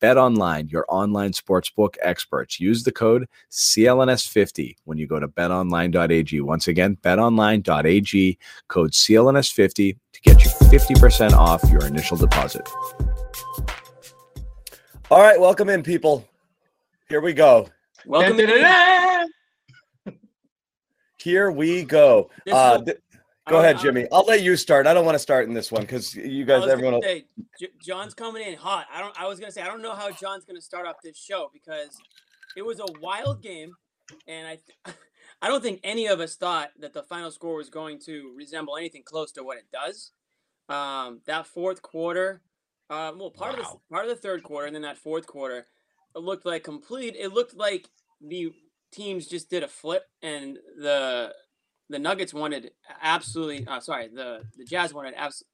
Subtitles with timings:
[0.00, 2.58] Bet Online, your online sportsbook experts.
[2.58, 6.40] Use the code CLNS50 when you go to betonline.ag.
[6.40, 12.66] Once again, betonline.ag, code CLNS50 to get you 50% off your initial deposit.
[15.10, 16.26] All right, welcome in, people.
[17.08, 17.68] Here we go.
[18.06, 18.38] Welcome.
[21.18, 22.30] Here we go.
[22.50, 23.09] Uh, th- I
[23.50, 24.06] go ahead, Jimmy.
[24.12, 24.86] I'll let you start.
[24.86, 26.94] I don't want to start in this one because you guys, everyone.
[26.94, 27.26] Will, say,
[27.84, 28.86] John's coming in hot.
[28.92, 29.20] I don't.
[29.20, 32.00] I was gonna say I don't know how John's gonna start off this show because
[32.56, 33.72] it was a wild game,
[34.26, 34.96] and I, th-
[35.42, 38.76] I don't think any of us thought that the final score was going to resemble
[38.76, 40.12] anything close to what it does.
[40.68, 42.42] Um, that fourth quarter,
[42.88, 45.66] uh, well, part of the part of the third quarter, and then that fourth quarter,
[46.14, 47.16] it looked like complete.
[47.18, 47.88] It looked like
[48.20, 48.52] the
[48.92, 51.32] teams just did a flip, and the
[51.90, 52.70] the Nuggets wanted
[53.02, 53.66] absolutely.
[53.66, 55.48] Uh, sorry, the the Jazz wanted absolutely.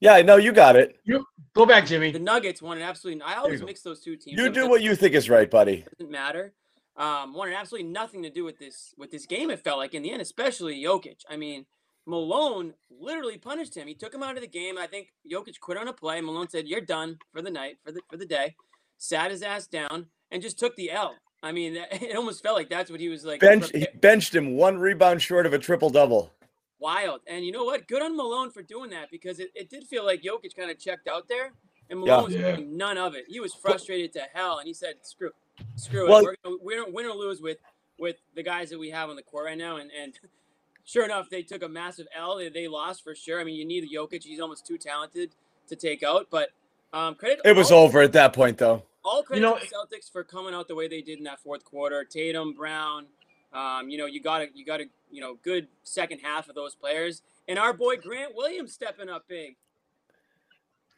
[0.00, 0.96] yeah, no, you got it.
[1.04, 2.10] You Go back, Jimmy.
[2.10, 3.22] The Nuggets wanted absolutely.
[3.22, 4.40] I always mix those two teams.
[4.40, 5.84] You do what you think is right, buddy.
[5.86, 6.52] It doesn't matter.
[6.96, 9.50] Um, wanted absolutely nothing to do with this with this game.
[9.50, 11.20] It felt like in the end, especially Jokic.
[11.28, 11.66] I mean,
[12.06, 13.86] Malone literally punished him.
[13.86, 14.78] He took him out of the game.
[14.78, 16.20] I think Jokic quit on a play.
[16.20, 18.56] Malone said, "You're done for the night, for the for the day."
[18.98, 21.14] Sat his ass down and just took the L.
[21.44, 23.40] I mean, it almost felt like that's what he was like.
[23.40, 26.32] Bench, he benched him one rebound short of a triple double.
[26.80, 27.20] wild.
[27.26, 27.86] And you know what?
[27.88, 30.78] Good on Malone for doing that because it, it did feel like Jokic kind of
[30.78, 31.52] checked out there,
[31.90, 32.04] and Yeah.
[32.06, 32.40] Malone was Yeah.
[32.52, 33.24] getting none of it.
[33.28, 35.30] He was frustrated to hell, and he said, "Screw,
[35.76, 36.24] screw Well- it.
[36.24, 37.58] We're gonna win, win or lose with
[37.98, 40.18] with the guys that we have on the court right now." And and
[40.84, 42.36] sure enough, they took a massive L.
[42.36, 43.40] They, they lost for sure.
[43.40, 44.22] I mean, you need Jokic.
[44.24, 45.30] He's almost too talented
[45.68, 46.50] to take out, but
[46.92, 47.40] um, credit.
[47.44, 48.82] It was over at that point, though.
[49.04, 51.40] All credit know- to the Celtics for coming out the way they did in that
[51.40, 52.04] fourth quarter.
[52.04, 53.06] Tatum, Brown,
[53.52, 56.54] um, you know, you got a you got a you know good second half of
[56.54, 59.56] those players, and our boy Grant Williams stepping up big.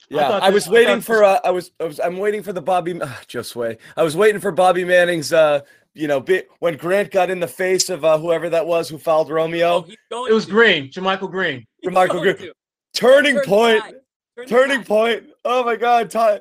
[0.08, 1.24] Yeah, thought I, was I waiting thought for.
[1.24, 1.72] Uh, I was.
[1.80, 2.00] I was.
[2.00, 3.00] I'm waiting for the Bobby.
[3.00, 3.76] Uh, Josue.
[3.96, 5.32] I was waiting for Bobby Manning's.
[5.32, 5.60] Uh,
[5.94, 8.98] you know, bit when Grant got in the face of uh, whoever that was who
[8.98, 9.86] fouled Romeo.
[10.12, 10.50] Oh, It was to.
[10.52, 11.66] Green, JaMychal Green.
[11.80, 12.48] He's Michael going Green.
[12.48, 12.54] to.
[12.92, 13.82] Turning Turn point.
[13.82, 14.46] tide.
[14.46, 14.86] Turning tide.
[14.86, 15.24] point.
[15.46, 16.40] Oh my God, Ty.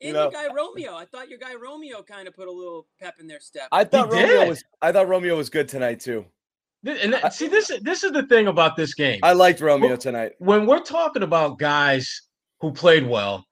[0.00, 0.94] You know, your guy Romeo.
[0.94, 3.68] I thought your guy Romeo kind of put a little pep in their step.
[3.72, 4.48] I thought He Romeo did.
[4.48, 4.64] was.
[4.80, 6.24] I thought Romeo was good tonight too.
[6.86, 9.18] And that- see, this this is the thing about this game.
[9.22, 10.32] I liked Romeo Well- tonight.
[10.38, 12.22] when we're talking about guys
[12.60, 13.44] who played well,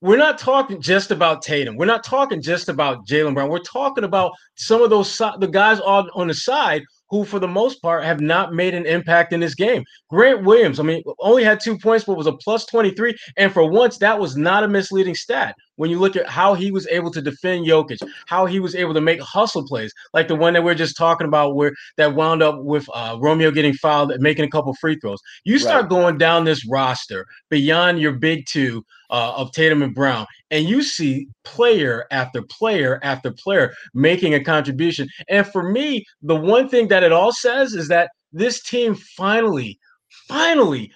[0.00, 1.76] we're not talking just about Tatum.
[1.76, 3.48] We're not talking just about Jaylen Brown.
[3.48, 7.46] We're talking about some of those the guys on on the side who, for the
[7.46, 9.84] most part, have not made an impact in this game.
[10.08, 13.14] Grant Williams, I mean, only had two points, but was a plus 23.
[13.36, 15.54] And for once, that was not a misleading stat.
[15.76, 18.94] When you look at how he was able to defend Jokic, how he was able
[18.94, 22.14] to make hustle plays, like the one that we are just talking about, where that
[22.14, 25.20] wound up with uh, Romeo getting fouled and making a couple free throws.
[25.44, 25.90] You start Right.
[25.90, 30.82] going down this roster beyond your big two uh, of Tatum and Brown, and you
[30.82, 35.06] see player after player after player making a contribution.
[35.28, 39.78] And for me, the one thing that it all says is that this team finally,
[40.26, 40.90] finally,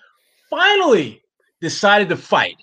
[0.51, 1.23] finally
[1.61, 2.57] decided to fight.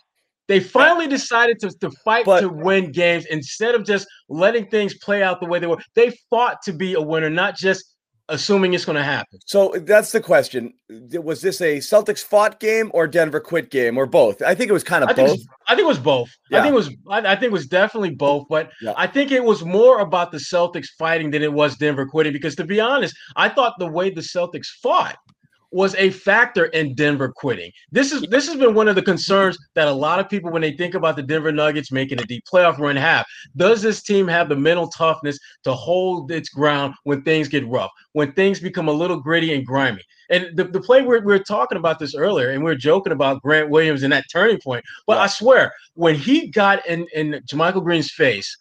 [0.48, 4.98] They finally decided to, to fight But- to win games instead of just letting things
[4.98, 5.82] play out the way they were.
[5.96, 7.93] They fought to be a winner, not just
[8.30, 9.40] assuming it's going to happen.
[9.46, 10.74] So that's the question.
[10.90, 14.42] Was this a Celtics fought game or Denver quit game or both?
[14.42, 15.26] I think it was kind of I both.
[15.34, 16.30] it's- I think it was both.
[16.52, 16.90] I think it was.
[17.10, 18.46] I, I think it was definitely both.
[18.50, 18.94] But Yeah.
[18.98, 22.34] I think it was more about the Celtics fighting than it was Denver quitting.
[22.34, 25.16] Because to be honest, I thought the way the Celtics fought
[25.74, 27.72] was a factor in Denver quitting.
[27.92, 30.62] This is this has been one of the concerns that a lot of people, when
[30.62, 33.26] they think about the Denver Nuggets making a deep playoff run, have.
[33.56, 37.92] Does this team have the mental toughness to hold its ground when things get rough,
[38.14, 40.04] when things become a little gritty and grimy?
[40.30, 43.14] And the, the play we we were talking about this earlier, and we are joking
[43.14, 44.86] about Grant Williams and that turning point.
[45.08, 48.56] But I swear, when he got in in JaMychal Green's face,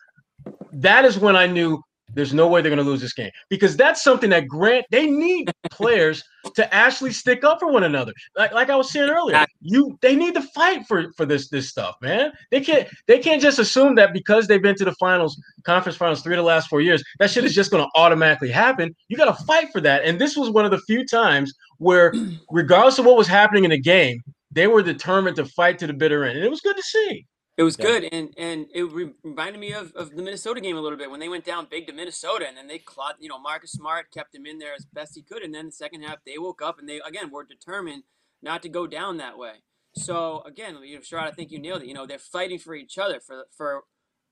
[0.73, 1.83] that is when I knew
[2.15, 5.07] there's no way they're going to lose this game because that's something that Grant they
[5.07, 6.23] need players
[6.55, 8.13] to actually stick up for one another.
[8.37, 11.69] Like like I was saying earlier, you they need to fight for for this this
[11.69, 12.33] stuff, man.
[12.51, 16.23] They can't they can't just assume that because they've been to the finals, conference finals
[16.23, 18.95] three of the last four years, that shit is just going to automatically happen.
[19.09, 22.13] You got to fight for that, and this was one of the few times where,
[22.51, 25.95] regardless of what was happening in the game, they were determined to fight to the
[25.95, 27.27] bitter end, and it was good to see.
[27.59, 30.81] It was good, and and it re- reminded me of, of the Minnesota game a
[30.81, 33.17] little bit when they went down big to Minnesota, and then they clawed.
[33.21, 35.73] You know, Marcus Smart kept him in there as best he could, and then the
[35.73, 38.05] second half they woke up and they again were determined
[38.43, 39.65] not to go down that way.
[39.95, 41.89] So again, you know, Sherrod, I think you nailed it.
[41.89, 43.83] You know, they're fighting for each other for for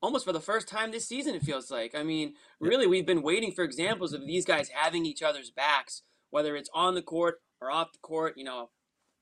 [0.01, 1.35] almost for the first time this season.
[1.35, 1.95] It feels like.
[1.95, 6.03] I mean, really, we've been waiting for examples of these guys having each other's backs,
[6.31, 8.35] whether it's on the court or off the court.
[8.39, 8.71] You know,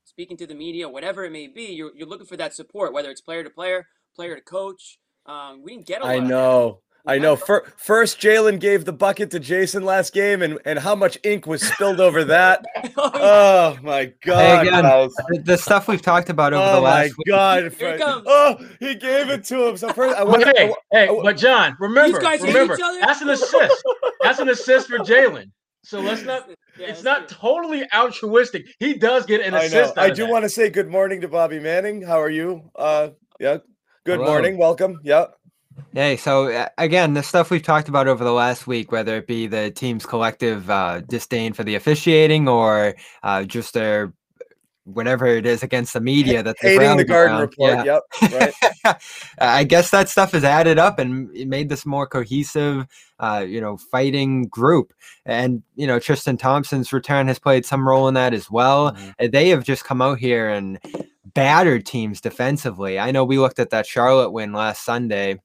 [0.09, 3.09] speaking to the media, whatever it may be, you're, you're looking for that support, whether
[3.11, 4.97] it's player to player, player to coach.
[5.25, 6.29] Um, we didn't get a lot I of that.
[6.29, 6.79] know.
[7.05, 7.35] I know.
[7.37, 11.47] Fir- First, Jaylen gave the bucket to Jayson last game, and, and how much ink
[11.47, 12.63] was spilled over that.
[12.97, 14.37] Oh my god!
[14.37, 14.67] Hey, god!
[14.67, 15.13] again, Klaus.
[15.29, 16.81] the, the stuff we've talked about over the last.
[16.81, 17.27] Oh my last week.
[17.27, 17.73] god!
[17.79, 18.23] Here it comes.
[18.27, 19.77] Oh, he gave it to him.
[19.77, 20.75] So first, I But hey, to.
[20.91, 22.99] hey, but John, remember, guys hate remember, each other?
[22.99, 23.83] that's an assist.
[24.21, 25.51] That's an assist for Jaylen.
[25.83, 26.49] So let's not.
[26.79, 27.37] Yeah, it's not true.
[27.37, 28.67] totally altruistic.
[28.79, 29.83] He does get an I know.
[29.83, 29.97] assist.
[29.97, 30.31] out I of do that.
[30.31, 32.01] want to say good morning to Bobby Manning.
[32.01, 32.71] How are you?
[32.75, 33.09] Uh,
[33.39, 33.57] yeah.
[34.05, 34.25] Good Hello.
[34.25, 34.57] morning.
[34.57, 34.99] Welcome.
[35.03, 35.27] Yeah.
[35.93, 39.27] Hey, so uh, again, the stuff we've talked about over the last week, whether it
[39.27, 44.13] be the team's collective uh, disdain for the officiating or uh, just their
[44.93, 47.41] whatever it is against the media that Hating the Garden around.
[47.41, 47.85] Report.
[47.85, 47.99] Yeah.
[48.21, 48.53] Yep.
[48.83, 49.01] Right.
[49.39, 52.87] I guess that stuff has added up and made this more cohesive,
[53.19, 54.93] uh, you know, fighting group.
[55.25, 58.91] And you know, Tristan Thompson's return has played some role in that as well.
[58.91, 59.27] Mm-hmm.
[59.31, 60.79] They have just come out here and
[61.33, 62.99] battered teams defensively.
[62.99, 65.39] I know we looked at that Charlotte win last Sunday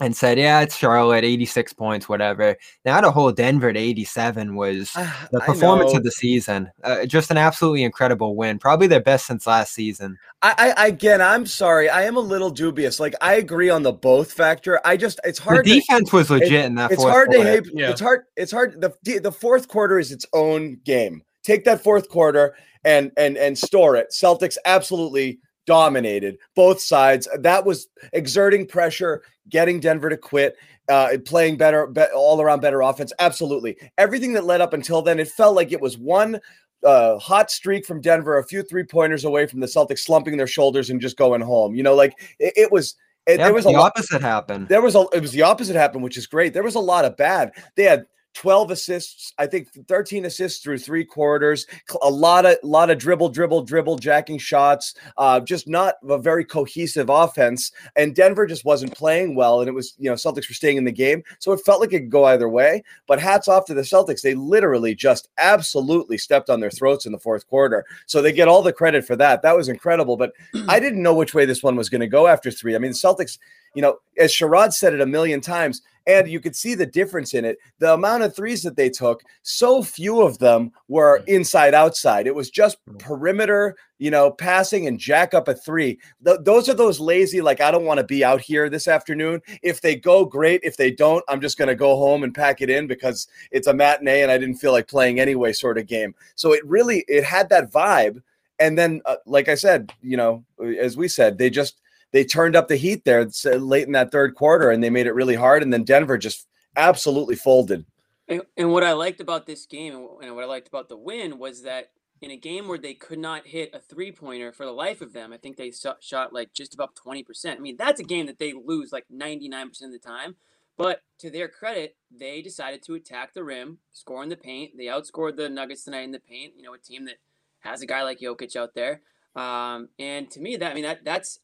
[0.00, 4.90] and said, "Yeah, it's Charlotte, 86 points, whatever." Now to hold Denver to 87 was
[4.96, 6.70] Ah, the I performance of the season.
[6.82, 10.16] Uh, just an absolutely incredible win, probably their best since last season.
[10.40, 11.88] I, I again, I'm sorry.
[11.90, 12.98] I am a little dubious.
[12.98, 14.80] Like I agree on the both factor.
[14.84, 15.64] I just it's hard.
[15.66, 16.90] the to- defense was legit in that.
[16.90, 17.62] it's fourth hard to hate.
[17.72, 17.90] Yeah.
[17.90, 18.22] It's hard.
[18.36, 18.80] It's hard.
[18.80, 21.22] The the fourth quarter is its own game.
[21.44, 22.54] Take that fourth quarter
[22.84, 24.08] and and and store it.
[24.10, 27.28] Celtics absolutely dominated both sides.
[27.38, 30.56] That was exerting pressure, getting Denver to quit,
[30.88, 33.12] uh, playing better, be, all around better offense.
[33.18, 36.40] Absolutely, everything that led up until then, it felt like it was one.
[36.84, 40.48] Uh, hot streak from Denver, a few three pointers away from the Celtics slumping their
[40.48, 41.76] shoulders and just going home.
[41.76, 42.96] You know, like it, it was.
[43.24, 44.66] It, there was the a lot, opposite happened.
[44.66, 46.52] there was a it was the opposite happened, which is great.
[46.52, 47.52] There was a lot of bad.
[47.76, 51.66] They had 12 assists, I think 13 assists through three quarters,
[52.02, 56.44] a lot of lot of dribble, dribble, dribble, jacking shots, uh, just not a very
[56.44, 57.72] cohesive offense.
[57.96, 59.60] And Denver just wasn't playing well.
[59.60, 61.22] And it was, you know, Celtics were staying in the game.
[61.38, 62.82] So it felt like it could go either way.
[63.06, 64.22] But hats off to the Celtics.
[64.22, 67.84] They literally just absolutely stepped on their throats in the fourth quarter.
[68.06, 69.42] So they get all the credit for that.
[69.42, 70.16] That was incredible.
[70.16, 70.32] But
[70.68, 72.74] I didn't know which way this one was going to go after three.
[72.74, 73.38] I mean, the Celtics,
[73.74, 77.34] you know, as Sherrod said it a million times, and you could see the difference
[77.34, 77.58] in it.
[77.78, 82.26] The amount of threes that they took, so few of them were inside outside.
[82.26, 85.98] It was just perimeter, you know, passing and jack up a three.
[86.24, 89.40] Th- those are those lazy, like, I don't want to be out here this afternoon.
[89.62, 90.60] If they go, great.
[90.64, 93.66] If they don't, I'm just going to go home and pack it in because it's
[93.66, 96.14] a matinee and I didn't feel like playing anyway, sort of game.
[96.34, 98.22] So it really, it had that vibe.
[98.58, 100.44] And then, uh, like I said, you know,
[100.78, 101.80] as we said, they just,
[102.12, 105.14] they turned up the heat there late in that third quarter and they made it
[105.14, 105.62] really hard.
[105.62, 107.84] And then Denver just absolutely folded.
[108.28, 111.38] And, and what I liked about this game and what I liked about the win
[111.38, 111.90] was that
[112.20, 115.12] in a game where they could not hit a three pointer for the life of
[115.12, 117.56] them, I think they shot like just about 20%.
[117.56, 120.36] I mean, that's a game that they lose like 99% of the time.
[120.76, 124.76] But to their credit, they decided to attack the rim, score in the paint.
[124.76, 127.16] They outscored the Nuggets tonight in the paint, you know, a team that
[127.60, 129.02] has a guy like Jokic out there.
[129.34, 131.40] Um, and to me, that I mean that that's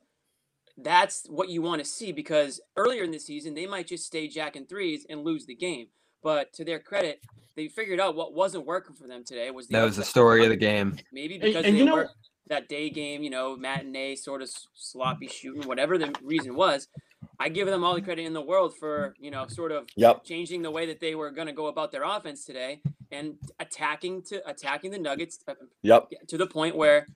[0.80, 4.28] that's what you want to see because earlier in the season they might just stay
[4.28, 5.88] jacking threes and lose the game.
[6.23, 7.20] But to their credit,
[7.56, 10.44] they figured out what wasn't working for them today was the That was the story
[10.44, 10.97] of the game.
[11.12, 12.11] Maybe because and they you know- were
[12.49, 16.88] that day game, you know, matinee sort of sloppy shooting, whatever the reason was.
[17.38, 20.25] I give them all the credit in the world for you know sort of Yep.
[20.25, 22.80] changing the way that they were going to go about their offense today
[23.12, 26.08] and attacking to attacking the Nuggets uh, Yep.
[26.28, 27.06] to the point where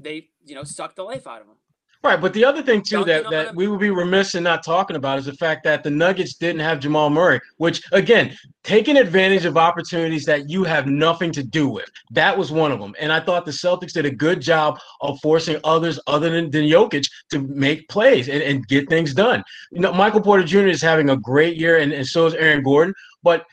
[0.00, 1.56] they you know sucked the life out of them.
[2.04, 4.94] Right, but the other thing too that, that we would be remiss in not talking
[4.94, 9.46] about is the fact that the Nuggets didn't have Jamal Murray, which again, taking advantage
[9.46, 11.90] of opportunities that you have nothing to do with.
[12.10, 12.94] That was one of them.
[13.00, 16.64] And I thought the Celtics did a good job of forcing others other than, than
[16.64, 19.42] Jokic to make plays and, and get things done.
[19.70, 20.66] You know, Michael Porter Jr.
[20.66, 22.92] is having a great year, and, and so is Aaron Gordon.
[23.22, 23.46] But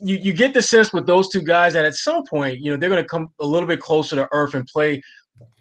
[0.00, 2.76] you, you get the sense with those two guys that at some point, you know,
[2.76, 5.02] they're going to come a little bit closer to earth and play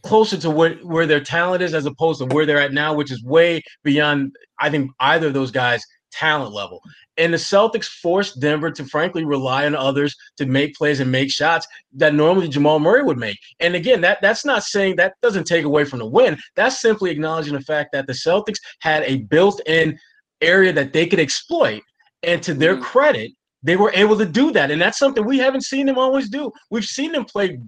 [0.03, 3.11] closer to where, where their talent is as opposed to where they're at now, which
[3.11, 6.81] is way beyond, I think, either of those guys' talent level.
[7.17, 11.31] And the Celtics forced Denver to frankly rely on others to make plays and make
[11.31, 13.37] shots that normally Jamal Murray would make.
[13.59, 16.37] And again, that that's not saying that doesn't take away from the win.
[16.55, 19.97] That's simply acknowledging the fact that the Celtics had a built-in
[20.41, 21.81] area that they could exploit.
[22.23, 22.83] And to their Mhm.
[22.83, 23.31] credit,
[23.63, 24.71] they were able to do that.
[24.71, 26.51] And that's something we haven't seen them always do.
[26.69, 27.59] We've seen them play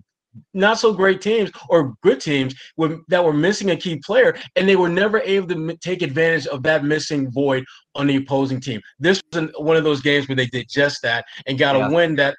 [0.53, 4.67] not so great teams or good teams with, that were missing a key player, and
[4.67, 7.63] they were never able to m- take advantage of that missing void
[7.95, 8.81] on the opposing team.
[8.99, 11.87] This was one of those games where they did just that and got Yeah.
[11.87, 12.35] a win that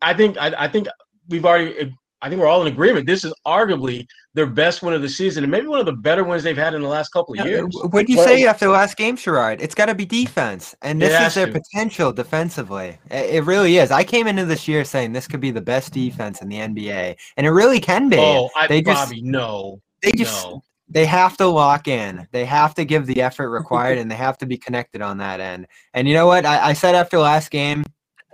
[0.00, 0.88] I think I, I think
[1.28, 1.92] we've already.
[2.24, 3.04] I think we're all in agreement.
[3.04, 6.24] This is arguably their best win of the season, and maybe one of the better
[6.24, 7.66] ones they've had in the last couple of years.
[7.90, 9.60] What do you Well- say after the last game, Sherrod?
[9.60, 11.52] It's got to be defense, and this is their to.
[11.52, 12.98] potential defensively.
[13.10, 13.90] It really is.
[13.90, 17.16] I came into this year saying this could be the best defense in the NBA,
[17.36, 18.16] and it really can be.
[18.18, 20.62] Oh, I, They just- Bobby, no, they just no.
[20.88, 22.26] they have to lock in.
[22.32, 25.40] They have to give the effort required, and they have to be connected on that
[25.40, 25.66] end.
[25.92, 26.46] And you know what?
[26.46, 27.84] I, I said after last game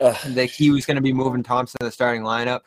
[0.00, 0.16] Ugh.
[0.28, 2.60] that he was going to be moving Thompson to the starting lineup.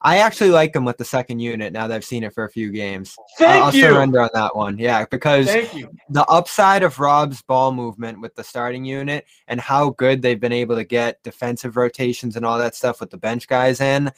[0.00, 2.48] I actually like him with the second unit now that I've seen it for a
[2.48, 3.16] few games.
[3.36, 3.82] Thank I'll, I'll you.
[3.82, 4.78] surrender on that one.
[4.78, 10.22] Yeah, because the upside of Rob's ball movement with the starting unit and how good
[10.22, 13.80] they've been able to get defensive rotations and all that stuff with the bench guys
[13.80, 14.12] in.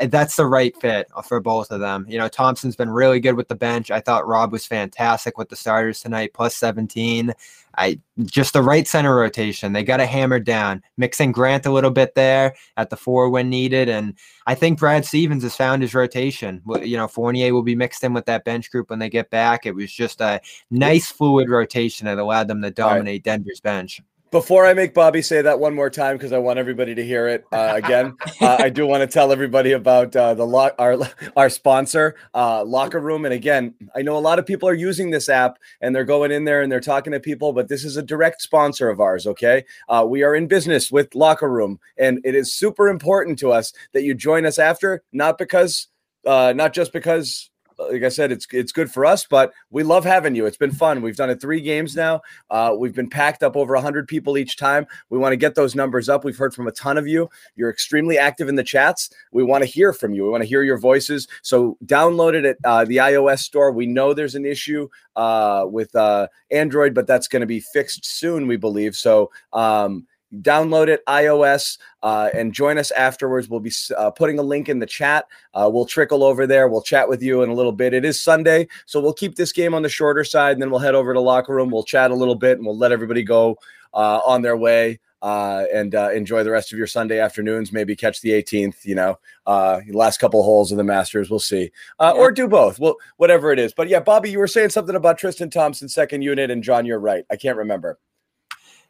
[0.00, 2.06] Uh, That's the right fit for both of them.
[2.08, 3.90] You know, Thompson's been really good with the bench.
[3.90, 7.32] I thought Rob was fantastic with the starters tonight, plus 17.
[7.76, 9.72] I just the right center rotation.
[9.72, 13.50] They got to hammer down, mixing Grant a little bit there at the four when
[13.50, 13.88] needed.
[13.88, 14.14] And
[14.46, 16.62] I think Brad Stevens has found his rotation.
[16.82, 19.66] You know, Fournier will be mixed in with that bench group when they get back.
[19.66, 24.00] It was just a nice fluid rotation that allowed them to dominate Denver's bench.
[24.34, 27.28] Before I make Bobby say that one more time, because I want everybody to hear
[27.28, 30.98] it uh, again, uh, I do want to tell everybody about uh, the lock our
[31.36, 33.24] our sponsor, uh, Locker Room.
[33.24, 36.32] And again, I know a lot of people are using this app and they're going
[36.32, 39.24] in there and they're talking to people, but this is a direct sponsor of ours.
[39.24, 43.52] Okay, uh, we are in business with Locker Room, and it is super important to
[43.52, 45.86] us that you join us after, not because,
[46.26, 50.04] uh, not just because like I said, it's it's good for us, but we love
[50.04, 50.46] having you.
[50.46, 51.02] It's been fun.
[51.02, 52.20] We've done it three games now.
[52.50, 54.86] Uh, we've been packed up over 100 people each time.
[55.10, 56.24] We want to get those numbers up.
[56.24, 57.28] We've heard from a ton of you.
[57.56, 59.10] You're extremely active in the chats.
[59.32, 60.24] We want to hear from you.
[60.24, 61.28] We want to hear your voices.
[61.42, 63.72] So download it at uh, the iOS store.
[63.72, 68.04] We know there's an issue uh, with uh, Android, but that's going to be fixed
[68.04, 68.96] soon, we believe.
[68.96, 69.30] So.
[69.52, 70.06] Um,
[70.40, 73.48] download it ios uh, and join us afterwards.
[73.48, 75.26] We'll be uh, putting a link in the chat.
[75.52, 76.68] Uh, we'll trickle over there.
[76.68, 77.94] We'll chat with you in a little bit.
[77.94, 80.80] It is sunday so we'll keep this game on the shorter side and then we'll
[80.80, 81.70] head over to locker room.
[81.70, 83.58] We'll chat a little bit and we'll let everybody go
[83.92, 87.72] uh, on their way uh, and uh, enjoy the rest of your sunday afternoons.
[87.72, 91.30] Maybe catch the 18th you know uh, last couple holes of the masters.
[91.30, 91.70] We'll see.
[91.98, 92.78] Uh, or do both.
[92.78, 93.72] Well whatever it is.
[93.72, 96.98] But yeah bobby you were saying something about tristan thompson second unit and john you're
[96.98, 97.24] right.
[97.30, 97.98] I can't remember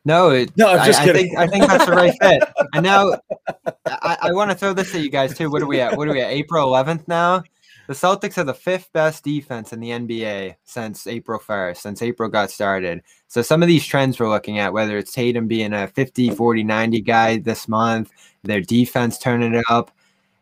[0.04, 1.26] No, it, No, I'm just I, I kidding.
[1.28, 2.44] think I think that's the right fit.
[2.74, 3.14] And now
[3.86, 5.50] I, I want to throw this at you guys too.
[5.50, 5.96] What are we at?
[5.96, 6.30] What are we at?
[6.30, 7.42] April 11th now.
[7.86, 12.30] The Celtics are the fifth best defense in the NBA since April 1st, since April
[12.30, 13.02] got started.
[13.28, 16.64] So some of these trends we're looking at, whether it's Tatum being a 50, 40,
[16.64, 18.10] 90 guy this month,
[18.42, 19.90] their defense turning it up,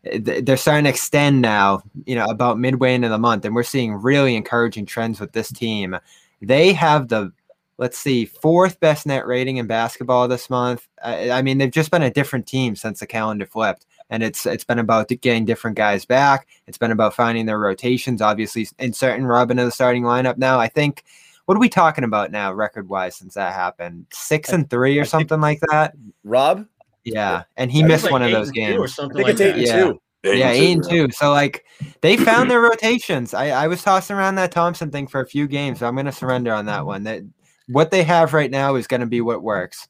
[0.05, 3.45] they're starting to extend now, you know, about midway into the month.
[3.45, 5.97] And we're seeing really encouraging trends with this team.
[6.41, 7.33] They have the
[7.83, 10.87] let's see, fourth best net rating in basketball this month.
[11.03, 14.47] I, I mean, they've just been a different team since the calendar flipped, and it's
[14.47, 16.47] it's been about getting different guys back.
[16.69, 18.23] It's been about finding their rotations.
[18.23, 20.59] Obviously, inserting Robin in the starting lineup now.
[20.61, 21.03] I think.
[21.47, 24.07] What are we talking about now, record wise, since that happened?
[24.13, 25.93] Six and three or something like that.
[26.23, 26.65] rob
[27.03, 28.99] Yeah, and he I missed like one of those and two or games.
[29.01, 29.59] i think like it's eight that.
[29.59, 29.85] and Yeah.
[29.85, 30.01] two
[30.39, 31.11] Yeah, eight and two.
[31.11, 31.67] So like
[32.01, 33.35] they found their rotations.
[33.35, 36.13] I, I was tossing around that Thompson thing for a few games, so I'm gonna
[36.13, 36.87] surrender on that mm-hmm.
[36.87, 37.03] one.
[37.03, 37.23] That
[37.69, 39.89] what they have right now is gonna be what works.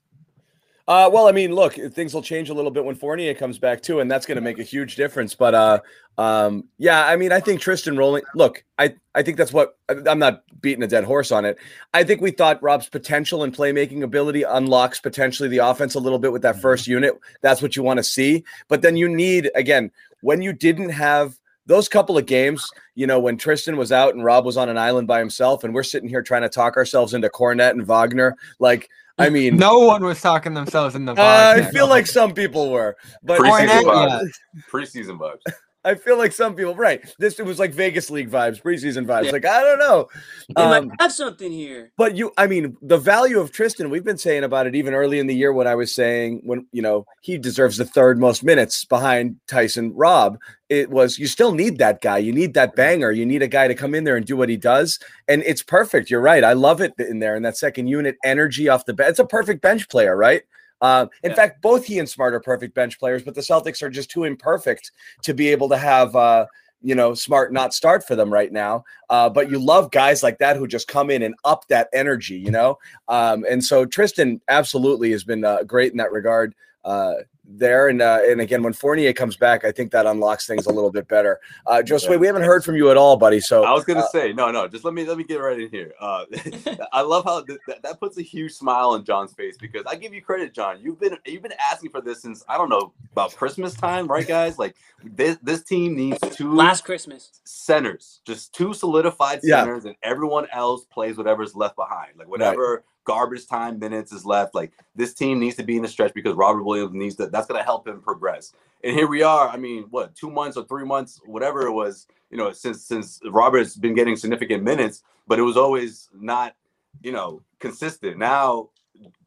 [0.89, 3.83] Uh, well, I mean, look, things will change a little bit when Fournier comes back
[3.83, 5.33] too, and that's going to make a huge difference.
[5.35, 5.81] But uh,
[6.19, 8.25] um, yeah, I mean, I think Tristan rolling.
[8.35, 11.57] Look, I I think that's what I'm not beating a dead horse on it.
[11.95, 16.19] I think we thought Rob's potential and playmaking ability unlocks potentially the offense a little
[16.19, 17.19] bit with that first unit.
[17.43, 18.45] That's what you want to see.
[18.67, 23.21] But then you need again when you didn't have those couple of games, you know,
[23.21, 26.09] when Tristan was out and Rob was on an island by himself, and we're sitting
[26.09, 28.89] here trying to talk ourselves into Kornet and Wagner, like.
[29.19, 31.13] I mean, no one was talking themselves in the.
[31.13, 34.31] Uh, I feel like some people were, but preseason vibes.
[34.71, 35.53] Preseason vibes.
[35.85, 37.03] I feel like some people, right?
[37.19, 39.25] This it was like Vegas League vibes, preseason vibes.
[39.25, 39.31] Yeah.
[39.33, 40.09] Like I don't know.
[40.55, 41.91] They um, might have something here.
[41.97, 43.91] But you, I mean, the value of Tristan.
[43.91, 46.67] We've been saying about it even early in the year when I was saying when
[46.73, 50.39] you know he deserves the third most minutes behind Tyson Rob.
[50.69, 52.19] It was you still need that guy.
[52.19, 53.11] You need that banger.
[53.11, 55.01] You need a guy to come in there and do what he does.
[55.27, 56.11] And it's perfect.
[56.11, 56.45] You're right.
[56.45, 58.17] I love it in there in that second unit.
[58.25, 59.11] Energy off the bench.
[59.11, 60.43] It's a perfect bench player, right?
[60.83, 61.37] Uh, in yeah.
[61.37, 64.25] fact, both he and Smart are perfect bench players, but the Celtics are just too
[64.25, 64.91] imperfect
[65.23, 66.45] to be able to have, uh,
[66.83, 68.85] you know, Smart not start for them right now.
[69.09, 72.35] Uh, but you love guys like that who just come in and up that energy,
[72.35, 72.79] you know?
[73.07, 76.55] Um, and so Tristan absolutely has been uh, great in that regard.
[76.85, 77.15] Uh,
[77.59, 77.89] there.
[77.89, 80.91] And uh, and again, when Fournier comes back, I think that unlocks things a little
[80.91, 81.41] bit better.
[81.67, 82.17] Uh, Josue, yeah.
[82.17, 83.41] we haven't heard from you at all, buddy.
[83.41, 85.59] So I was gonna uh, say, no, no, just let me let me get right
[85.59, 85.93] in here.
[86.01, 86.25] Uh,
[86.93, 90.15] I love how th- that puts a huge smile on John's face because I give
[90.15, 90.79] you credit, John.
[90.81, 94.27] You've been you've been asking for this since I don't know about Christmas time, right,
[94.27, 94.59] guys?
[94.59, 99.91] Like this this team needs two last Christmas centers, just two solidified centers, yeah.
[99.91, 102.75] and everyone else plays whatever's left behind, like whatever.
[102.75, 104.55] Right garbage time minutes is left.
[104.55, 107.27] Like this team needs to be in the stretch because Robert Williams needs to.
[107.27, 108.53] That's going to help him progress.
[108.85, 109.49] And here we are.
[109.49, 112.07] I mean, what two months or three months, whatever it was.
[112.31, 116.55] You know, since since Robert's been getting significant minutes, but it was always not,
[117.03, 118.17] you know, consistent.
[118.17, 118.71] Now,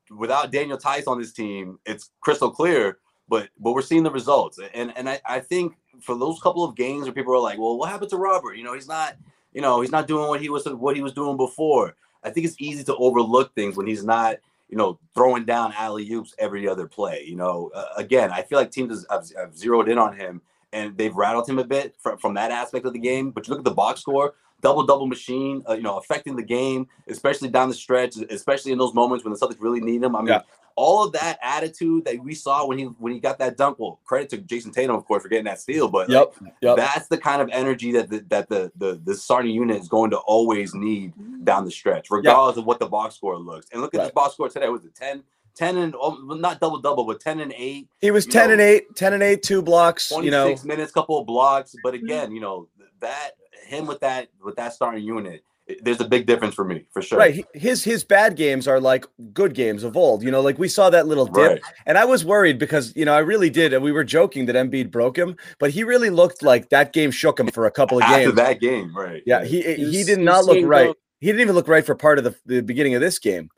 [0.09, 2.97] without Daniel Theis on this team, it's crystal clear.
[3.27, 6.75] But but we're seeing the results, and and I, I think for those couple of
[6.75, 8.55] games where people are like, well, what happened to Robert?
[8.55, 9.15] You know, he's not,
[9.53, 11.95] you know, he's not doing what he was what he was doing before.
[12.25, 14.37] I think it's easy to overlook things when he's not,
[14.69, 17.23] you know, throwing down alley oops every other play.
[17.25, 20.41] You know, uh, again, I feel like teams have, have, zeroed in on him
[20.73, 23.31] and they've rattled him a bit from, from that aspect of the game.
[23.31, 26.43] But you look at the box score, double double machine, uh, you know, affecting the
[26.43, 30.15] game, especially down the stretch, especially in those moments when the Celtics really need him.
[30.15, 30.41] I mean, yeah
[30.75, 33.79] all of that attitude that we saw when he when he got that dunk.
[33.79, 35.87] Well, credit to Jayson Tatum, of course, for getting that steal.
[35.87, 36.77] But yep, like, yep.
[36.77, 40.11] that's the kind of energy that the, that the the the starting unit is going
[40.11, 41.43] to always need mm-hmm.
[41.43, 42.63] down the stretch, regardless yep.
[42.63, 43.67] of what the box score looks.
[43.71, 44.03] And look at right.
[44.05, 44.67] this box score today.
[44.69, 45.23] Was it 10,
[45.55, 47.87] 10 and oh, not double double, but ten and eight.
[47.99, 50.09] He was ten know, and eight, 10 and eight, two blocks.
[50.09, 50.75] Twenty six you know.
[50.75, 51.75] minutes, couple of blocks.
[51.83, 52.05] But mm-hmm.
[52.05, 52.67] again, you know
[52.99, 53.31] that
[53.65, 55.43] him with that with that starting unit
[55.81, 57.17] there's a big difference for me for sure.
[57.17, 57.45] Right.
[57.53, 60.23] His his bad games are like good games of old.
[60.23, 61.61] You know, like we saw that little dip, right.
[61.85, 64.55] and I was worried because you know I really did, and we were joking that
[64.55, 67.97] Embiid broke him, but he really looked like that game shook him for a couple
[67.97, 68.35] of After games.
[68.35, 69.23] that game, right?
[69.25, 70.93] Yeah, he he, he did not look right.
[71.19, 73.49] He didn't even look right for part of the, the beginning of this game.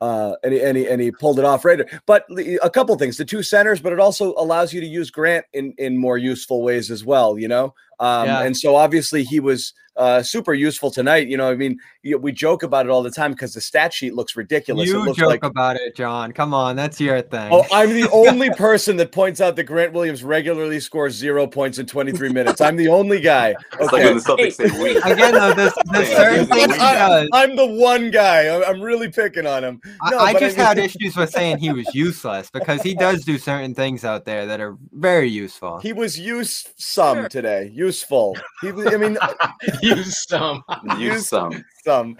[0.00, 1.80] Uh, and he, and he and he pulled it off right.
[2.06, 2.24] But
[2.62, 5.74] a couple things: the two centers, but it also allows you to use Grant in
[5.76, 7.38] in more useful ways as well.
[7.38, 8.42] You know, um, yeah.
[8.42, 11.28] and so obviously he was uh, super useful tonight.
[11.28, 14.14] You know, I mean, we joke about it all the time because the stat sheet
[14.14, 14.88] looks ridiculous.
[14.88, 16.32] You looks joke like, about it, John.
[16.32, 17.50] Come on, that's your thing.
[17.52, 21.78] Oh, I'm the only person that points out that Grant Williams regularly scores zero points
[21.78, 22.62] in 23 minutes.
[22.62, 23.54] I'm the only guy.
[23.74, 24.14] Okay.
[24.14, 28.62] Like the Again, though, this, this certain things I, am the one guy.
[28.62, 29.80] I'm really picking on him.
[30.10, 32.94] No, I, I just I mean, had issues with saying he was useless because he
[32.94, 35.78] does do certain things out there that are very useful.
[35.80, 37.28] He was use some sure.
[37.28, 37.70] today.
[37.90, 38.36] Useful.
[38.60, 39.18] He, I mean.
[39.82, 40.62] use some.
[40.96, 41.64] Use some.
[41.84, 42.16] Some.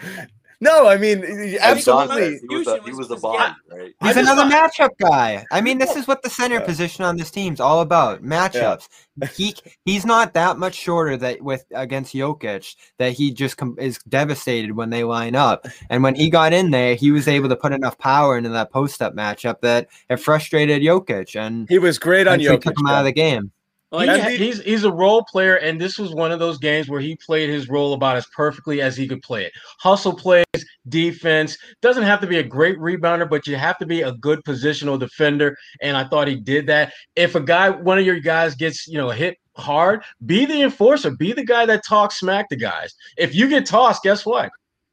[0.62, 1.24] No, I mean
[1.58, 2.38] absolutely.
[2.50, 3.94] He was a, he was a bond, right?
[4.02, 5.42] He's another matchup guy.
[5.50, 6.66] I mean, this is what the center yeah.
[6.66, 8.88] position on this team's all about: matchups.
[9.16, 9.28] Yeah.
[9.36, 9.56] he
[9.86, 14.72] he's not that much shorter that with against Jokic that he just com- is devastated
[14.72, 15.66] when they line up.
[15.88, 18.70] And when he got in there, he was able to put enough power into that
[18.70, 22.64] post up matchup that it frustrated Jokic, and he was great on Jokic.
[22.64, 23.50] Took him out of the game.
[23.90, 27.00] Well, he, he's he's a role player, and this was one of those games where
[27.00, 29.52] he played his role about as perfectly as he could play it.
[29.80, 30.44] Hustle plays,
[30.88, 34.44] defense doesn't have to be a great rebounder, but you have to be a good
[34.44, 36.92] positional defender, and I thought he did that.
[37.16, 41.10] If a guy, one of your guys, gets you know hit hard, be the enforcer,
[41.10, 42.94] be the guy that talks smack to guys.
[43.16, 44.50] If you get tossed, guess what?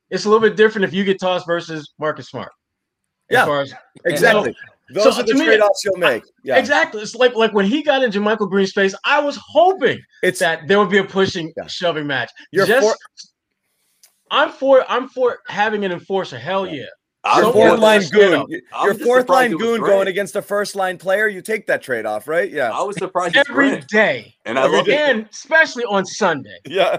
[0.10, 2.52] It's a little bit different if you get tossed versus Marcus Smart.
[3.30, 3.74] Yeah, as,
[4.06, 4.54] exactly.
[4.54, 6.24] So, those so, are the trade-offs you'll make.
[6.44, 6.58] Yeah.
[6.58, 7.02] Exactly.
[7.02, 10.68] It's like like when he got into Michael Green's face, I was hoping it's that
[10.68, 11.68] there would be a pushing, yeah.
[11.68, 12.32] shoving match.
[12.52, 12.96] You're Just, for-
[14.32, 16.38] I'm for I'm for having an enforcer.
[16.38, 16.86] Hell yeah.
[17.24, 18.46] I Your fourth line goon,
[18.84, 19.94] your fourth line goon Grant.
[19.94, 21.28] going against a first line player.
[21.28, 22.50] You take that trade off, right?
[22.50, 22.72] Yeah.
[22.72, 23.88] I was surprised it's every Grant.
[23.90, 24.94] day, And I love it.
[24.94, 26.58] and especially on Sunday.
[26.68, 26.98] Yeah.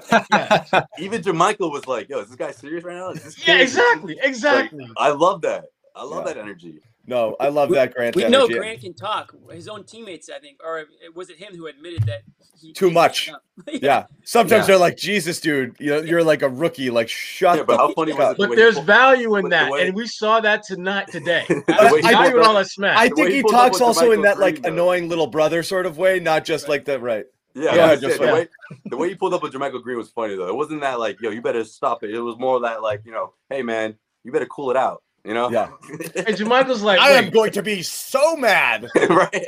[0.98, 3.12] Even JaMychal was like, "Yo, is this guy serious right now?
[3.12, 4.86] Yeah, kid- exactly, Like, exactly.
[4.98, 5.64] I love that.
[5.96, 6.34] I love Yeah.
[6.34, 6.80] that energy.
[7.08, 8.14] No, I love that Grant.
[8.16, 8.46] We know.
[8.46, 9.34] Grant can talk.
[9.50, 12.20] His own teammates, I think, or was it him who admitted that
[12.60, 13.16] he Too he much.
[13.24, 13.42] shut up?
[13.82, 14.04] Yeah.
[14.24, 14.66] Sometimes Yeah.
[14.66, 16.90] they're like, Jesus, dude, you know, you're like a rookie.
[16.90, 18.36] Like, shut Yeah, but the how funny was up.
[18.36, 21.44] But there's pulled- value in that, way- and we saw that tonight today.
[21.48, 22.96] The way That's he value pulled in up- all that smack.
[22.98, 24.68] I think he he talks also in JaMychal that like though.
[24.68, 27.24] annoying little brother sort of way, not just like that, right.
[27.54, 28.48] Yeah, Go I ahead, was just saying, the wait.
[28.72, 30.48] way the way he pulled up with JaMychal Green was funny though.
[30.48, 32.10] It wasn't that like, yo, you better stop it.
[32.14, 35.02] It was more that like, you know, hey man, you better cool it out.
[35.24, 35.50] You know?
[35.50, 35.70] Yeah.
[35.90, 38.88] And JaMychal's like, I am going to be so mad.
[39.10, 39.44] right.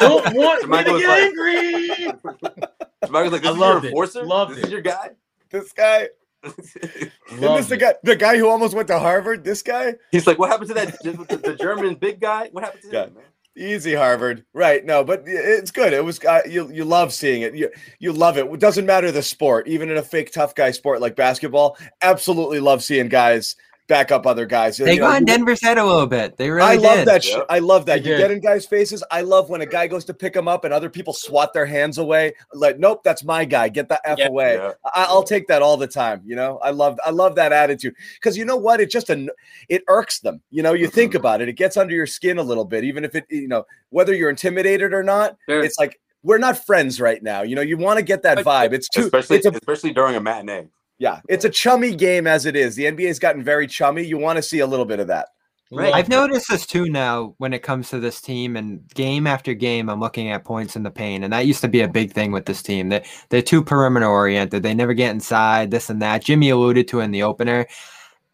[0.00, 1.88] don't want me to was get like- angry.
[3.04, 3.88] JaMychal's like, this I is loved your it.
[3.88, 4.24] enforcer?
[4.24, 4.64] Loved this it.
[4.66, 5.10] is your guy?
[5.50, 6.08] This guy.
[6.44, 9.44] Isn't this the guy the guy who almost went to Harvard?
[9.44, 9.94] This guy?
[10.10, 12.48] He's like, what happened to that the, the German big guy?
[12.52, 13.04] What happened to Yeah.
[13.06, 13.24] him, man?
[13.58, 14.44] Easy Harvard.
[14.54, 14.82] Right.
[14.84, 15.92] No, but it's good.
[15.92, 17.54] It was uh, you you love seeing it.
[17.54, 18.46] You you love it.
[18.46, 21.76] It doesn't matter the sport, even in a fake tough guy sport like basketball.
[22.00, 23.56] Absolutely love seeing guys
[23.90, 24.78] back up other guys.
[24.78, 26.38] They You know, got in you- Denver's head a little bit.
[26.38, 27.08] They really I love did.
[27.08, 27.24] that.
[27.24, 27.46] Sh- Yep.
[27.50, 28.02] I love that.
[28.02, 28.22] They You did.
[28.22, 29.04] get in guys' faces.
[29.10, 31.66] I love when a guy goes to pick him up and other people swat their
[31.66, 32.32] hands away.
[32.54, 33.68] Like, nope, that's my guy.
[33.68, 34.28] Get the f Yeah.
[34.28, 34.54] away.
[34.54, 34.72] Yeah.
[34.94, 36.22] I- I'll take that all the time.
[36.24, 36.98] You know, I love.
[37.04, 38.80] I love that attitude because you know what?
[38.80, 39.28] It just an
[39.68, 40.40] it irks them.
[40.50, 40.94] You know, you mm-hmm.
[40.94, 41.48] think about it.
[41.48, 43.26] It gets under your skin a little bit, even if it.
[43.28, 45.36] You know, whether you're intimidated or not.
[45.48, 45.62] Sure.
[45.64, 47.42] It's like we're not friends right now.
[47.42, 48.72] You know, you want to get that vibe.
[48.72, 49.02] It's too.
[49.02, 50.68] Especially It's a especially during a matinee.
[51.00, 51.20] Yeah.
[51.28, 52.76] It's a chummy game as it is.
[52.76, 54.04] The NBA's gotten very chummy.
[54.04, 55.28] You want to see a little bit of that.
[55.72, 55.94] Right.
[55.94, 59.88] I've noticed this too now when it comes to this team and game after game
[59.88, 62.32] I'm looking at points in the paint and that used to be a big thing
[62.32, 62.88] with this team.
[62.88, 64.62] They they're too perimeter oriented.
[64.62, 66.24] They never get inside, this and that.
[66.24, 67.66] Jimmy alluded to in the opener.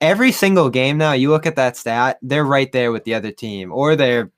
[0.01, 3.33] Every single game now, you look at that stat, they're right there with the other
[3.33, 4.31] team or they're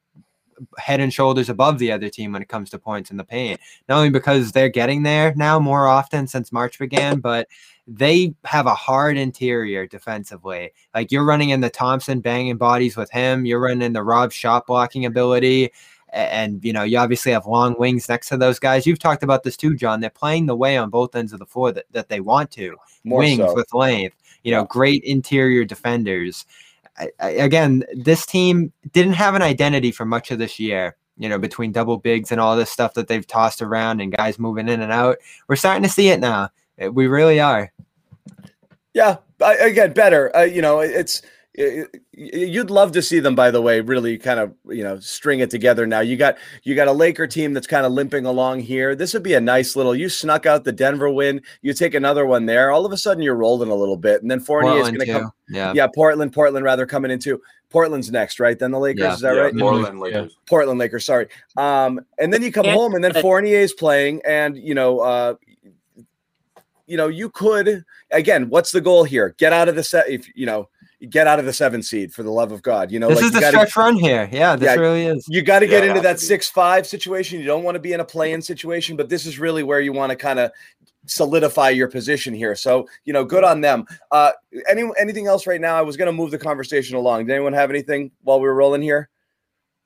[0.79, 3.61] head and shoulders above the other team when it comes to points in the paint.
[3.89, 7.49] Not only because they're getting there now more often since March began, but
[7.87, 10.73] they have a hard interior defensively.
[10.95, 14.33] Like you're running in the Thompson banging bodies with him, you're running in the Rob
[14.33, 15.73] shot blocking ability.
[16.11, 18.87] And you know, you obviously have long wings next to those guys.
[18.87, 20.01] You've talked about this too, John.
[20.01, 22.77] They're playing the way on both ends of the floor that, that they want to.
[23.05, 23.55] More wings so.
[23.55, 24.67] with length, you know, Yeah.
[24.71, 26.47] great interior defenders.
[26.99, 30.97] I, again, this team didn't have an identity for much of this year.
[31.17, 34.39] You know, between double bigs and all this stuff that they've tossed around and guys
[34.39, 36.51] moving in and out, we're starting to see it now.
[36.93, 37.73] We really are.
[38.95, 40.35] Yeah, I, again, better.
[40.37, 41.23] Uh, you know, it's
[42.13, 43.35] you'd love to see them.
[43.35, 45.87] By the way, really kind of you know string it together.
[45.87, 48.95] Now you got you got a Laker team that's kind of limping along here.
[48.95, 49.95] This would be a nice little.
[49.95, 51.43] You snuck out the Denver win.
[51.63, 52.71] You take another one there.
[52.71, 55.07] All of a sudden, you're rolling a little bit, and then Fournier is going to
[55.07, 55.33] come.
[55.49, 55.73] Yeah.
[55.75, 57.41] Yeah, Portland, Portland rather coming into
[57.71, 58.59] Portland's next, right?
[58.59, 59.03] Then the Lakers.
[59.03, 59.15] Yeah.
[59.15, 59.57] Is that yeah, right?
[59.57, 60.03] Portland Yeah.
[60.03, 60.37] Lakers.
[60.47, 61.29] Portland Lakers, sorry.
[61.57, 65.35] Um, and then you come home, and then Fournier is playing, and you know, uh,
[66.87, 68.49] you know, you could again.
[68.49, 69.35] What's the goal here?
[69.39, 70.09] Get out of the set.
[70.09, 70.69] If you know,
[71.11, 72.91] get out of the seven seed for the love of God.
[72.91, 74.29] You know, This like is you the gotta, stretch run here.
[74.33, 75.27] Yeah, this Yeah, really is.
[75.29, 77.39] you got to get it into that six five situation.
[77.41, 79.81] You don't want to be in a play in situation, but this is really where
[79.81, 80.51] you want to kind of
[81.07, 82.55] solidify your position here.
[82.55, 83.87] So you know, good on them.
[84.11, 84.33] Uh,
[84.69, 85.77] any anything else right now?
[85.77, 87.27] I was going to move the conversation along.
[87.27, 89.09] Did anyone have anything while we were rolling here?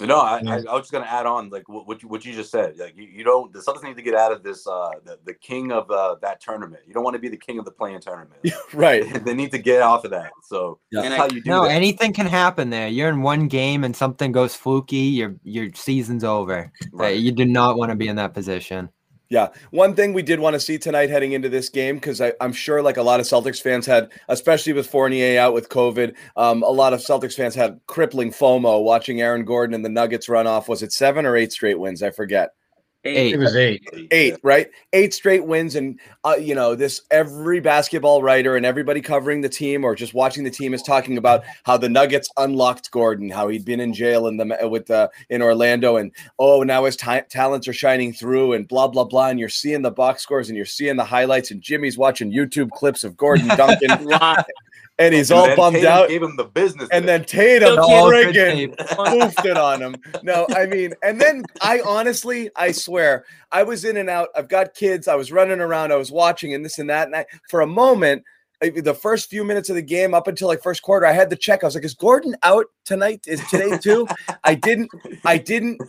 [0.01, 2.33] No, I, I, I was just gonna add on like what, what you what you
[2.33, 2.77] just said.
[2.77, 5.35] Like you, you don't the Celtics need to get out of this uh the, the
[5.35, 6.83] king of uh, that tournament.
[6.89, 8.41] You don't want to be the king of the playing tournament.
[8.75, 9.05] right.
[9.25, 10.33] they need to get off of that.
[10.43, 11.03] So Yeah.
[11.03, 11.71] that's And how I- you do No, that.
[11.71, 12.89] anything can happen there.
[12.89, 16.73] You're in one game and something goes fluky, your your season's over.
[16.83, 17.19] Uh, Right.
[17.21, 18.89] you do not want to be in that position.
[19.33, 19.49] Yeah.
[19.71, 22.83] One thing we did want to see tonight heading into this game, because I'm sure
[22.83, 26.69] like a lot of Celtics fans had, especially with Fournier out with COVID, um, a
[26.69, 30.69] lot of Celtics fans had crippling FOMO watching Aaron Gordon and the Nuggets run off.
[30.69, 32.03] Was it seven or eight straight wins?
[32.03, 32.51] I forget.
[33.05, 33.35] Eight.
[33.35, 33.83] It was eight.
[34.13, 34.71] Eight, right?
[34.93, 35.75] Eight straight wins.
[35.75, 40.15] And, uh, you know, this every basketball writer and everybody covering the team or just
[40.15, 43.93] watching the team is talking about how the Nuggets unlocked Gordon, how he'd been in
[43.93, 48.13] jail in the with uh, in Orlando, and oh, now his ta- talents are shining
[48.13, 49.29] through, and blah blah blah.
[49.29, 52.71] And you're seeing the box scores and you're seeing the highlights, and Jimmy's watching YouTube
[52.71, 54.37] clips of Gordon Duncan, Wow.
[55.03, 56.09] And he's And all then bummed Tatum out.
[56.09, 56.89] Gave him the business.
[56.93, 58.77] And then Tatum Still All good friggin' tape.
[58.79, 59.97] poofed it on him.
[60.23, 64.29] No, I mean, and then I honestly, I swear, I was in and out.
[64.37, 65.09] I've got kids.
[65.09, 65.93] I was running around.
[65.93, 67.07] I was watching and this and that.
[67.07, 68.23] And I, for a moment,
[68.61, 71.37] the first few minutes of the game up until like first quarter, I had to
[71.37, 71.65] check.
[71.65, 73.25] I was like, "Is Gordon out tonight?
[73.27, 74.07] Is today too?"
[74.45, 74.89] I didn't.
[75.25, 75.81] I didn't.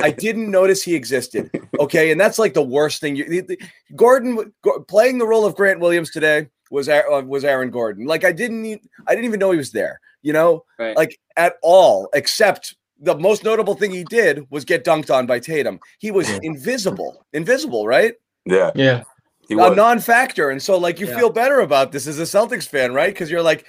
[0.00, 1.50] I didn't notice he existed.
[1.80, 3.16] Okay, and that's like the worst thing.
[3.16, 3.60] You, the- the-
[3.96, 4.52] Gordon
[4.88, 8.06] playing the role of Grant Williams today was Aaron, uh, was Aaron Gordon.
[8.06, 10.00] Like I didn't e- I didn't even know he was there.
[10.22, 10.96] You know, Right.
[10.96, 15.38] like at all, except the most notable thing he did was get dunked on by
[15.38, 15.78] Tatum.
[15.98, 18.14] He was invisible, invisible, right?
[18.44, 19.04] Yeah, Yeah.
[19.48, 19.76] he A was.
[19.76, 21.16] non-factor, and so like you Yeah.
[21.16, 23.12] feel better about this as a Celtics fan, right?
[23.14, 23.66] Because you're like,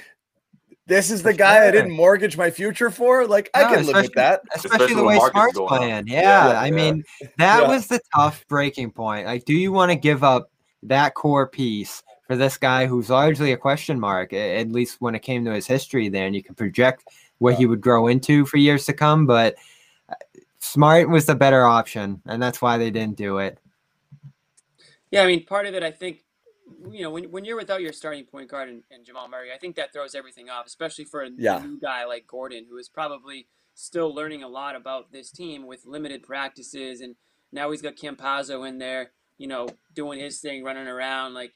[0.88, 3.28] this is the guy I didn't mortgage my future for.
[3.28, 4.42] Like I can live with that.
[4.56, 5.78] especially, Especially the way Marcus Smart's going up.
[5.78, 6.08] playing.
[6.08, 7.04] Yeah, Yeah, I mean
[7.38, 7.68] that Yeah.
[7.68, 9.28] was the tough breaking point.
[9.28, 10.50] Like, do you want to give up
[10.82, 15.24] that core piece for this guy who's largely a question mark, at least when it
[15.24, 17.06] came to his history there, and you can project
[17.40, 19.26] what he would grow into for years to come.
[19.26, 19.56] But
[20.08, 20.14] uh,
[20.60, 23.58] Smart was the better option, and that's why they didn't do it.
[25.10, 26.24] Yeah, I mean, part of it, I think,
[26.92, 29.58] you know, when, when you're without your starting point guard and, and Jamal Murray, I
[29.58, 31.64] think that throws everything off, especially for a Yeah.
[31.66, 35.84] new guy like Gordon, who is probably still learning a lot about this team with
[35.88, 37.02] limited practices.
[37.02, 37.16] And
[37.52, 41.34] now he's got Campazzo in there, you know, doing his thing, running around.
[41.34, 41.54] Like,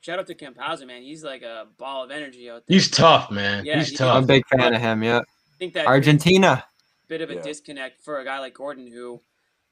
[0.00, 1.02] shout out to Campazzo, man.
[1.02, 2.74] He's like a ball of energy out there.
[2.74, 3.64] He's tough, man.
[3.64, 4.16] Yeah, He's he tough.
[4.16, 5.02] I'm a big fan of him.
[5.02, 6.64] Yeah, I think that Argentina.
[7.08, 7.42] bit of a Yeah.
[7.42, 9.20] disconnect for a guy like Gordon, who,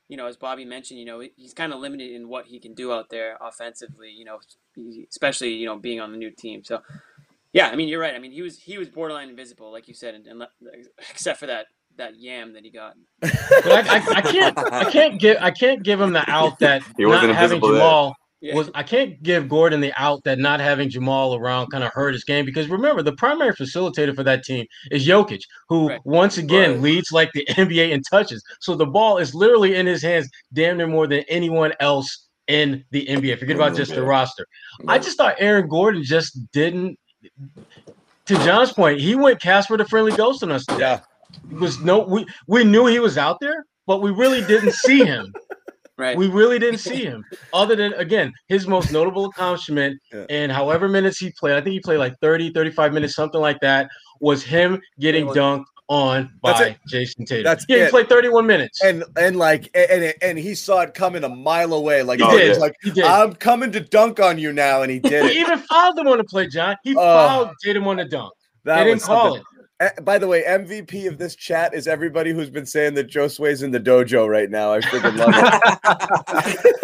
[0.09, 2.75] you know, as Bobby mentioned, you know, he's kind of limited in what he can
[2.75, 4.11] do out there offensively.
[4.11, 4.41] You know,
[5.11, 6.63] especially you know being on the new team.
[6.65, 6.83] So,
[7.53, 8.15] yeah, I mean, you're right.
[8.15, 10.47] I mean, he was he was borderline invisible, like you said, and, and
[11.11, 12.95] except for that that yam that he got.
[13.21, 13.33] But
[13.67, 17.03] I, I, I can't I can't give I can't give him the out that He
[17.05, 17.81] not wasn't having invisible there.
[17.81, 18.55] Jamal Yeah.
[18.55, 22.15] was I can't give Gordon the out that not having Jamal around kind of hurt
[22.15, 26.01] his game because remember the primary facilitator for that team is Jokic, who Right.
[26.05, 26.81] once again Right.
[26.81, 28.43] leads like the NBA in touches.
[28.61, 32.83] So the ball is literally in his hands damn near more than anyone else in
[32.93, 33.39] the NBA.
[33.39, 34.47] Forget about just the roster.
[34.89, 36.99] I just thought Aaron Gordon just didn't
[38.27, 41.01] to John's point, he went Casper the friendly ghost on us today Yeah.
[41.61, 45.31] was no we we knew he was out there, but we really didn't see him.
[46.01, 46.17] Right.
[46.17, 47.25] We really didn't see him.
[47.53, 50.25] Other than again, his most notable accomplishment Yeah.
[50.31, 53.61] in however minutes he played, I think he played like 30, 35 minutes, something like
[53.61, 53.89] that,
[54.21, 56.77] was him getting dunked on That's by it.
[56.89, 57.43] Jayson Tatum.
[57.45, 57.85] That's yeah, it.
[57.87, 58.81] he played 31 minutes.
[58.83, 62.03] And and like and and he saw it coming a mile away.
[62.03, 62.49] Like He he did.
[62.51, 63.05] was like, He did.
[63.05, 65.37] I'm coming to dunk on you now, and he did he it.
[65.39, 66.77] even fouled him on the play, John.
[66.85, 67.01] He Oh.
[67.01, 68.33] fouled Tatum on the dunk.
[68.65, 69.43] That they didn't was call something.
[69.43, 69.50] Eh,
[70.03, 73.63] By the way, MVP of this chat is everybody who's been saying that Joe Sway's
[73.63, 74.75] in the dojo right now.
[74.75, 76.81] I freaking love it.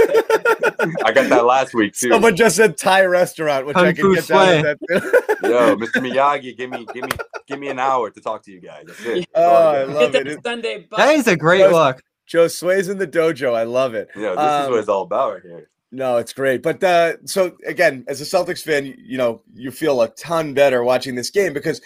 [1.05, 2.09] I got that last week too.
[2.11, 4.63] Someone just said Thai restaurant, which Kung I can Fu get down Sway.
[4.63, 5.01] with that
[5.43, 5.49] too.
[5.49, 6.01] Yo, Mr.
[6.03, 7.11] Miyagi, give me, give me,
[7.47, 8.85] give me an hour to talk to you guys.
[8.87, 9.29] That's it.
[9.35, 10.39] Oh, I love that it.
[10.45, 10.87] Sunday.
[10.97, 12.03] That is a great Those- look.
[12.27, 13.55] Joe Sway's in the dojo.
[13.55, 14.09] I love it.
[14.17, 15.69] Yeah, this is Um, what it's all about right here.
[15.93, 16.61] No, it's great.
[16.63, 20.53] But uh, so again, as a Celtics fan, you, you know you feel a ton
[20.53, 21.83] better watching this game because a-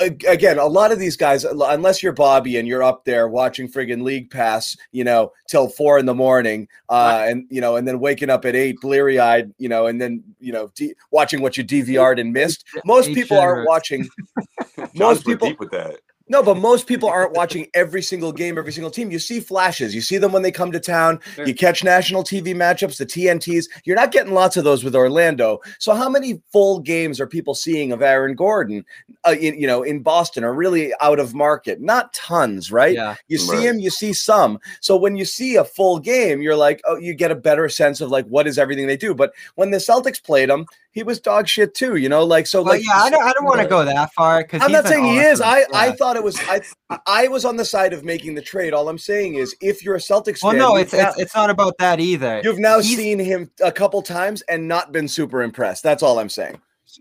[0.00, 4.02] again, a lot of these guys, unless you're Bobby and you're up there watching friggin'
[4.02, 7.98] League Pass, you know, till four in the morning, uh, and you know, and then
[7.98, 11.56] waking up at eight, bleary eyed, you know, and then you know, d- watching what
[11.56, 12.64] you DVR'd and missed.
[12.84, 14.08] Most people aren't watching.
[14.94, 16.00] Most people, deep with that.
[16.28, 19.10] No, but most people aren't watching every single game, every single team.
[19.10, 19.94] You see flashes.
[19.94, 21.20] You see them when they come to town.
[21.34, 21.46] Sure.
[21.46, 23.66] You catch national TV matchups, the TNTs.
[23.84, 25.60] You're not getting lots of those with Orlando.
[25.78, 28.84] So, how many full games are people seeing of Aaron Gordon?
[29.26, 31.80] Uh, in, you know, in Boston, are really out of market.
[31.82, 32.94] Not tons, right?
[32.94, 33.16] Yeah.
[33.28, 33.66] You see Right.
[33.66, 34.58] him, you see some.
[34.80, 38.00] So when you see a full game, you're like, oh, you get a better sense
[38.00, 39.14] of like what is everything they do.
[39.14, 41.96] But when the Celtics played him, he was dog shit too.
[41.96, 42.62] You know, like so.
[42.62, 44.86] Well, like yeah, I don't, I don't want to go that far because I'm not
[44.86, 45.40] saying he is.
[45.40, 46.38] I, I thought it was.
[46.48, 46.62] I
[47.06, 48.72] I was on the side of making the trade.
[48.72, 51.34] All I'm saying is, if you're a Celtics Well, fan, no, it's, now, it's it's
[51.34, 52.40] not about that either.
[52.44, 55.82] you've now He's- seen him a couple times and not been super impressed.
[55.82, 56.60] That's all I'm saying.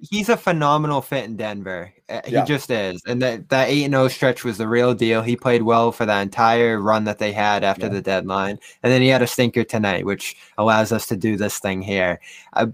[0.09, 1.93] he's a phenomenal fit in Denver.
[2.09, 2.45] Uh, He Yeah.
[2.45, 2.99] just is.
[3.05, 5.21] And that that 8 0 stretch was the real deal.
[5.21, 8.57] He played well for the entire run that they had after the deadline.
[8.81, 12.19] And then he had a stinker tonight, which allows us to do this thing here.
[12.53, 12.67] Uh,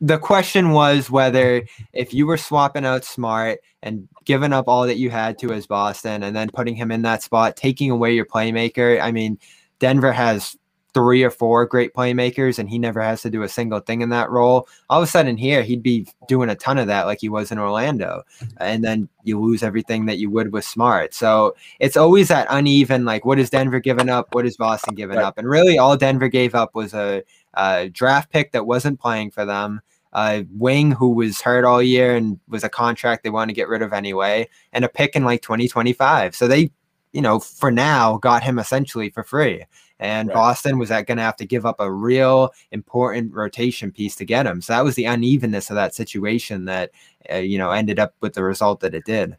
[0.00, 4.98] the question was whether if you were swapping out Smart and giving up all that
[4.98, 8.26] you had to as Boston and then putting him in that spot, taking away your
[8.26, 9.00] playmaker.
[9.00, 9.38] I mean,
[9.78, 10.56] Denver has
[10.92, 14.08] three or four great playmakers and he never has to do a single thing in
[14.08, 14.66] that role.
[14.88, 17.52] All of a sudden here, he'd be doing a ton of that like he was
[17.52, 18.22] in Orlando.
[18.56, 21.12] And then you lose everything that you would with Smart.
[21.12, 24.34] So it's always that uneven, like what is Denver giving up?
[24.34, 25.24] What is Boston giving Right.
[25.24, 25.36] up?
[25.36, 27.22] And really all Denver gave up was a,
[27.56, 29.80] a draft pick that wasn't playing for them.
[30.12, 33.68] A wing who was hurt all year and was a contract they wanted to get
[33.68, 36.34] rid of anyway, and a pick in like 2025.
[36.34, 36.70] So they,
[37.12, 39.64] you know, for now got him essentially for free.
[39.98, 40.34] And Right.
[40.34, 44.24] Boston was that going to have to give up a real important rotation piece to
[44.24, 44.60] get him.
[44.60, 46.90] So that was the unevenness of that situation that,
[47.32, 49.36] uh, you know, ended up with the result that it did.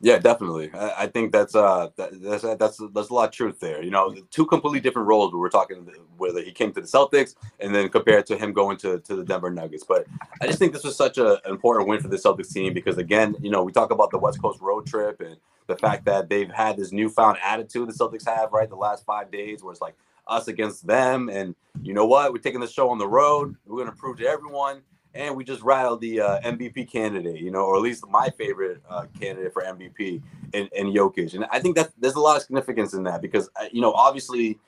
[0.00, 0.70] Yeah, definitely.
[0.72, 3.82] I, I think that's uh that, that's that's that's a lot of truth there.
[3.82, 5.32] You know, two completely different roles.
[5.32, 9.00] We're talking whether he came to the Celtics and then compared to him going to
[9.00, 9.84] to the Denver Nuggets.
[9.84, 10.06] But
[10.40, 12.98] I just think this was such a, an important win for the Celtics team because
[12.98, 16.28] again, you know, we talk about the West Coast road trip and the fact that
[16.28, 19.80] they've had this newfound attitude the Celtics have right the last five days, where it's
[19.82, 19.94] like
[20.26, 23.54] us against them, and you know what, we're taking the show on the road.
[23.66, 24.82] We're gonna prove to everyone
[25.14, 28.80] and we just rattled the uh, MVP candidate, you know, or at least my favorite
[28.88, 31.34] uh, candidate for MVP in, in Jokic.
[31.34, 33.92] And I think that there's a lot of significance in that because, uh, you know,
[33.92, 34.58] obviously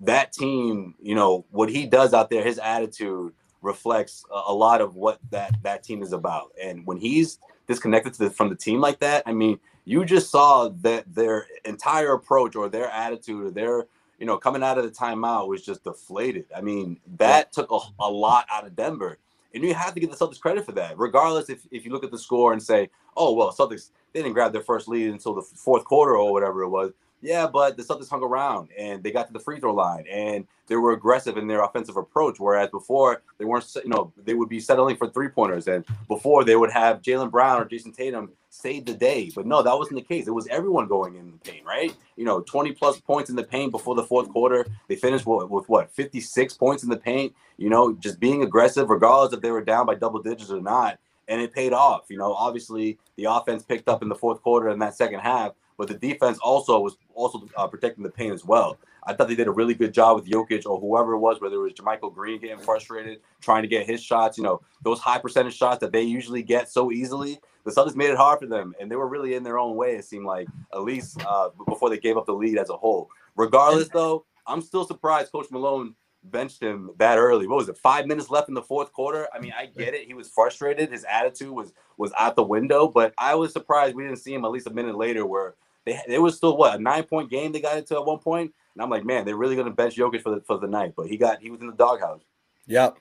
[0.00, 4.80] that team, you know, what he does out there, his attitude reflects a, a lot
[4.80, 6.52] of what that that team is about.
[6.60, 7.38] And when he's
[7.68, 12.12] disconnected the, from the team like that, I mean, you just saw that their entire
[12.12, 13.86] approach or their attitude or their
[14.22, 16.44] you know, coming out of the timeout was just deflated.
[16.56, 19.18] I mean, that took a, a lot out of Denver.
[19.54, 22.04] And you have to give the Celtics credit for that, regardless if, if you look
[22.04, 25.34] at the score and say, oh, well, Celtics, they didn't grab their first lead until
[25.34, 26.92] the fourth quarter or whatever it was.
[27.22, 30.44] Yeah, but the Celtics hung around and they got to the free throw line and
[30.66, 32.40] they were aggressive in their offensive approach.
[32.40, 36.42] Whereas before they weren't, you know, they would be settling for three pointers and before
[36.42, 39.30] they would have Jaylen Brown or Jayson Tatum save the day.
[39.32, 40.26] But no, that wasn't the case.
[40.26, 41.94] It was everyone going in the paint, right?
[42.16, 44.66] You know, 20 plus points in the paint before the fourth quarter.
[44.88, 48.90] They finished with, with what, 56 points in the paint, you know, just being aggressive,
[48.90, 50.98] regardless if they were down by double digits or not.
[51.28, 52.06] And it paid off.
[52.08, 55.52] You know, obviously the offense picked up in the fourth quarter in that second half
[55.76, 58.78] but the defense also was also uh, protecting the paint as well.
[59.04, 61.56] I thought they did a really good job with Jokic or whoever it was, whether
[61.56, 65.18] it was JaMychal Green getting frustrated, trying to get his shots, you know, those high
[65.18, 67.40] percentage shots that they usually get so easily.
[67.64, 69.96] The Celtics made it hard for them, and they were really in their own way,
[69.96, 73.08] it seemed like, at least uh, before they gave up the lead as a whole.
[73.36, 77.46] Regardless, though, I'm still surprised Coach Malone benched him that early.
[77.46, 77.78] What was it?
[77.78, 79.28] Five minutes left in the fourth quarter.
[79.34, 80.06] I mean, I get it.
[80.06, 80.90] He was frustrated.
[80.90, 82.88] His attitude was was out the window.
[82.88, 85.54] But I was surprised we didn't see him at least a minute later, where
[85.84, 88.22] they it was still what a nine point game they got into at one point.
[88.22, 90.94] point, and I'm like, man, they're really gonna bench Jokic for the for the night.
[90.96, 92.22] But he got he was in the doghouse.
[92.66, 92.96] Yep.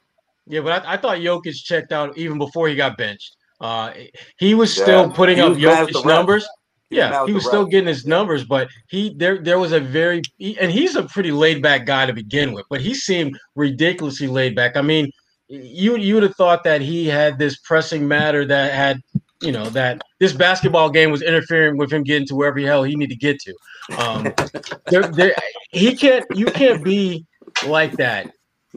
[0.47, 3.35] Yeah, but I, I thought Jokic checked out even before he got benched.
[3.59, 3.93] Uh,
[4.37, 5.13] he was still yeah.
[5.15, 6.47] putting up Jokic numbers.
[6.91, 10.59] Yeah, he was still getting his numbers, but he there there was a very he,
[10.59, 14.55] and he's a pretty laid back guy to begin with, but he seemed ridiculously laid
[14.55, 14.75] back.
[14.75, 15.09] I mean,
[15.47, 18.99] you you would have thought that he had this pressing matter that had
[19.41, 22.83] you know that this basketball game was interfering with him getting to wherever the hell
[22.83, 23.55] he need to get to.
[23.97, 24.33] Um,
[24.87, 25.33] there, there,
[25.71, 26.25] he can't.
[26.35, 27.25] You can't be
[27.65, 28.33] like that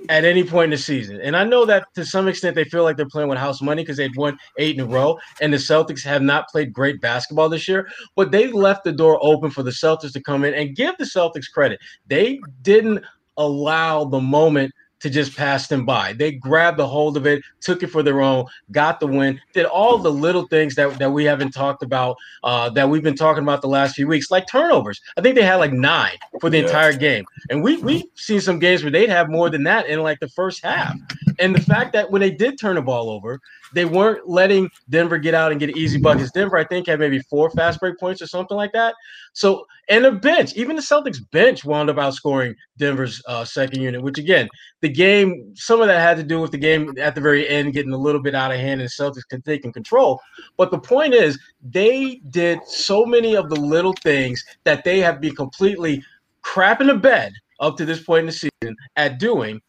[0.08, 1.20] at any point in the season.
[1.20, 3.82] And I know that to some extent they feel like they're playing with house money
[3.82, 7.48] because they've won eight in a row, and the Celtics have not played great basketball
[7.48, 7.88] this year.
[8.16, 11.04] But they left the door open for the Celtics to come in and give the
[11.04, 11.80] Celtics credit.
[12.06, 13.04] They didn't
[13.36, 14.72] allow the moment
[15.04, 16.14] to just pass them by.
[16.14, 19.66] They grabbed the hold of it, took it for their own, got the win, did
[19.66, 23.42] all the little things that, that we haven't talked about, uh, that we've been talking
[23.42, 25.02] about the last few weeks, like turnovers.
[25.18, 26.64] I think they had like nine for the yeah.
[26.64, 27.26] entire game.
[27.50, 30.28] And we, we've seen some games where they'd have more than that in like the
[30.28, 30.96] first half.
[31.38, 33.42] And the fact that when they did turn the ball over,
[33.74, 36.30] they weren't letting Denver get out and get easy buckets.
[36.30, 38.94] Denver, I think, had maybe four fast break points or something like that.
[39.34, 44.02] So, and the bench, even the Celtics bench wound up outscoring Denver's uh, second unit,
[44.02, 44.48] which again,
[44.80, 47.72] the game, some of that had to do with the game at the very end
[47.72, 50.20] getting a little bit out of hand and the Celtics taking control.
[50.56, 55.20] But the point is, they did so many of the little things that they have
[55.20, 56.02] been completely
[56.42, 59.60] crap in the bed up to this point in the season at doing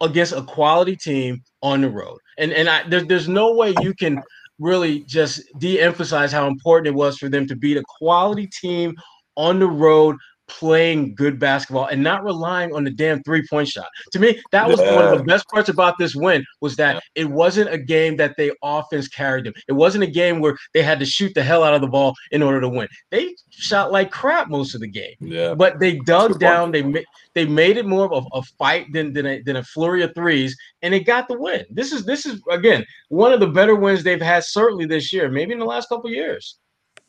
[0.00, 2.18] against a quality team on the road.
[2.38, 4.22] And and I, there, there's no way you can
[4.58, 8.94] really just de-emphasize how important it was for them to beat a quality team
[9.40, 10.16] on the road
[10.50, 13.86] playing good basketball and not relying on the damn three-point shot.
[14.12, 14.96] To me, that was yeah.
[14.96, 17.22] one of the best parts about this win was that yeah.
[17.22, 19.52] it wasn't a game that they offense carried them.
[19.68, 22.14] It wasn't a game where they had to shoot the hell out of the ball
[22.32, 22.88] in order to win.
[23.10, 25.14] They shot like crap most of the game.
[25.20, 25.54] Yeah.
[25.54, 29.12] But they dug down, they made they made it more of a, a fight than
[29.12, 31.64] than a, than a flurry of threes and they got the win.
[31.70, 35.30] This is this is again one of the better wins they've had certainly this year,
[35.30, 36.58] maybe in the last couple years.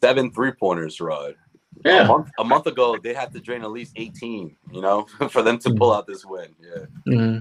[0.03, 1.35] Seven three-pointers, Rod.
[1.83, 2.03] Yeah.
[2.03, 5.41] A month, a month ago, they had to drain at least 18, you know, for
[5.41, 6.55] them to pull out this win.
[6.59, 6.85] Yeah.
[7.07, 7.39] Mm-hmm.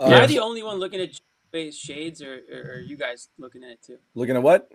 [0.00, 1.20] Uh, Am I the only one looking at
[1.52, 3.98] face shades, or, or, are you guys looking at it too?
[4.14, 4.68] Looking at what?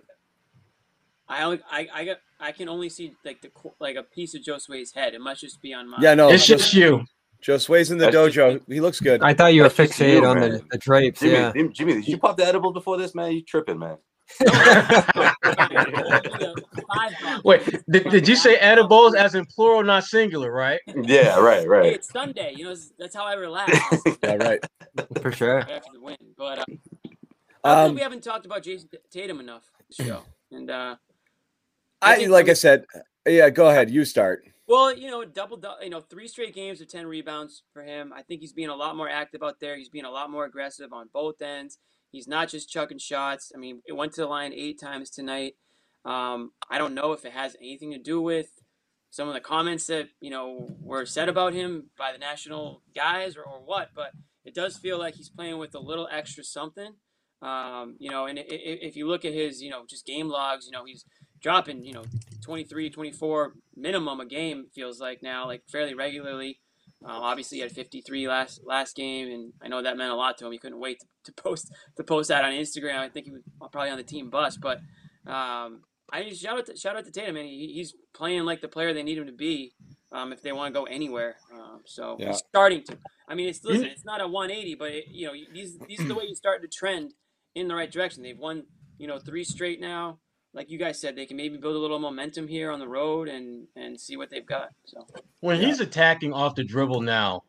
[1.28, 4.42] I only, I, I got, I can only see like the like a piece of
[4.42, 5.14] Josue's head.
[5.14, 5.98] It must just be on my.
[6.00, 7.04] Yeah, no, it's just you.
[7.42, 8.60] Josue's in the dojo.
[8.66, 9.22] He looks good.
[9.22, 11.20] I thought you were fixated on the, the drapes.
[11.20, 11.52] Jimmy, yeah.
[11.72, 13.32] Jimmy, did you pop the edibles before this, man?
[13.32, 13.96] You tripping, man?
[17.44, 20.80] Wait, did, did you say edibles as in plural, not singular, right?
[20.94, 21.84] Yeah, right, right.
[21.84, 22.54] Hey, it's Sunday.
[22.56, 23.72] You know, that's how I relax.
[24.22, 24.60] yeah, right.
[25.20, 25.60] For sure.
[25.60, 26.64] After the win, but
[27.64, 30.96] uh, um, we haven't talked about Jayson Tatum enough this show, and uh,
[32.00, 32.86] I think like I said,
[33.26, 33.50] yeah.
[33.50, 34.44] Go ahead, you start.
[34.70, 38.12] Well, you know, double, you know, three straight games of 10 rebounds for him.
[38.14, 39.76] I think he's being a lot more active out there.
[39.76, 41.78] He's being a lot more aggressive on both ends.
[42.10, 43.52] He's not just chucking shots.
[43.54, 45.54] I mean, it went to the line eight times tonight.
[46.04, 48.48] Um, I don't know if it has anything to do with
[49.10, 53.36] some of the comments that, you know, were said about him by the national guys
[53.36, 54.12] or, or what, but
[54.44, 56.94] it does feel like he's playing with a little extra something.
[57.42, 58.46] Um, you know, and i- i-
[58.82, 61.04] if you look at his, you know, just game logs, you know, he's
[61.40, 62.04] dropping, you know,
[62.42, 66.60] 23, 24 minimum a game feels like now, like fairly regularly.
[67.04, 70.36] Um, obviously, he had 53 last last game, and I know that meant a lot
[70.38, 70.52] to him.
[70.52, 72.98] He couldn't wait to, to post to post that on Instagram.
[72.98, 73.42] I think he was
[73.72, 74.78] probably on the team bus, but
[75.26, 75.80] um,
[76.12, 77.44] I just shout out to, shout out to Tatum, man.
[77.46, 79.72] He, he's playing like the player they need him to be
[80.12, 81.36] um, if they want to go anywhere.
[81.54, 82.28] Um, so Yeah.
[82.28, 82.98] he's starting to.
[83.28, 86.08] I mean, it's listen, it's not a 180, but it, you know, these these are
[86.08, 87.14] the way you start to trend
[87.54, 88.22] in the right direction.
[88.22, 88.64] They've won,
[88.98, 90.18] you know, three straight now.
[90.52, 93.28] Like you guys said, they can maybe build a little momentum here on the road
[93.28, 94.70] and and see what they've got.
[94.84, 95.06] So
[95.40, 97.42] when he's attacking off the dribble now,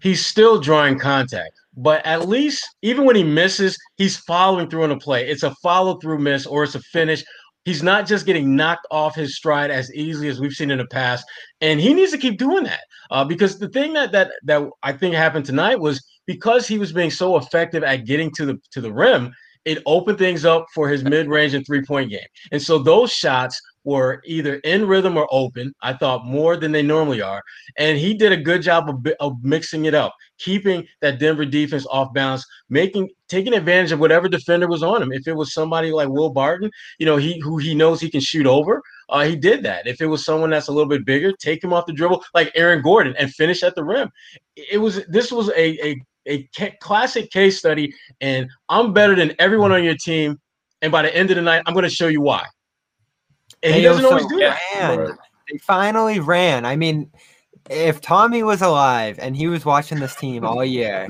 [0.00, 1.52] he's still drawing contact.
[1.76, 5.28] But at least even when he misses, he's following through on a play.
[5.28, 7.22] It's a follow through miss or it's a finish.
[7.66, 10.86] He's not just getting knocked off his stride as easily as we've seen in the
[10.86, 11.26] past,
[11.60, 12.80] and he needs to keep doing that.
[13.10, 16.92] Uh, because the thing that that that I think happened tonight was because he was
[16.92, 19.32] being so effective at getting to the to the rim,
[19.66, 22.20] it opened things up for his mid-range and three-point game.
[22.52, 25.72] And so those shots were either in rhythm or open.
[25.82, 27.42] I thought more than they normally are,
[27.78, 31.86] and he did a good job of, of mixing it up, keeping that Denver defense
[31.90, 35.12] off balance, making taking advantage of whatever defender was on him.
[35.12, 38.20] If it was somebody like Will Barton, you know, he who he knows he can
[38.20, 39.86] shoot over, uh, he did that.
[39.86, 42.50] If it was someone that's a little bit bigger, take him off the dribble like
[42.54, 44.10] Aaron Gordon and finish at the rim.
[44.56, 46.48] It was this was a a a
[46.80, 50.38] classic case study, and I'm better than everyone on your team.
[50.82, 52.44] And by the end of the night, I'm going to show you why.
[53.62, 54.60] And he doesn't always do that.
[54.74, 55.16] ran.
[55.50, 56.64] They finally ran.
[56.64, 57.10] I mean,
[57.70, 61.08] if Tommy was alive and he was watching this team all year,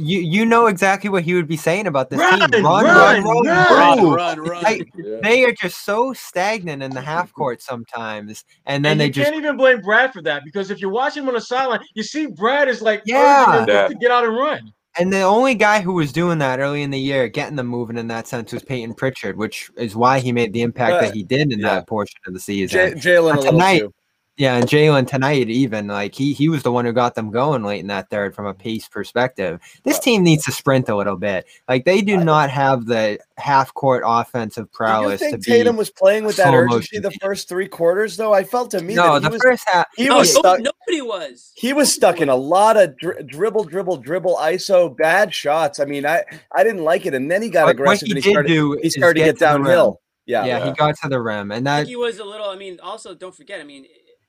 [0.00, 2.64] you you know exactly what he would be saying about this Run, team.
[2.64, 4.14] Run, run, run, run, run, move.
[4.14, 4.62] run, run.
[4.62, 4.92] Like,
[5.22, 9.12] They are just so stagnant in the half court sometimes, and then and they you
[9.12, 11.80] just can't even blame Brad for that because if you're watching him on the sideline,
[11.94, 13.44] you see Brad is like Yeah.
[13.48, 13.88] urging him Yeah.
[13.88, 14.72] to get out and run.
[14.98, 17.96] And the only guy who was doing that early in the year, getting them moving
[17.96, 21.14] in that sense, was Payton Pritchard, which is why he made the impact Uh, that
[21.14, 21.76] he did in yeah.
[21.76, 22.98] that portion of the J- season.
[22.98, 23.94] Jaylen a little tonight- too.
[24.40, 27.62] Yeah, and Jaylen tonight, even like he he was the one who got them going
[27.62, 28.62] late in that third from a mm-hmm.
[28.62, 29.60] pace perspective.
[29.82, 31.44] This team needs to sprint a little bit.
[31.68, 34.96] Like they do not have the half court offensive prowess.
[34.98, 35.50] Do you prowess to think be.
[35.50, 38.16] Tatum was playing with that urgency motion the first three quarters?
[38.16, 39.86] Though I felt to me no, that he the was first half.
[39.94, 40.60] he no, was no- stuck.
[40.60, 41.52] nobody was.
[41.54, 45.80] He was stuck in a lot of dri- dribble, dribble, dribble, ISO, bad shots.
[45.80, 46.24] I mean, I
[46.56, 48.32] I didn't like it, and then he got What- what aggressive he and he did
[48.32, 49.64] started do he started to get get to the rim.
[49.64, 50.00] downhill.
[50.24, 52.48] Yeah, Yeah, he got to the rim, and I that think he was a little.
[52.48, 53.60] I mean, also don't forget.
[53.60, 53.84] I mean,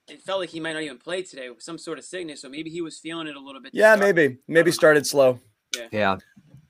[0.08, 2.41] it, it felt like he might not even play today with some sort of sickness,
[2.41, 3.72] so maybe he was feeling it a little bit.
[3.74, 5.39] yeah, maybe maybe started slow.
[5.91, 6.18] yeah,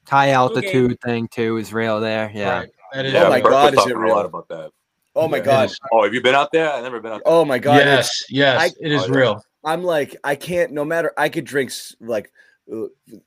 [0.07, 2.31] high altitude thing too is real there.
[2.33, 2.69] Yeah, Right.
[2.93, 4.15] That is Oh my Burke God, is talking it a real?
[4.15, 4.71] lot about that.
[5.15, 5.69] Oh my Yeah, it god.
[5.71, 5.79] is.
[5.91, 6.71] Oh, have you been out there?
[6.71, 7.33] I've never been out there.
[7.33, 7.77] Oh my god.
[7.77, 9.45] yes, it's- yes, I- it is Oh, real.
[9.63, 10.71] I'm like I can't.
[10.71, 12.31] No matter I could drink like
[12.71, 12.85] uh,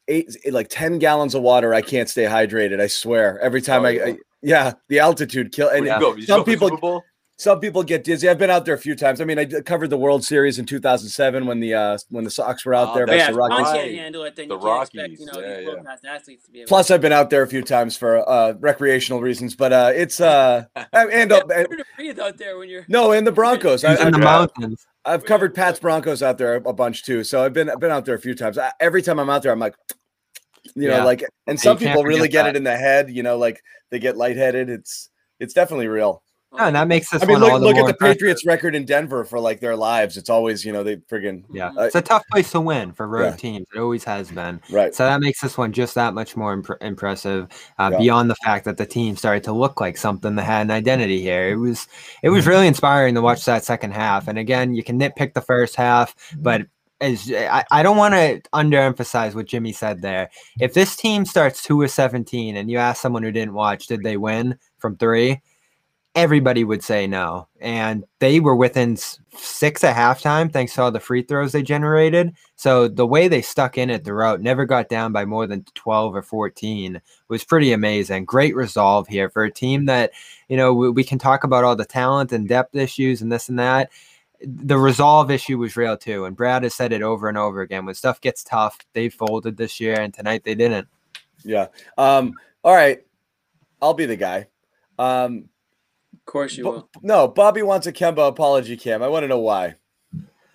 [0.08, 1.72] eight like ten gallons of water.
[1.74, 2.80] I can't stay hydrated.
[2.80, 3.38] I swear.
[3.40, 4.04] Every time Oh, I, yeah.
[4.04, 6.16] I yeah the altitude kill and Where'd you go?
[6.16, 7.04] You some go people Super Bowl?
[7.36, 8.28] Some people get dizzy.
[8.28, 9.20] I've been out there a few times.
[9.20, 12.64] I mean, I covered the World Series in 2007 when the uh when the Sox
[12.64, 13.16] were out Oh, there.
[13.16, 13.72] Yeah, the Rockies.
[13.72, 15.58] can't handle it, then The you can't expect Rockies, you know yeah,
[16.04, 16.14] yeah.
[16.14, 16.68] athletes to be able.
[16.68, 20.20] Plus, I've been out there a few times for uh recreational reasons, but uh it's
[20.20, 22.84] uh and, and, uh, to, to breathe out there when you're.
[22.88, 23.82] no, and the Broncos.
[23.84, 24.86] I, He's in the I've, mountains.
[25.04, 28.04] I've covered Pat's Broncos out there a bunch too, so I've been I've been out
[28.04, 28.58] there a few times.
[28.58, 29.74] I, every time I'm out there, I'm like,
[30.76, 31.04] you know, Yeah.
[31.04, 32.50] like, and some can't people really get that.
[32.50, 33.10] it in the head.
[33.10, 33.60] You know, like
[33.90, 34.70] they get lightheaded.
[34.70, 35.10] It's
[35.40, 36.22] it's definitely real.
[36.56, 38.14] Yeah, and that makes this I mean, one all look, the look at the impressive.
[38.14, 40.16] Patriots' record in Denver for like their lives.
[40.16, 43.08] It's always, you know, they friggin' Yeah, Uh, it's a tough place to win for
[43.08, 43.36] road Yeah.
[43.36, 43.66] teams.
[43.74, 44.60] It always has been.
[44.70, 44.94] right.
[44.94, 47.48] So that makes this one just that much more impr- impressive.
[47.78, 47.98] Uh, Yeah.
[47.98, 51.20] Beyond the fact that the team started to look like something that had an identity
[51.20, 51.88] here, it was
[52.22, 54.28] it was really inspiring to watch that second half.
[54.28, 56.62] And again, you can nitpick the first half, but
[57.00, 60.30] as I, I don't want to underemphasize what Jimmy said there.
[60.60, 64.02] If this team starts two of seventeen, and you ask someone who didn't watch, did
[64.04, 65.40] they win from three?
[66.14, 68.96] Everybody would say no, and they were within
[69.36, 72.32] six at halftime thanks to all the free throws they generated.
[72.54, 76.14] So the way they stuck in it throughout, never got down by more than 12
[76.14, 78.26] or 14, was pretty amazing.
[78.26, 80.12] Great resolve here for a team that,
[80.48, 83.48] you know, we, we can talk about all the talent and depth issues and this
[83.48, 83.90] and that.
[84.40, 86.26] The resolve issue was real too.
[86.26, 87.86] And Brad has said it over and over again.
[87.86, 90.86] When stuff gets tough, they folded this year, and tonight they didn't.
[91.44, 91.68] Yeah.
[91.98, 93.04] Um, all right.
[93.82, 94.46] I'll be the guy.
[94.98, 95.48] Um,
[96.26, 96.90] Of course you Bo- will.
[97.02, 99.02] no, Bobby wants a Kemba apology cam.
[99.02, 99.74] I want to know why.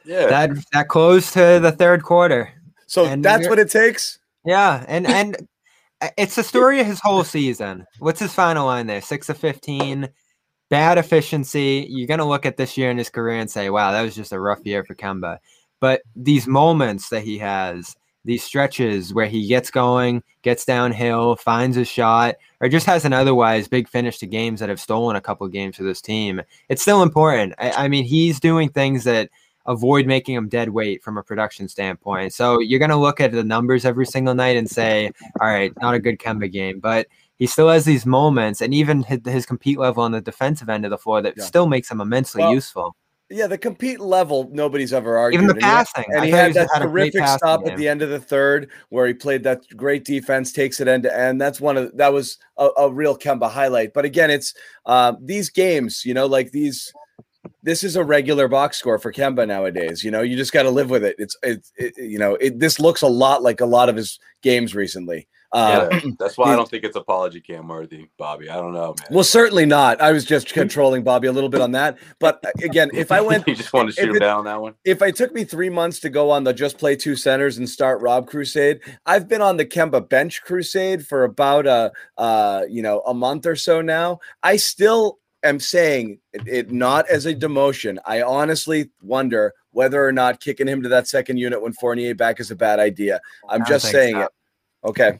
[0.04, 0.28] Yeah.
[0.28, 2.52] That that closed to the third quarter.
[2.88, 4.18] So And that's what it takes.
[4.46, 5.48] Yeah, and and
[6.18, 7.86] it's the story of his whole season.
[8.00, 9.02] What's his final line there?
[9.02, 10.10] Six of fifteen,
[10.70, 11.86] bad efficiency.
[11.88, 14.32] You're gonna look at this year in his career and say, "Wow, that was just
[14.32, 15.38] a rough year for Kemba."
[15.80, 17.96] But these moments that he has,
[18.26, 23.14] these stretches where he gets going, gets downhill, finds a shot, or just has an
[23.14, 26.82] otherwise big finish to games that have stolen a couple games for this team, it's
[26.82, 27.54] still important.
[27.58, 29.30] I, I mean, he's doing things that
[29.66, 32.34] avoid making him dead weight from a production standpoint.
[32.34, 35.72] So you're going to look at the numbers every single night and say, all right,
[35.82, 37.08] not a good Kemba game, but
[37.38, 40.86] he still has these moments and even his, his compete level on the defensive end
[40.86, 41.44] of the floor that Yeah.
[41.44, 42.96] still makes him immensely Well, useful.
[43.32, 45.44] Yeah, the compete level, nobody's ever argued.
[45.44, 46.06] Even the And he- passing.
[46.16, 47.72] And he had that had terrific stop game.
[47.74, 51.04] at the end of the third where he played that great defense, takes it end
[51.04, 51.40] to end.
[51.40, 53.94] That's one of that was a, a real Kemba highlight.
[53.94, 54.56] But again, it's
[54.88, 56.92] uh, these games, you know, like these.
[57.62, 60.04] This is a regular box score for Kemba nowadays.
[60.04, 61.16] You know, you just got to live with it.
[61.20, 64.20] It's it's it, you know, it, this looks a lot like a lot of his
[64.42, 65.28] games recently.
[65.52, 68.50] Uh, Yeah, that's why I don't think it's apology cam worthy, Bobby.
[68.50, 69.08] I don't know, man.
[69.12, 70.00] Well, certainly not.
[70.00, 71.98] I was just controlling Bobby a little bit on that.
[72.20, 74.44] But uh, again, if I went, you just want to if shoot him it- down
[74.46, 74.76] that one.
[74.86, 77.68] if it took me three months to go on the just play two centers and
[77.68, 82.82] start Rob Crusade, I've been on the Kemba bench crusade for about a uh, you
[82.82, 84.20] know a month or so now.
[84.44, 87.98] I still am saying it, it not as a demotion.
[88.06, 92.40] I honestly wonder whether or not kicking him to that second unit when Fournier back
[92.40, 93.22] is a bad idea.
[93.48, 94.22] I'm just saying so.
[94.22, 94.30] it.
[94.84, 95.20] Okay.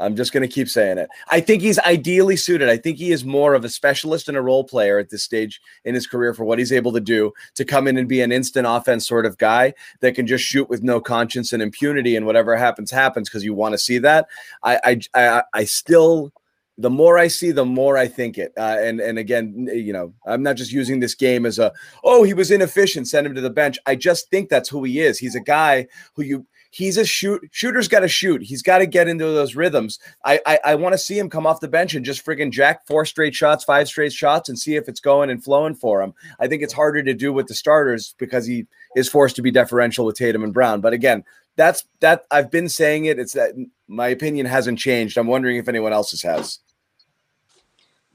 [0.00, 1.08] I'm just going to keep saying it.
[1.28, 2.68] I think he's ideally suited.
[2.68, 5.60] I think he is more of a specialist and a role player at this stage
[5.84, 8.32] in his career for what he's able to do to come in and be an
[8.32, 12.26] instant offense sort of guy that can just shoot with no conscience and impunity and
[12.26, 14.26] whatever happens happens because you want to see that.
[14.62, 16.32] I I I, I still
[16.80, 18.52] the more I see, the more I think it.
[18.56, 21.72] Uh, and and again, you know, I'm not just using this game as a
[22.04, 23.78] oh he was inefficient, send him to the bench.
[23.84, 25.18] I just think that's who he is.
[25.18, 28.42] He's a guy who you he's a shoot shooter's got to shoot.
[28.42, 29.98] He's got to get into those rhythms.
[30.24, 32.86] I I, I want to see him come off the bench and just friggin' jack
[32.86, 36.14] four straight shots, five straight shots, and see if it's going and flowing for him.
[36.40, 38.66] I think it's harder to do with the starters because he
[38.96, 40.80] is forced to be deferential with Tatum and Brown.
[40.80, 41.24] But again,
[41.56, 43.18] that's that I've been saying it.
[43.18, 43.52] It's that
[43.88, 45.18] my opinion hasn't changed.
[45.18, 46.60] I'm wondering if anyone else's has.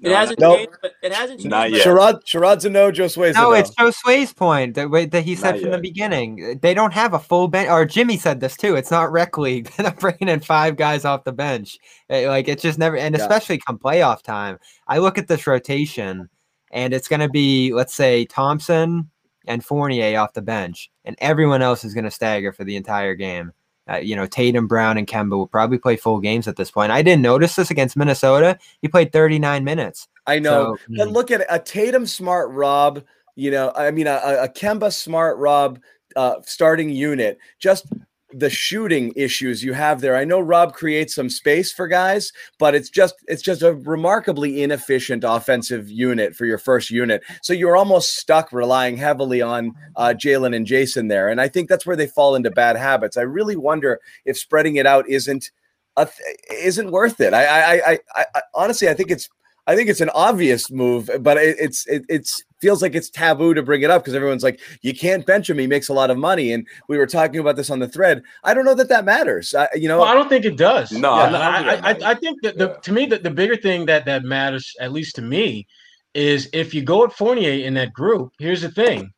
[0.04, 0.56] It hasn't no.
[0.58, 1.50] changed, but it hasn't changed.
[1.50, 1.86] Not yet.
[1.86, 2.92] Sherrod, Sherrod's a no.
[2.92, 3.54] Josue's a No, no.
[3.54, 6.60] it's Josue's point that that he said Not from the beginning.
[6.62, 8.76] They don't have a full bench, or Jimmy said this too.
[8.76, 9.72] It's not rec league.
[9.78, 11.78] They're bringing in five guys off the bench.
[12.10, 13.22] Eh, Like it's just never, and Yeah.
[13.22, 14.58] especially come playoff time.
[14.88, 16.30] I look at this rotation,
[16.72, 19.10] and it's going to be let's say Thompson
[19.48, 23.16] and Fournier off the bench, and everyone else is going to stagger for the entire
[23.16, 23.52] game.
[23.90, 26.92] Uh, you know, Tatum, Brown, and Kemba will probably play full games at this point.
[26.92, 28.58] I didn't notice this against Minnesota.
[28.82, 30.08] He played 39 minutes.
[30.26, 30.78] I know.
[30.78, 31.12] So, But mm.
[31.12, 33.04] look at it, a Tatum Smart Rob,
[33.36, 35.80] you know, I mean, a, a Kemba Smart Rob
[36.16, 37.88] uh, starting unit, just
[38.34, 40.16] the shooting issues you have there.
[40.16, 44.64] I know Rob creates some space for guys, but it's just it's just a remarkably
[44.64, 47.24] inefficient offensive unit for your first unit.
[47.42, 51.70] So you're almost stuck relying heavily on uh, Jaylen and Jayson there, and I think
[51.70, 53.18] that's where they fall into bad habits.
[53.18, 55.52] I really wonder if spreading it out isn't
[55.98, 56.10] th-
[56.52, 57.34] isn't worth it.
[57.34, 59.30] I, I, I, I honestly, I think it's
[59.66, 63.54] I think it's an obvious move, but it, it's it it's feels like it's taboo
[63.54, 65.58] to bring it up because everyone's like, you can't bench him.
[65.58, 68.24] He makes a lot of money, and we were talking about this on the thread.
[68.44, 69.54] I don't know that that matters.
[69.54, 70.92] I, you know, Well, I don't think it does.
[70.92, 72.12] No, Yeah, I I, think that I, I.
[72.12, 72.76] I think that the, Yeah.
[72.82, 75.66] to me the, the bigger thing that that matters, at least to me,
[76.14, 78.34] is if you go at Fournier in that group.
[78.40, 79.14] Here's the thing: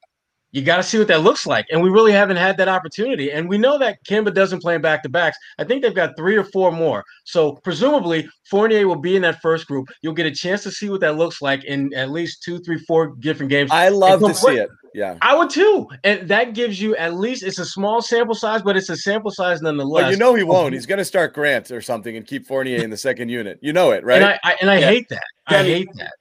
[0.55, 3.29] you got to see what that looks like, and we really haven't had that opportunity.
[3.33, 5.37] And we know that Kemba doesn't play in back to backs.
[5.59, 7.03] I think they've got three or four more.
[7.25, 9.89] So presumably Fournier will be in that first group.
[10.01, 12.79] You'll get a chance to see what that looks like in at least two, three,
[12.79, 13.69] four different games.
[13.69, 14.69] I love to see it.
[14.93, 15.17] Yeah.
[15.21, 18.77] I would too, and that gives you at least it's a small sample size, but
[18.77, 20.03] it's a sample size nonetheless.
[20.03, 20.73] Well, you know he won't.
[20.73, 23.59] He's going to start Grant or something and keep Fournier in the second unit.
[23.61, 24.21] You know it, right?
[24.21, 24.87] And I, I and I Yeah.
[24.87, 25.25] hate that.
[25.47, 26.13] I hate that.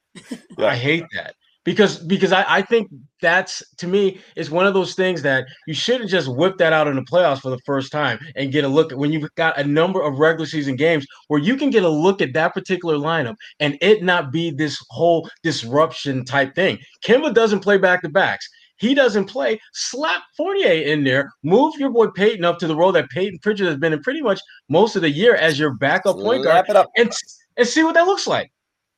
[0.58, 0.66] Yeah.
[0.66, 2.90] I hate that because because I, I think
[3.20, 6.88] that's to me is one of those things that you shouldn't just whip that out
[6.88, 9.58] in the playoffs for the first time and get a look at when you've got
[9.58, 12.96] a number of regular season games where you can get a look at that particular
[12.96, 16.78] lineup and it not be this whole disruption type thing.
[17.04, 18.48] Kemba doesn't play back to backs.
[18.76, 19.58] He doesn't play.
[19.72, 21.30] Slap Fournier in there.
[21.44, 24.20] Move your boy Payton up to the role that Payton Pritchard has been in pretty
[24.20, 27.10] much most of the year as your backup point guard, Wrap it up, and
[27.56, 28.50] and see what that looks like.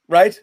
[0.08, 0.40] right?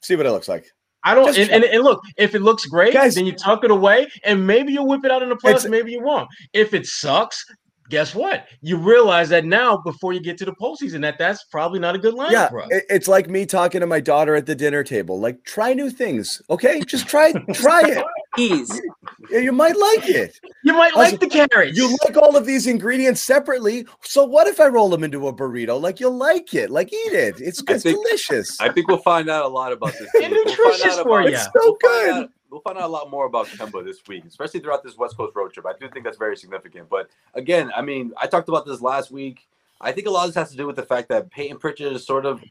[0.00, 0.66] See what it looks like.
[1.04, 1.36] I don't.
[1.36, 4.46] And, and, and look, if it looks great, Guys- then you tuck it away, and
[4.46, 5.68] maybe you'll whip it out in the playoffs.
[5.68, 6.28] Maybe you won't.
[6.52, 7.44] If it sucks,
[7.88, 8.46] guess what?
[8.60, 11.98] You realize that now before you get to the postseason that that's probably not a
[11.98, 12.68] good line Yeah, for us.
[12.70, 15.18] it's like me talking to my daughter at the dinner table.
[15.20, 16.80] Like, try new things, okay?
[16.86, 18.04] Just try, try it.
[18.38, 18.80] Ease.
[19.30, 20.40] Yeah, You might like it.
[20.64, 21.76] You might like the carrots.
[21.76, 23.86] You like all of these ingredients separately.
[24.02, 25.80] So what if I roll them into a burrito?
[25.80, 26.70] Like you'll like it.
[26.70, 27.40] Like eat it.
[27.40, 28.60] It's, I it's think- delicious.
[28.60, 30.08] I think we'll find out a lot about this.
[30.14, 30.30] They're.
[30.30, 31.36] We'll find nutritious out for about- ya.
[31.38, 32.10] It's so we'll good.
[32.24, 35.16] out- We'll find out a lot more about Kemba this week, especially throughout this West
[35.16, 35.64] Coast road trip.
[35.64, 36.90] I do think that's very significant.
[36.90, 39.48] But again, I mean, I talked about this last week.
[39.80, 41.94] I think a lot of this has to do with the fact that Payton Pritchard
[41.94, 42.42] is sort of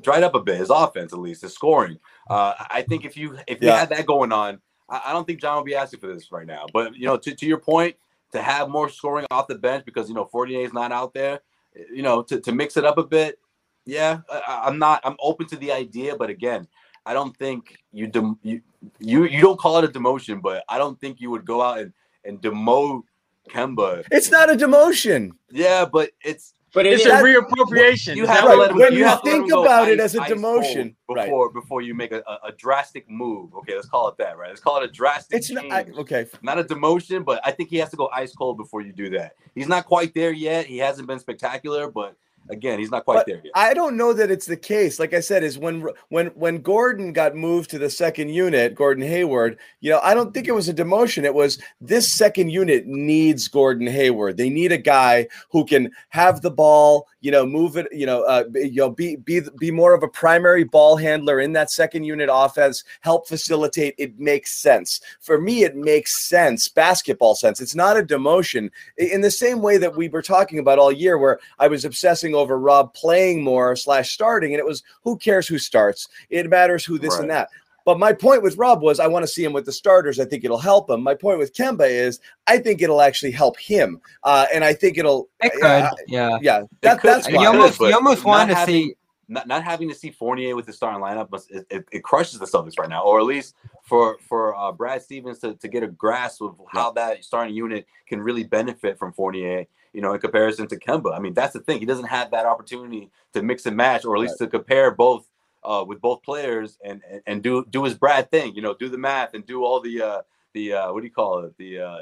[0.00, 1.98] dried up a bit, his offense at least, his scoring.
[2.30, 3.80] Uh, I think if you if you Yeah.
[3.80, 6.46] had that going on, I, I don't think John would be asking for this right
[6.46, 6.66] now.
[6.72, 7.96] But you know, to, to your point,
[8.32, 11.40] to have more scoring off the bench because you know Fournier is not out there,
[11.92, 13.38] you know, to, to mix it up a bit,
[13.86, 15.00] yeah, I, I'm not.
[15.04, 16.66] I'm open to the idea, but again,
[17.06, 18.60] I don't think you dem- you
[18.98, 21.78] you you don't call it a demotion, but I don't think you would go out
[21.78, 21.92] and
[22.24, 23.02] and demote
[23.48, 24.04] Kemba.
[24.10, 25.32] It's not a demotion.
[25.50, 27.08] Yeah, but it's But it's is.
[27.08, 28.16] a reappropriation.
[28.16, 28.58] you have that to right.
[28.58, 30.94] let him, When you you have to let think about it ice- as a demotion,
[31.08, 31.24] right.
[31.24, 33.54] before before you make a, a, a drastic move.
[33.54, 34.38] Okay, let's call it that.
[34.38, 35.38] Right, let's call it a drastic.
[35.38, 35.96] It's not I, change.
[35.98, 36.26] okay.
[36.42, 39.10] not a demotion, but I think he has to go ice cold before you do
[39.10, 39.34] that.
[39.54, 40.66] He's not quite there yet.
[40.66, 42.16] He hasn't been spectacular, but
[42.48, 43.52] again, he's not quite But there yet.
[43.54, 44.98] I don't know that it's the case.
[44.98, 49.04] Like I said, is when when when Gordon got moved to the second unit, Gordon
[49.04, 49.58] Hayward.
[49.80, 51.24] You know, I don't think it was a demotion.
[51.24, 54.36] It was this second unit needs Gordon Hayward.
[54.36, 57.08] They need a guy who can have the ball.
[57.20, 57.86] You know, move it.
[57.92, 61.52] You know, uh, you know, be be be more of a primary ball handler in
[61.52, 62.84] that second unit offense.
[63.00, 63.94] Help facilitate.
[63.98, 65.64] It makes sense for me.
[65.64, 67.60] It makes sense, basketball sense.
[67.60, 71.18] It's not a demotion in the same way that we were talking about all year,
[71.18, 75.46] where I was obsessing over Rob playing more slash starting, and it was who cares
[75.46, 76.08] who starts?
[76.30, 77.48] It matters who this and that.
[77.90, 80.20] But my point with Rob was I want to see him with the starters.
[80.20, 81.02] I think it'll help him.
[81.02, 84.96] My point with Kemba is I think it'll actually help him, uh, and I think
[84.96, 85.28] it'll.
[85.42, 86.38] It could, yeah, yeah.
[86.40, 87.46] yeah, that, could- that's it You why.
[87.46, 88.94] almost, you almost want to having- see.
[89.26, 92.38] not, not having to see Fournier with the starting lineup, must- it, it, it crushes
[92.38, 95.82] the Celtics right now, or at least for for uh, Brad Stevens to, to get
[95.82, 99.66] a grasp of how that starting unit can really benefit from Fournier.
[99.92, 101.12] You know, in comparison to Kemba.
[101.12, 101.80] I mean, that's the thing.
[101.80, 105.26] He doesn't have that opportunity to mix and match, or at least to compare both
[105.62, 108.54] uh, with both players and, and and do do his Brad thing.
[108.54, 110.22] You know, do the math and do all the uh,
[110.54, 111.56] the uh, what do you call it?
[111.58, 111.98] The uh,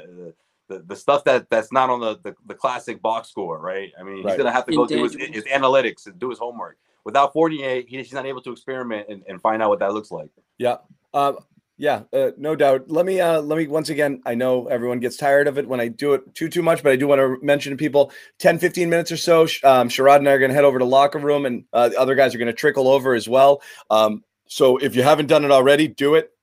[0.67, 3.91] the, the stuff that that's not on the, the, the classic box score, right?
[3.99, 6.77] I mean, he's gonna have to go do his, his analytics and do his homework.
[7.03, 10.11] Without Fournier, he, he's not able to experiment and, and find out what that looks
[10.11, 10.29] like.
[10.57, 10.77] Yeah.
[11.13, 11.39] Um,
[11.79, 12.91] yeah, uh, no doubt.
[12.91, 14.21] Let me uh, let me once again.
[14.25, 16.91] I know everyone gets tired of it when I do it too too much, but
[16.91, 19.43] I do want to mention to people 10, 15 minutes or so.
[19.63, 21.97] Um, Sherrod and I are going to head over to locker room, and uh, the
[21.97, 23.61] other guys are going to trickle over as well.
[23.89, 26.33] Um, so if you haven't done it already, do it.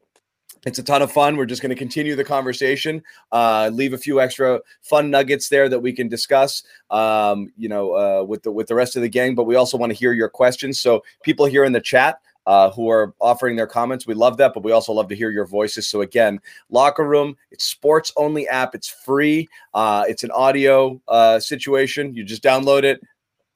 [0.64, 1.36] It's a ton of fun.
[1.36, 5.68] We're just going to continue the conversation, uh, leave a few extra fun nuggets there
[5.68, 9.08] that we can discuss, um, you know, uh, with the with the rest of the
[9.10, 9.34] gang.
[9.34, 10.80] But we also want to hear your questions.
[10.80, 14.06] So people here in the chat, uh, who are offering their comments.
[14.06, 15.88] We love that, but we also love to hear your voices.
[15.88, 16.40] So again,
[16.70, 18.74] Locker Room, it's sports only app.
[18.74, 19.48] It's free.
[19.74, 22.14] Uh, it's an audio uh, situation.
[22.14, 23.00] You just download it,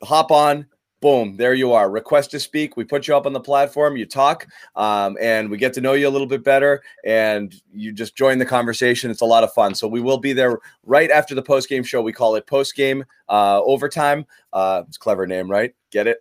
[0.03, 0.66] hop on.
[1.01, 1.91] Boom, there you are.
[1.91, 2.76] Request to speak.
[2.76, 3.97] We put you up on the platform.
[3.97, 6.82] You talk, um, and we get to know you a little bit better.
[7.07, 9.11] And you just join the conversation.
[9.11, 9.74] It's a lot of fun.
[9.74, 12.03] So we will be there right after the post game show.
[12.03, 14.26] We call it post game uh, overtime.
[14.53, 15.74] Uh, it's clever name, right?
[15.91, 16.18] Get it?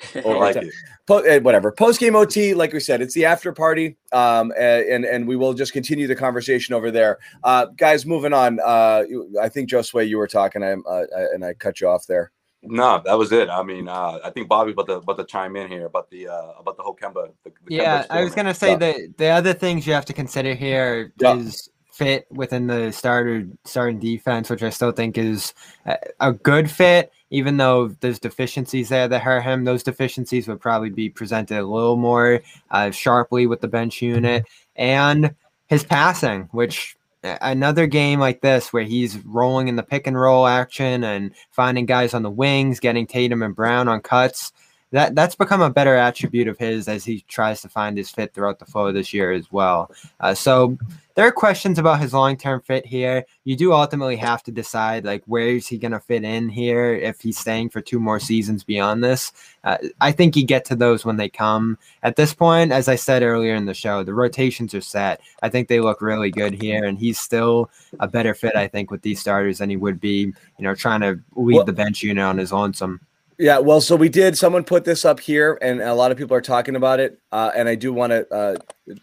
[0.14, 0.72] I like it.
[1.06, 5.04] po- eh, whatever post game OT, like we said, it's the after party, um, and
[5.04, 8.06] and we will just continue the conversation over there, uh, guys.
[8.06, 9.04] Moving on, uh,
[9.40, 12.30] I think Josue, you were talking, I, uh, and I cut you off there.
[12.62, 13.48] No, that was it.
[13.48, 16.28] I mean, uh, I think Bobby about to about to chime in here about the
[16.28, 17.30] uh, about the whole Kemba.
[17.44, 18.76] The, the Yeah, Kemba I was gonna say Yeah.
[18.76, 21.72] that the other things you have to consider here is Yeah.
[21.92, 25.54] fit within the starter starting defense, which I still think is
[25.86, 29.64] a, a good fit, even though there's deficiencies there that hurt him.
[29.64, 34.46] Those deficiencies would probably be presented a little more uh, sharply with the bench unit
[34.76, 35.34] and
[35.66, 40.46] his passing, which another game like this where he's rolling in the pick and roll
[40.46, 44.52] action and finding guys on the wings, getting Tatum and Brown on cuts
[44.90, 48.32] that that's become a better attribute of his as he tries to find his fit
[48.32, 49.90] throughout the flow this year as well.
[50.20, 50.78] Uh, so
[51.14, 53.24] there are questions about his long term fit here.
[53.44, 56.94] You do ultimately have to decide like where is he going to fit in here
[56.94, 59.32] if he's staying for two more seasons beyond this.
[59.64, 61.76] Uh, I think you get to those when they come.
[62.02, 65.20] At this point, as I said earlier in the show, the rotations are set.
[65.42, 67.68] I think they look really good here, and he's still
[67.98, 68.54] a better fit.
[68.54, 71.64] I think with these starters than he would be, you know, trying to lead Well-
[71.64, 73.00] the bench unit on his lonesome.
[73.38, 74.36] Yeah, well, so we did.
[74.36, 77.20] Someone put this up here, and a lot of people are talking about it.
[77.30, 78.56] uh, and I do want to uh,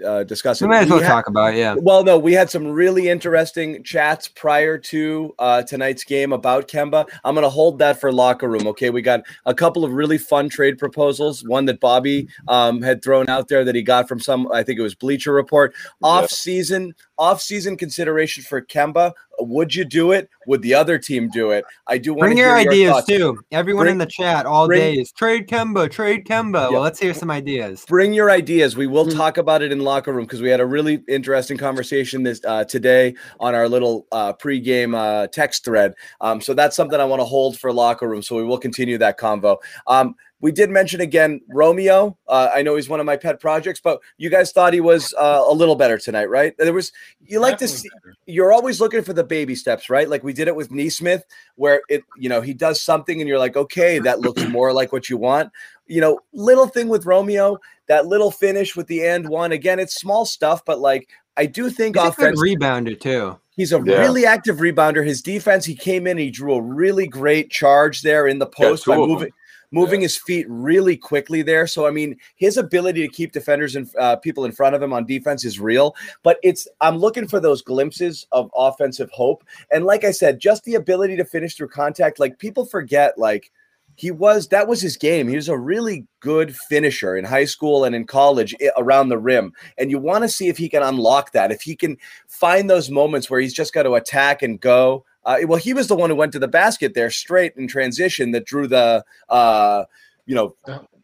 [0.06, 0.66] uh, discuss it.
[0.66, 1.76] We might as well ha- talk about it, yeah.
[1.78, 7.08] Well, no, we had some really interesting chats prior to uh, tonight's game about Kemba.
[7.24, 8.68] I'm going to hold that for locker room.
[8.68, 11.44] Okay, we got a couple of really fun trade proposals.
[11.46, 14.80] One that Bobby um, had thrown out there that he got from some, I think
[14.80, 15.74] it was Bleacher Report.
[16.02, 19.14] Off season, off season consideration for Kemba.
[19.40, 20.30] Would you do it?
[20.48, 21.66] Would the other team do it?
[21.88, 23.08] I do want Bring to your hear ideas thoughts.
[23.08, 23.40] too.
[23.52, 26.66] Everyone in the chat all bring- day is trade Kemba, trade Kemba.
[26.66, 26.70] Yeah.
[26.70, 27.86] Well, let's hear some ideas.
[27.88, 28.76] Bring your ideas.
[28.76, 32.24] We will talk about it in locker room because we had a really interesting conversation
[32.24, 35.94] this uh, today on our little uh, pregame uh, text thread.
[36.22, 38.22] Um, so that's something I want to hold for locker room.
[38.22, 39.58] So we will continue that convo.
[39.88, 42.18] Um, we did mention again Romeo.
[42.28, 45.14] Uh, I know he's one of my pet projects, but you guys thought he was
[45.18, 46.54] uh, a little better tonight, right?
[46.58, 46.92] There was
[47.26, 47.90] you like to see.
[48.26, 50.10] You're always looking for the baby steps, right?
[50.10, 51.24] Like we did it with Nesmith,
[51.56, 54.92] where it you know he does something and you're like, okay, that looks more like
[54.92, 55.52] what you want.
[55.88, 57.58] You know, little thing with Romeo,
[57.88, 59.52] that little finish with the end one.
[59.52, 62.42] Again, it's small stuff, but like I do think He's offense.
[62.42, 63.40] rebounder too.
[63.56, 64.00] He's a Yeah.
[64.00, 65.06] really active rebounder.
[65.06, 68.84] His defense, he came in, he drew a really great charge there in the post
[68.84, 69.30] two by moving them.
[69.76, 71.68] Moving moving his feet really quickly there.
[71.68, 74.94] So I mean, his ability to keep defenders and uh, people in front of him
[74.94, 75.96] on defense is real.
[76.24, 79.44] But it's I'm looking for those glimpses of offensive hope.
[79.72, 82.20] And like I said, just the ability to finish through contact.
[82.20, 83.52] Like people forget, like
[83.96, 85.28] he was that was his game.
[85.28, 89.18] He was a really good finisher in high school and in college i- around the
[89.18, 89.54] rim.
[89.78, 91.98] And you want to see if he can unlock that, if he can
[92.28, 95.06] find those moments where he's just got to attack and go.
[95.26, 98.32] Uh, well, he was the one who went to the basket there straight in transition
[98.32, 99.84] that drew the, uh,
[100.26, 100.56] you know,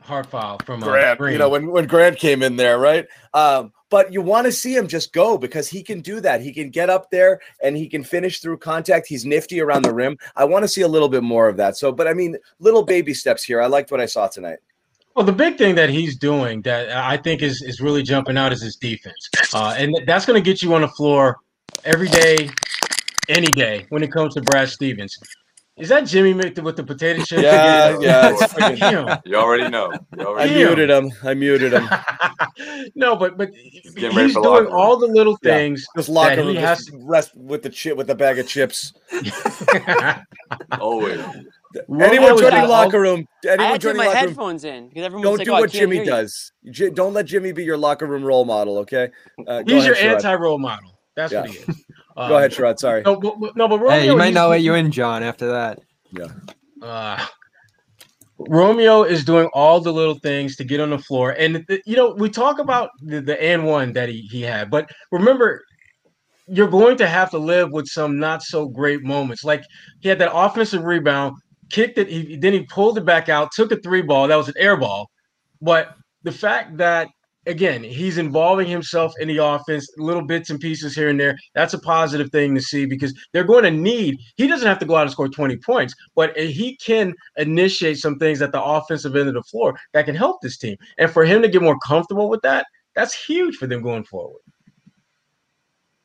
[0.02, 1.20] Hard foul from uh, Grant.
[1.20, 1.34] Green.
[1.34, 3.08] You know, when, when Grant came in there, right?
[3.34, 6.42] Um, but you want to see him just go because he can do that.
[6.42, 9.06] He can get up there and he can finish through contact.
[9.06, 10.18] He's nifty around the rim.
[10.36, 11.78] I want to see a little bit more of that.
[11.78, 13.62] So, but I mean, little baby steps here.
[13.62, 14.60] I liked what I saw tonight.
[15.16, 18.54] Well, the big thing that he's doing that I think is, is really jumping out
[18.54, 19.30] is his defense.
[19.54, 21.38] Uh, and that's going to get you on the floor
[21.84, 22.50] every day,
[23.30, 25.18] any day when it comes to Brad Stevens.
[25.78, 27.42] Is that Jimmy with the, with the potato chips?
[27.42, 29.22] Yeah, yeah, it's.
[29.26, 29.92] You already know.
[30.18, 31.12] You I already muted him.
[31.24, 31.88] I muted him.
[32.96, 33.50] No, but but
[33.96, 36.86] getting ready he's doing all the little Yeah, things Just locker that room, he has
[36.88, 38.94] to rest with the chip with the bag of chips.
[40.80, 41.20] Always.
[42.02, 43.28] Anyone joining all- locker room?
[43.46, 44.28] I Anyone had to put joining my locker room?
[44.30, 46.52] headphones in because everyone Don't like, do "Oh, what Jimmy does.
[46.70, 48.78] J- don't let Jimmy be your locker room role model.
[48.80, 49.10] Okay.
[49.48, 50.16] Uh, He's your ahead, Sherrod.
[50.16, 51.00] anti role model.
[51.16, 51.42] That's Yeah.
[51.42, 51.86] what he is.
[52.16, 52.80] Go ahead, Sherrod.
[52.80, 53.02] Sorry.
[53.04, 55.24] No, but, but- no, but Romeo, Hey, you might he's- not let you in, John,
[55.24, 55.80] after that.
[56.12, 56.28] Yeah.
[56.82, 57.26] uh,
[58.38, 61.96] Romeo is doing all the little things to get on the floor, and th- you
[61.96, 65.64] know we talk about the, the and one that he he had, but remember,
[66.48, 69.44] you're going to have to live with some not so great moments.
[69.44, 69.64] Like
[70.00, 71.38] he had that offensive rebound,
[71.70, 74.48] kicked it, he, then he pulled it back out, took a three ball, that was
[74.48, 75.12] an air ball,
[75.62, 75.94] but
[76.24, 77.10] the fact that
[77.48, 81.38] again he's involving himself in the offense little bits and pieces here and there.
[81.56, 84.86] That's a positive thing to see because they're going to need he doesn't have to
[84.86, 89.16] go out and score 20 points but he can initiate some things at the offensive
[89.16, 90.78] end of the floor that can help this team.
[90.98, 92.66] And for him to get more comfortable with that
[92.96, 94.42] that's huge for them going forward.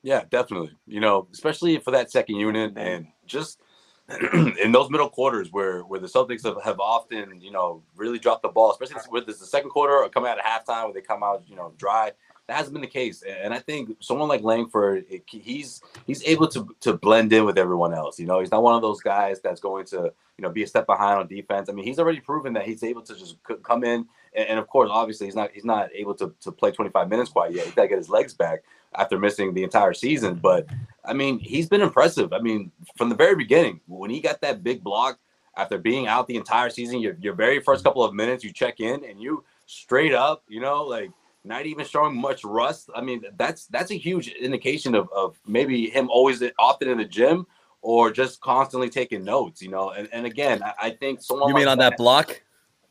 [0.02, 0.70] Yeah, definitely.
[0.86, 3.60] You know, especially for that second unit and just
[4.32, 8.42] in those middle quarters where where the Celtics have, have often, you know, really dropped
[8.42, 11.00] the ball, especially with this the second quarter or coming out of halftime where they
[11.00, 12.12] come out, you know, dry.
[12.46, 13.24] That hasn't been the case.
[13.28, 17.58] And I think someone like Langford, it- he's he's able to to blend in with
[17.58, 18.20] everyone else.
[18.20, 20.66] You know, he's not one of those guys that's going to, you know, be a
[20.68, 21.68] step behind on defense.
[21.68, 24.68] I mean, he's already proven that he's able to just come in and, and of
[24.68, 27.64] course, obviously, he's not he's not able to, to play 25 minutes quite yet.
[27.64, 28.62] He's got to get his legs back
[28.94, 30.34] after missing the entire season.
[30.36, 30.66] But
[31.06, 32.32] I mean, he's been impressive.
[32.32, 35.18] I mean, from the very beginning, when he got that big block
[35.56, 38.80] after being out the entire season, your, your very first couple of minutes, you check
[38.80, 41.10] in and you straight up, you know, like
[41.44, 42.90] not even showing much rust.
[42.94, 47.04] I mean, that's that's a huge indication of, of maybe him always often in the
[47.04, 47.46] gym
[47.82, 49.90] or just constantly taking notes, you know.
[49.90, 52.42] And, and again, I, I think someone You mean like on that block?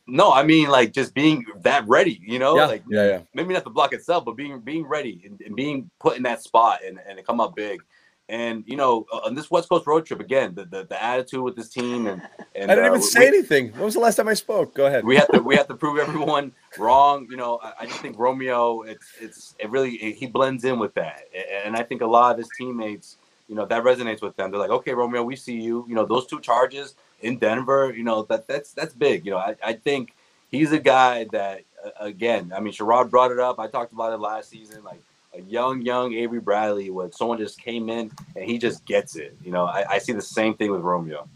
[0.07, 3.21] no, I mean like just being that ready, you know, Yeah, like yeah, yeah.
[3.33, 6.41] maybe not the block itself, but being being ready and, and being put in that
[6.41, 7.81] spot and, and come up big.
[8.27, 11.43] And you know, uh, on this West Coast road trip again, the, the, the attitude
[11.43, 12.21] with this team and,
[12.55, 13.71] and I didn't uh, even we- say anything.
[13.73, 14.73] When was the last time I spoke?
[14.73, 15.05] Go ahead.
[15.05, 17.27] we have to we have to prove everyone wrong.
[17.29, 20.79] You know, I, I just think Romeo, it's it's it really it, he blends in
[20.79, 21.25] with that,
[21.63, 23.17] and I think a lot of his teammates,
[23.47, 24.49] you know, that resonates with them.
[24.49, 25.85] They're like, okay, Romeo, we see you.
[25.87, 29.23] You know, those two charges in Denver, you know, that that's that's big.
[29.25, 30.15] You know, I, I think
[30.49, 31.61] he's a guy that
[31.99, 33.59] again, I mean, Sherrod brought it up.
[33.59, 35.01] I talked about it last season, like.
[35.35, 39.37] A young, young Avery Bradley, when someone just came in and he just gets it.
[39.43, 41.27] You know, I, I see the same thing with Romeo.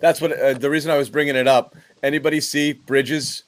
[0.00, 1.74] That's what uh, the reason I was bringing it up.
[2.02, 3.44] Anybody see Bridges?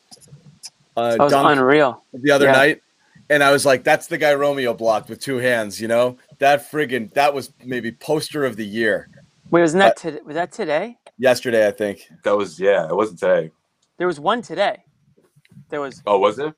[0.97, 2.03] uh, That was unreal.
[2.13, 2.53] the other Yeah.
[2.53, 2.83] night,
[3.29, 6.71] and I was like, "That's the guy Romeo blocked with two hands." You know that
[6.71, 9.11] friggin' that was maybe poster of the year
[9.51, 10.21] Wait, wasn't that today?
[10.25, 10.97] Was that today?
[11.19, 11.69] yesterday.
[11.69, 12.89] I think That was yeah.
[12.89, 13.51] It wasn't today.
[13.99, 14.83] There was one today.
[15.69, 16.03] There was.
[16.07, 16.55] Oh, was it?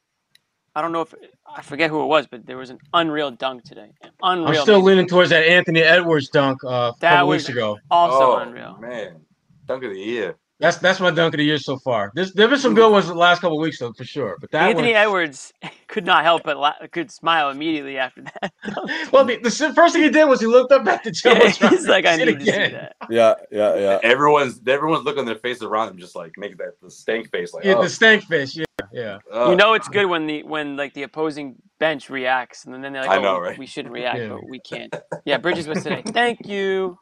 [0.75, 1.15] I don't know if
[1.57, 3.91] I forget who it was, but there was an unreal dunk today.
[4.23, 4.49] Unreal.
[4.49, 4.85] I'm still man.
[4.85, 7.79] leaning towards that Anthony Edwards dunk uh, a couple was weeks ago.
[7.91, 8.79] Also oh, unreal.
[8.81, 9.21] man,
[9.67, 10.37] dunk of the year.
[10.61, 12.13] That's that's my dunk of the year so far.
[12.15, 14.37] There's there been some good ones the last couple weeks though, for sure.
[14.41, 15.53] But that Anthony one, Edwards
[15.93, 18.53] could not help but la- could smile immediately after that.
[19.13, 21.87] well, the, the first thing he did was he looked up at the Yeah, he's
[21.87, 22.73] like, I See it need to see again.
[22.73, 22.97] that.
[23.11, 23.99] yeah, yeah, yeah.
[24.03, 27.65] Everyone's everyone's looking their faces around them, just like making that the stank face, like
[27.65, 28.57] Yeah, oh, the stank face.
[28.57, 29.19] Yeah, yeah.
[29.31, 29.51] oh.
[29.51, 33.03] You know it's good when the when like the opposing bench reacts, and then they're
[33.03, 33.59] like, I "Oh, know, we- right?
[33.59, 34.29] we shouldn't react, Yeah.
[34.29, 34.95] but we can't."
[35.27, 36.03] Yeah, Bridges was today.
[36.07, 36.99] Thank you.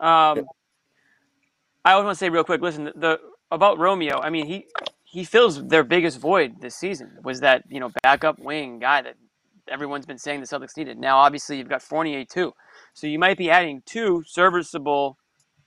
[0.00, 0.44] Um,
[1.84, 2.60] I always want to say real quick.
[2.60, 3.20] Listen, the, the
[3.50, 4.20] about Romeo.
[4.20, 4.66] I mean, he
[5.14, 7.18] he fills their biggest void this season.
[7.22, 9.14] Was that you know backup wing guy that
[9.68, 10.98] everyone's been saying the Celtics needed.
[10.98, 12.52] Now, obviously, you've got Fournier too,
[12.94, 15.16] so you might be adding two serviceable,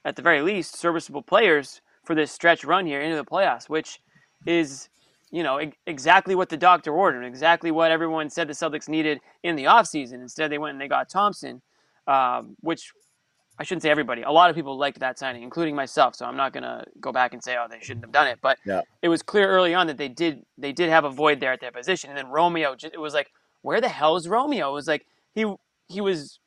[0.04, 4.00] at the very least, serviceable players for this stretch run here into the playoffs, which
[4.44, 4.90] is
[5.30, 9.18] you know ex- exactly what the doctor ordered, exactly what everyone said the Celtics needed
[9.42, 10.20] in the offseason.
[10.20, 11.62] Instead, they went and they got Thompson,
[12.06, 12.92] um, which
[13.58, 14.22] I shouldn't say everybody.
[14.22, 16.14] A lot of people liked that signing, including myself.
[16.14, 18.38] So I'm not gonna go back and say, oh, they shouldn't have done it.
[18.40, 18.82] But Yeah.
[19.02, 21.60] it was clear early on that they did they did have a void there at
[21.60, 22.10] their position.
[22.10, 23.30] And then Romeo, it was like,
[23.62, 24.70] where the hell is Romeo?
[24.70, 25.52] It was like he
[25.88, 26.38] he was,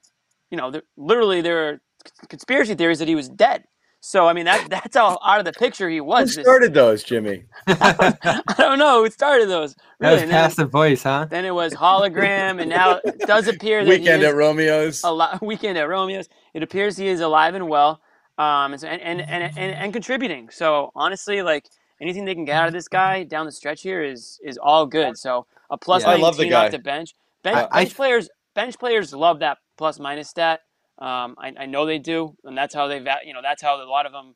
[0.52, 1.82] you know, there, literally there are
[2.30, 3.64] conspiracy theories that he was dead.
[4.04, 6.34] So I mean that that's how out of the picture he Who was.
[6.36, 7.44] this- started those, Jimmy?
[7.68, 9.76] I don't know who started those.
[9.76, 11.28] That Really, was and then, passive voice, huh?
[11.30, 15.04] then it was hologram, and now it does appear that Weekend he is at Romeo's.
[15.04, 16.28] a lot, weekend at Romeo's.
[16.54, 18.02] It appears he is alive and well,
[18.38, 20.50] um, and, so- and, and, and, and, and contributing.
[20.50, 21.68] So honestly, like
[22.02, 24.86] anything they can get out of this guy down the stretch here is is all
[24.86, 25.18] good.
[25.18, 26.12] So a plus Yeah.
[26.12, 26.66] I love the 19 guy.
[26.66, 27.16] off the bench.
[27.44, 30.62] Bench, I- I- players bench players love that plus minus stat.
[31.00, 33.82] Um, I, I know they do, and that's how they va- you know that's how
[33.82, 34.36] a lot of them,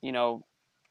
[0.00, 0.44] you know,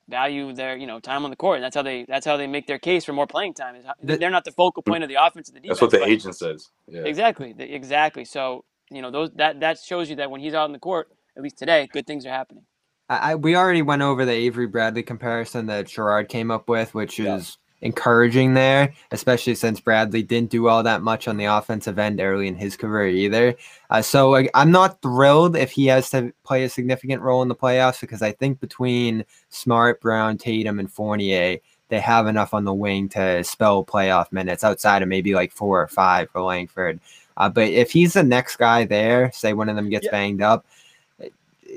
[0.08, 1.58] value their you know time on the court.
[1.58, 3.76] And that's how they that's how they make their case for more playing time.
[3.76, 5.80] Is how, The- they're not the focal point of the offense or the defense.
[5.80, 6.70] That's what the agent says.
[6.88, 7.02] Yeah.
[7.06, 7.56] Exactly.
[7.58, 8.26] Exactly.
[8.26, 11.10] So you know those that that shows you that when he's out on the court,
[11.36, 12.64] at least today, good things are happening.
[13.10, 16.94] I, I we already went over the Avery Bradley comparison that Sherrod came up with,
[16.94, 17.36] which Yeah.
[17.36, 22.20] is encouraging there, especially since Bradley didn't do all that much on the offensive end
[22.20, 23.54] early in his career either.
[23.92, 27.48] Uh, so like, I'm not thrilled if he has to play a significant role in
[27.48, 31.58] the playoffs because I think between Smart, Brown, Tatum, and Fournier,
[31.90, 35.80] they have enough on the wing to spell playoff minutes outside of maybe like four
[35.80, 37.00] or five for Langford.
[37.38, 40.12] Uh, but if he's the next guy there, say one of them gets Yeah.
[40.12, 40.66] banged up,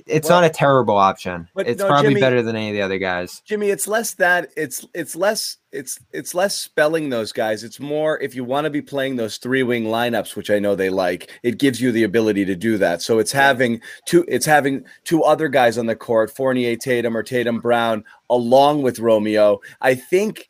[0.06, 1.48] it's Well- not a terrible option.
[1.56, 3.42] It's no, probably Jimmy- better than any of the other guys.
[3.44, 7.64] Jimmy, it's less that it's it's less it's it's less spelling those guys.
[7.64, 10.74] It's more if you want to be playing those three wing lineups, which I know
[10.76, 11.30] they like.
[11.42, 13.02] It gives you the ability to do that.
[13.02, 17.22] So it's having two it's having two other guys on the court, Fournier, Tatum, or
[17.24, 19.60] Tatum Brown, along with Romeo.
[19.80, 20.48] I think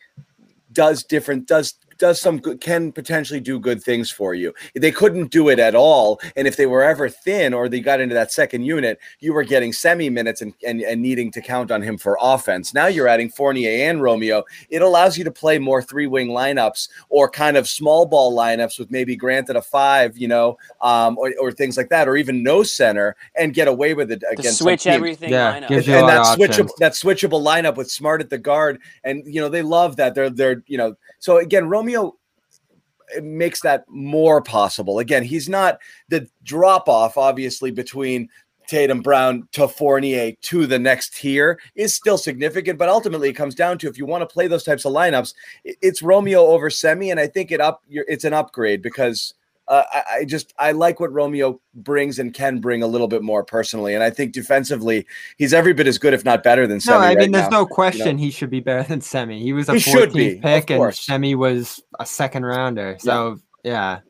[0.72, 4.55] does different does does some good can potentially do good things for you.
[4.74, 6.20] They couldn't do it at all.
[6.36, 9.44] And if they were ever thin or they got into that second unit, you were
[9.44, 12.74] getting semi minutes and, and, and needing to count on him for offense.
[12.74, 14.44] Now you're adding Fournier and Romeo.
[14.70, 18.78] It allows you to play more three wing lineups or kind of small ball lineups
[18.78, 22.42] with maybe granted a five, you know, um, or, or things like that, or even
[22.42, 25.68] no center and get away with it To against switch teams everything Yeah, lineup.
[25.68, 29.40] gives you and that switchable that switchable lineup with Smart at the guard, and you
[29.40, 30.14] know they love that.
[30.14, 34.99] They're they're you know so again Romeo it makes that more possible.
[34.99, 35.78] Again, he's not
[36.09, 38.28] the drop off obviously between
[38.66, 43.55] Tatum Brown to Fournier to the next tier is still significant, but ultimately it comes
[43.55, 45.32] down to if you want to play those types of lineups,
[45.64, 49.34] it's Romeo over Semi, and I think it up it's an upgrade because.
[49.69, 53.23] Uh, I, I just I like what Romeo brings and can bring a little bit
[53.23, 55.07] more personally, and I think defensively
[55.37, 56.99] he's every bit as good, if not better than Semi.
[56.99, 57.05] No.
[57.05, 57.61] I mean, right there's now.
[57.61, 59.43] no question he should be better than Semi.
[59.43, 60.95] He was a He should 14th be, pick, and.
[60.95, 62.97] Semi was a second rounder.
[63.01, 64.01] So yeah,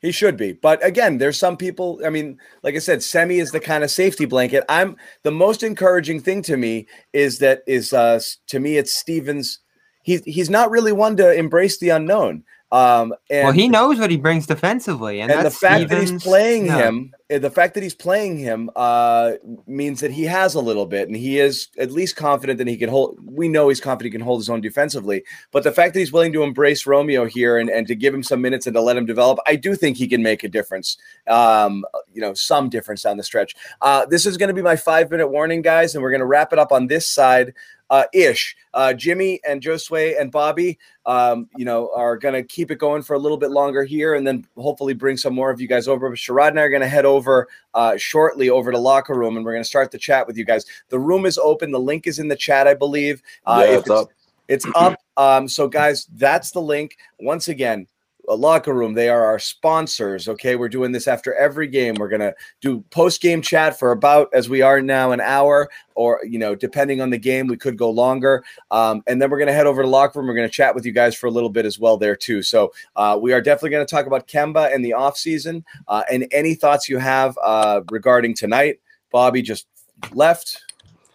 [0.00, 0.52] He should be.
[0.52, 3.90] But again, there's some people, I mean, like I said, Semi is the kind of
[3.90, 4.64] safety blanket.
[4.68, 9.58] I'm the most encouraging thing to me is that is uh to me it's Stevens.
[10.02, 12.44] He's he's not really one to embrace the unknown.
[12.70, 16.00] Um and well, he knows what he brings defensively, and, and the that's fact that
[16.00, 16.78] he's playing no.
[16.78, 19.32] him uh, the fact that he's playing him uh
[19.66, 22.76] means that he has a little bit and he is at least confident that he
[22.76, 25.92] can hold we know he's confident he can hold his own defensively but the fact
[25.92, 28.74] that he's willing to embrace romeo here and, and to give him some minutes and
[28.74, 30.96] to let him develop i do think he can make a difference
[31.28, 34.76] um you know some difference down the stretch uh this is going to be my
[34.76, 37.52] five minute warning guys and we're going to wrap it up on this side
[37.90, 38.56] uh, ish.
[38.74, 43.02] Uh, Jimmy and Josue and Bobby, um, you know, are going to keep it going
[43.02, 45.88] for a little bit longer here, and then hopefully bring some more of you guys
[45.88, 46.08] over.
[46.08, 49.36] But Sherrod and I are going to head over uh, shortly over to locker room,
[49.36, 50.64] and we're going to start the chat with you guys.
[50.90, 51.70] The room is open.
[51.70, 53.22] The link is in the chat, I believe.
[53.46, 54.08] Uh, Yeah, if it's up.
[54.48, 54.98] It's up.
[55.16, 56.96] Um, so, guys, that's the link.
[57.18, 57.86] Once again,
[58.28, 58.94] a locker room.
[58.94, 60.28] They are our sponsors.
[60.28, 61.94] Okay, we're doing this after every game.
[61.98, 66.20] We're gonna do post game chat for about as we are now an hour, or
[66.24, 68.44] you know, depending on the game, we could go longer.
[68.70, 70.28] Um, and then we're gonna head over to locker room.
[70.28, 72.42] We're gonna chat with you guys for a little bit as well there too.
[72.42, 76.26] So uh, we are definitely gonna talk about Kemba and the off season uh, and
[76.30, 78.80] any thoughts you have uh, regarding tonight.
[79.10, 79.66] Bobby just
[80.12, 80.64] left.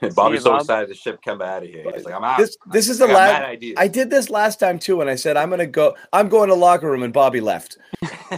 [0.15, 0.61] Bobby's so Bob.
[0.61, 1.83] excited the ship Kemba out of here.
[1.93, 2.37] He's like, I'm out.
[2.37, 3.31] This this is the I got last.
[3.41, 3.75] mad ideas.
[3.77, 5.95] I did this last time too, and I said I'm gonna go.
[6.11, 7.77] I'm going to locker room, and Bobby left.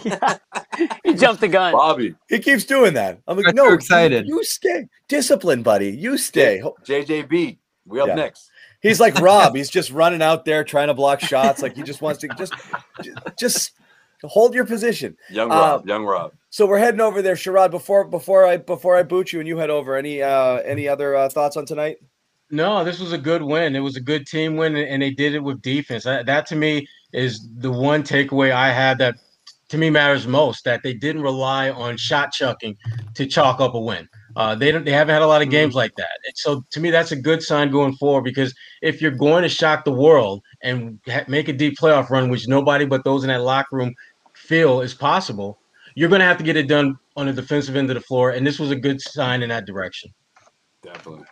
[1.06, 1.72] He jumped the gun.
[1.72, 3.20] Bobby, He keeps doing that.
[3.28, 4.28] I'm like, Got no, too excited.
[4.28, 4.88] You, you stay.
[5.08, 5.90] Discipline, buddy.
[5.90, 6.62] You stay.
[6.86, 8.16] JJB, we up Yeah.
[8.16, 8.50] next.
[8.82, 9.56] He's like Rob.
[9.56, 11.62] He's just running out there trying to block shots.
[11.62, 12.54] Like he just wants to just
[13.40, 13.72] just
[14.24, 15.16] hold your position.
[15.30, 16.34] Young Uh, Rob, young Rob.
[16.56, 17.70] So we're heading over there, Sherrod.
[17.70, 19.98] Before before I before I boot you and you head over.
[19.98, 21.98] Any uh any other uh, thoughts on tonight?
[22.50, 23.76] No, this was a good win.
[23.76, 26.06] It was a good team win, and they did it with defense.
[26.06, 29.16] That, that to me is the one takeaway I had that
[29.68, 30.64] to me matters most.
[30.64, 32.78] That they didn't rely on shot chucking
[33.16, 34.08] to chalk up a win.
[34.38, 34.86] Uh, they don't.
[34.86, 36.20] They haven't had a lot of games like that.
[36.26, 39.50] And so to me, that's a good sign going forward because if you're going to
[39.50, 43.28] shock the world and ha- make a deep playoff run, which nobody but those in
[43.28, 43.94] that locker room
[44.34, 45.60] feel is possible,
[45.96, 48.32] you're going to have to get it done on the defensive end of the floor.
[48.32, 50.12] And this was a good sign in that direction.
[50.84, 51.26] Definitely.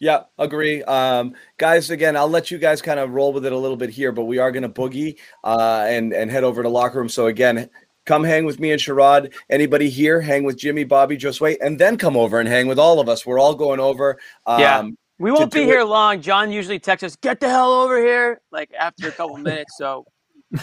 [0.00, 0.82] Yeah, agree.
[0.84, 3.90] Um, guys, again, I'll let you guys kind of roll with it a little bit
[3.90, 7.08] here, but we are going to boogie uh, and and head over to locker room.
[7.08, 7.68] So again,
[8.06, 9.34] come hang with me and Sherrod.
[9.50, 13.00] Anybody here, hang with Jimmy, Bobby, Josue, and then come over and hang with all
[13.00, 13.26] of us.
[13.26, 14.18] We're all going over.
[14.46, 14.88] Um, Yeah.
[15.20, 16.20] We won't be here it- long.
[16.22, 19.76] John usually texts us, "Get the hell over here!" Like after a couple minutes.
[19.76, 20.06] So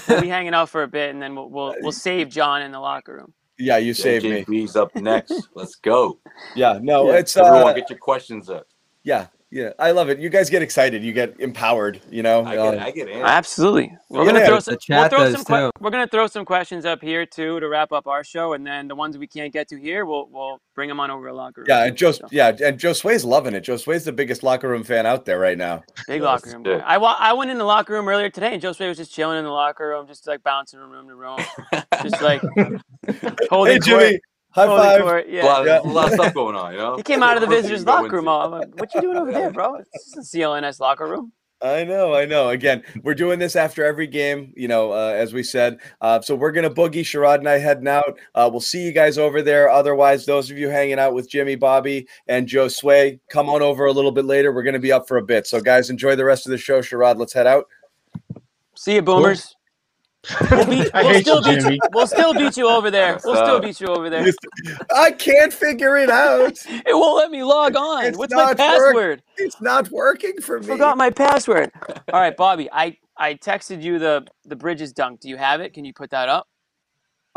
[0.07, 2.71] we'll be hanging out for a bit, and then we'll we'll, we'll save John in
[2.71, 3.33] the locker room.
[3.57, 4.43] Yeah, you saved me.
[4.43, 5.47] JJB's up next.
[5.53, 6.19] Let's go.
[6.55, 8.67] Yeah, no, Yeah, it's everyone uh, get your questions up.
[9.03, 9.69] yeah, yeah.
[9.79, 10.19] I love it.
[10.19, 11.03] You guys get excited.
[11.03, 12.01] You get empowered.
[12.11, 12.43] You know.
[12.45, 13.21] I get, um, I get in.
[13.21, 13.97] Absolutely.
[14.09, 14.45] We're Yeah, gonna yeah.
[14.47, 14.73] throw The some.
[14.73, 15.45] We'll chat throw does some.
[15.45, 15.71] Que- too.
[15.79, 18.87] we're gonna throw some questions up here too to wrap up our show, and then
[18.89, 21.61] the ones we can't get to here, we'll we'll bring them on over to locker
[21.61, 21.67] room.
[21.69, 23.61] yeah, and Joe, So, yeah, and Joe Sway's loving it.
[23.61, 25.83] Joe Sway's the biggest locker room fan out there right now.
[26.07, 26.63] big Yeah, locker room.
[26.63, 26.81] good.
[26.81, 26.85] guy.
[26.85, 29.13] I wa- I went in the locker room earlier today, and Joe Sway was just
[29.13, 31.39] chilling in the locker room, just like bouncing from room to room,
[32.03, 32.41] just like
[33.49, 34.21] holding Hey, Jimmy, court.
[34.55, 35.01] High holding five.
[35.01, 35.45] court, a, Yeah.
[35.45, 35.81] lot of, Yeah.
[35.81, 36.95] a lot of stuff going on, you know.
[36.95, 38.27] He came out of the visitors' locker room.
[38.27, 39.77] all- I'm like, what you doing over there, bro?
[39.93, 41.31] This isn't CLNS locker room.
[41.61, 42.49] I know, I know.
[42.49, 45.77] Again, we're doing this after every game, you know, uh, as we said.
[46.01, 46.99] Uh, so we're going to boogie.
[47.01, 48.19] Sherrod and I heading out.
[48.35, 49.69] Uh, we'll see you guys over there.
[49.69, 53.85] Otherwise, those of you hanging out with Jimmy, Bobby, and Joe Sway, come on over
[53.85, 54.51] a little bit later.
[54.53, 55.47] We're going to be up for a bit.
[55.47, 56.81] So, guys, enjoy the rest of the show.
[56.81, 57.65] Sherrod, let's head out.
[58.75, 59.54] See you, boomers.
[60.51, 61.80] We'll, beat, we'll still you, beat you.
[61.93, 63.19] We'll still beat you over there.
[63.23, 64.26] We'll still beat you over there.
[64.95, 66.57] I can't figure it out.
[66.88, 68.05] It won't let me log on.
[68.05, 69.23] It's What's my not work- password?
[69.38, 70.67] It's not working for me.
[70.67, 71.71] Forgot my password.
[72.13, 72.69] All right, Bobby.
[72.71, 75.21] I I texted you the the Bridges dunk.
[75.21, 75.73] Do you have it?
[75.73, 76.47] Can you put that up?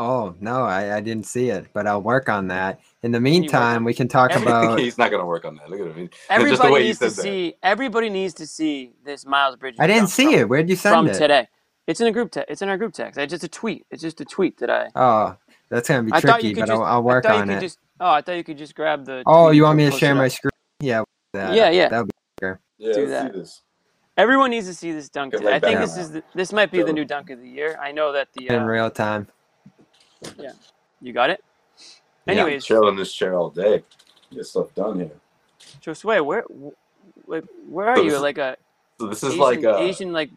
[0.01, 2.79] Oh no, I, I didn't see it, but I'll work on that.
[3.03, 4.79] In the meantime, on- we can talk Every- about.
[4.87, 5.69] He's not gonna work on that.
[5.71, 6.09] Look at him.
[6.09, 7.23] Just the Everybody way he needs to says that.
[7.23, 7.55] see.
[7.63, 9.81] Everybody needs to see this Miles Bridges.
[9.81, 10.49] I didn't see from, it.
[10.49, 11.19] Where'd you from send it?
[11.19, 11.49] today.
[11.89, 12.51] It's in a group text.
[12.51, 13.19] It's in our group text.
[13.19, 13.87] It's just a tweet.
[13.91, 14.89] It's just a tweet that I.
[14.95, 15.35] Oh,
[15.71, 16.79] that's gonna be I thought you tricky, could but just.
[16.81, 17.61] I'll, I'll work I on it.
[17.61, 19.23] Just, oh, I thought you could just grab the.
[19.27, 20.51] Oh, you want me to share my screen?
[20.81, 21.03] Yeah.
[21.33, 21.89] that- Yeah, yeah.
[21.89, 22.11] That'll be
[22.41, 22.61] bigger.
[22.77, 23.33] Yeah, Do that.
[23.33, 23.63] see this.
[24.19, 25.33] Everyone needs to see this dunk.
[25.33, 25.55] Get today.
[25.55, 27.79] I think this is the, this might be the new dunk of the year.
[27.81, 28.49] I know that the.
[28.49, 29.27] in Uh, real time.
[30.39, 30.51] Yeah,
[31.01, 31.43] you got it.
[32.27, 32.35] Yeah.
[32.35, 33.83] Anyways, Chill in this chair all day.
[34.31, 35.13] Get stuff done here.
[35.81, 38.11] Josue, where, wh- like, where are So you?
[38.11, 38.57] this is- Like a
[39.01, 40.31] So this is Asian, like a Asian like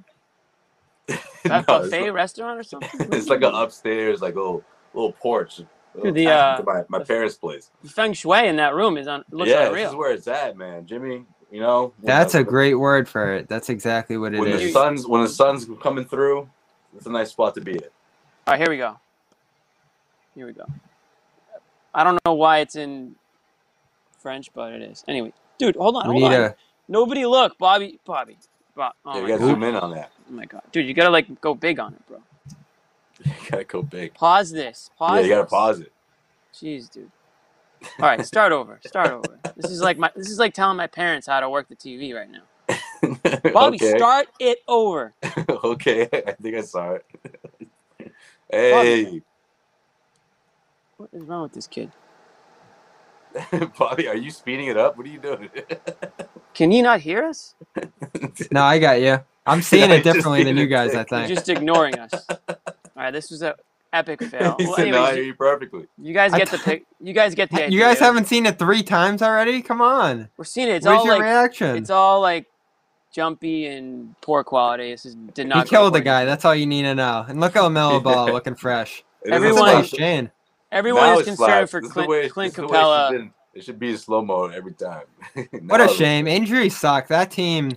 [1.09, 2.89] no, bu- it's buffet like- restaurant or something?
[3.11, 5.61] it's like an upstairs, like little little porch.
[5.95, 7.71] little the, uh, my, my the- parents' place.
[7.85, 10.85] Feng shui in that room is on looks yeah, this is where it's at, man.
[10.85, 13.47] Jimmy, you know That's the- a great word for it.
[13.49, 16.49] That's exactly what it when the sun's when the sun's coming through.
[16.95, 17.83] It's a nice spot to be at.
[17.83, 18.99] All right, here we go.
[20.35, 20.65] Here we go.
[21.93, 23.15] I don't know why it's in
[24.19, 25.03] French, but it is.
[25.07, 26.43] Anyway, dude, hold on, We hold need on.
[26.43, 26.55] a.
[26.87, 28.37] Nobody look, Bobby, Bobby,
[28.75, 28.93] Bob.
[29.05, 29.47] Oh, Yeah, you gotta God.
[29.47, 30.11] zoom in on that.
[30.29, 32.19] oh my god, dude, you gotta like go big on it, bro.
[33.25, 34.13] You gotta go big.
[34.13, 34.89] Pause this.
[34.97, 35.15] Pause.
[35.17, 35.51] yeah, you gotta this.
[35.51, 35.93] pause it.
[36.53, 37.11] Jeez, dude.
[37.99, 38.79] All right, start over.
[38.83, 39.39] Start over.
[39.55, 40.11] This is like my.
[40.15, 42.43] This is like telling my parents how to work the TV right now.
[43.53, 43.91] Bobby, okay.
[43.97, 45.13] start it over.
[45.49, 47.05] okay, I think I saw it.
[48.51, 49.21] hey,
[50.97, 51.91] What is wrong with this kid?
[53.77, 54.97] Bobby, are you speeding it up?
[54.97, 55.49] What are you doing?
[56.53, 57.55] Can you not hear us?
[58.51, 59.19] No, I got you.
[59.45, 60.93] I'm seeing Yeah, it differently than you a guys.
[60.95, 61.27] I think.
[61.29, 62.13] You're just ignoring us.
[62.29, 62.37] All
[62.95, 63.55] right, this was a
[63.93, 64.55] epic fail.
[64.59, 66.85] he Well, said, "No, I hear you, you perfectly." you guys get the t- pic.
[66.99, 67.69] You guys get the idea.
[67.69, 69.61] You guys haven't seen it three times already?
[69.61, 70.29] Come on.
[70.37, 70.75] We're seeing it.
[70.75, 71.75] It's Where's all your like reaction?
[71.77, 72.47] it's all like
[73.13, 74.91] jumpy and poor quality.
[74.91, 75.65] This is, did not.
[75.65, 76.25] go killed the guy.
[76.25, 77.25] That's all you need to know.
[77.27, 79.03] And look at LaMelo Ball looking fresh.
[79.25, 79.75] Everyone- slap.
[79.75, 80.31] Nice Shane.
[80.71, 81.71] Everyone Now is concerned slaps.
[81.71, 83.31] for This Clint, way- Clint this is the way it should Capela.
[83.53, 85.03] It should be in slow mo every time.
[85.67, 86.27] What a shame.
[86.27, 87.07] Injuries suck.
[87.09, 87.71] That team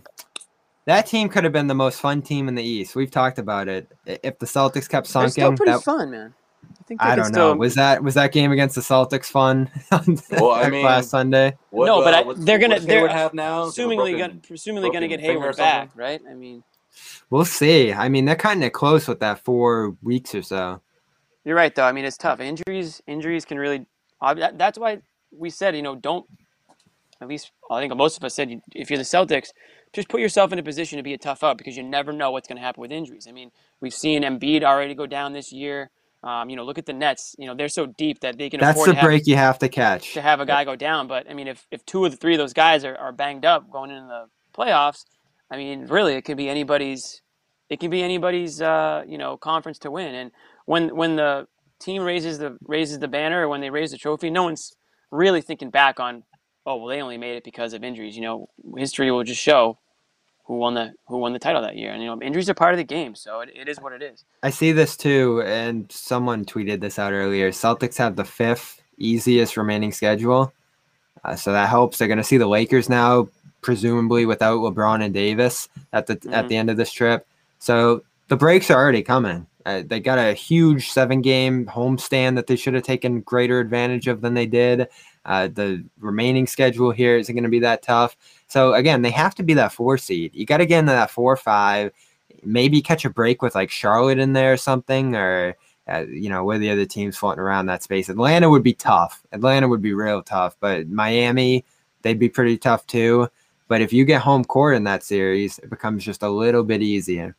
[0.87, 2.95] that team could have been the most fun team in the East.
[2.95, 3.91] We've talked about it.
[4.07, 6.35] If the Celtics kept They're still pretty that, fun, man.
[6.79, 7.57] I think I don't still, know.
[7.59, 9.69] Was that was that game against the Celtics fun
[10.31, 11.57] Well, I mean, last Sunday?
[11.71, 13.65] What, No, but uh, I- what's- they're gonna- they're have now?
[13.65, 16.21] presumably Broken- gonna presumably gonna get broken finger or Hayward back, right?
[16.31, 16.63] I mean,
[17.31, 17.93] We'll see.
[17.93, 20.81] I mean, they're kind of close with that four weeks or so.
[21.45, 21.85] You're right though.
[21.85, 22.41] I mean, it's tough.
[22.41, 23.87] Injuries injuries can really.
[24.21, 24.99] That's why
[25.37, 26.27] we said you know don't.
[27.21, 29.49] At least I think most of us said if you're the Celtics,
[29.93, 32.31] just put yourself in a position to be a tough out because you never know
[32.31, 33.27] what's going to happen with injuries.
[33.29, 35.91] I mean, we've seen Embiid already go down this year.
[36.25, 37.37] Um, you know, look at the Nets.
[37.39, 39.37] You know, they're so deep that they can That's afford the to have, break you
[39.37, 40.15] have to catch.
[40.15, 41.07] to have a guy go down.
[41.07, 43.45] But I mean, if, if two of the three of those guys are, are banged
[43.45, 44.27] up going into the
[44.59, 45.05] playoffs,
[45.51, 47.21] I mean, really, it could be anybody's.
[47.71, 50.15] It can be anybody's, uh, you know, conference to win.
[50.15, 50.31] And
[50.67, 51.47] when when the
[51.79, 54.75] team raises the raises the banner or when they raise the trophy, no one's
[55.11, 56.23] really thinking back on,
[56.67, 58.17] oh well, they only made it because of injuries.
[58.17, 59.79] You know, history will just show
[60.45, 61.93] who won the who won the title that year.
[61.93, 64.03] And you know, injuries are part of the game, so it, it is what it
[64.03, 64.25] is.
[64.43, 67.51] I see this too, and someone tweeted this out earlier.
[67.51, 70.53] Celtics have the fifth easiest remaining schedule,
[71.25, 71.99] uh, so that helps.
[71.99, 73.29] They're going to see the Lakers now,
[73.63, 76.49] presumably without LeBron and Davis at the at Mhm.
[76.49, 77.27] the end of this trip.
[77.59, 79.47] So the breaks are already coming.
[79.67, 84.21] Uh, they got a huge seven-game homestand that they should have taken greater advantage of
[84.21, 84.89] than they did.
[85.25, 88.15] Uh, the remaining schedule here isn't going to be that tough.
[88.47, 90.35] So again, they have to be that four seed.
[90.35, 91.93] You got to get into that four or five
[92.45, 95.57] maybe catch a break with like Charlotte in there or something, or
[95.89, 98.09] uh, you know where the other teams floating around that space.
[98.09, 99.23] Atlanta would be tough.
[99.33, 101.65] Atlanta would be real tough, but Miami
[102.03, 103.29] they'd be pretty tough too.
[103.69, 106.83] But if you get home court in that series, it becomes just a little bit
[106.83, 107.35] easier.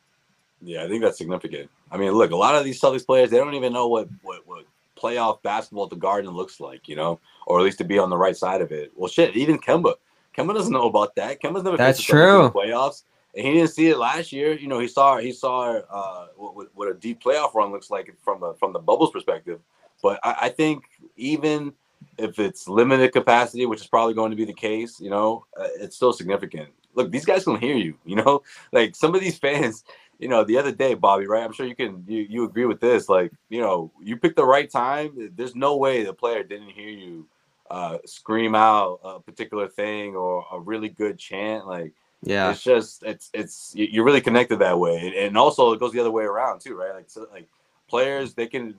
[0.62, 1.70] Yeah, I think that's significant.
[1.90, 4.46] I mean, look, a lot of these Celtics players, they don't even know what what,
[4.46, 4.64] what
[4.96, 8.10] playoff basketball at the Garden looks like, you know, or at least to be on
[8.10, 8.92] the right side of it.
[8.96, 9.94] Well, shit, even Kemba,
[10.36, 11.40] Kemba doesn't know about that.
[11.40, 12.60] Kemba's never That's faced the Celtics in the true.
[12.60, 13.02] playoffs,
[13.34, 14.54] and he didn't see it last year.
[14.54, 18.14] You know, he saw he saw uh, what, what a deep playoff run looks like
[18.22, 19.60] from the from the bubbles perspective.
[20.02, 20.84] But I, I think
[21.16, 21.72] even
[22.18, 25.68] if it's limited capacity, which is probably going to be the case, you know, uh,
[25.78, 26.70] it's still significant.
[26.94, 27.96] Look, these guys can hear you.
[28.04, 28.42] You know,
[28.72, 29.84] like some of these fans.
[30.18, 31.44] You know, the other day, Bobby, right?
[31.44, 33.08] I'm sure you can you, you agree with this.
[33.08, 35.30] Like, you know, you picked the right time.
[35.36, 37.26] There's no way the player didn't hear you
[37.70, 41.66] uh, scream out a particular thing or a really good chant.
[41.66, 41.92] Like,
[42.22, 42.50] Yeah.
[42.50, 45.92] it's just it's it's you- you're really connected that way, and, and also it goes
[45.92, 46.94] the other way around too, right?
[46.94, 47.48] Like so, like
[47.88, 48.74] players, they can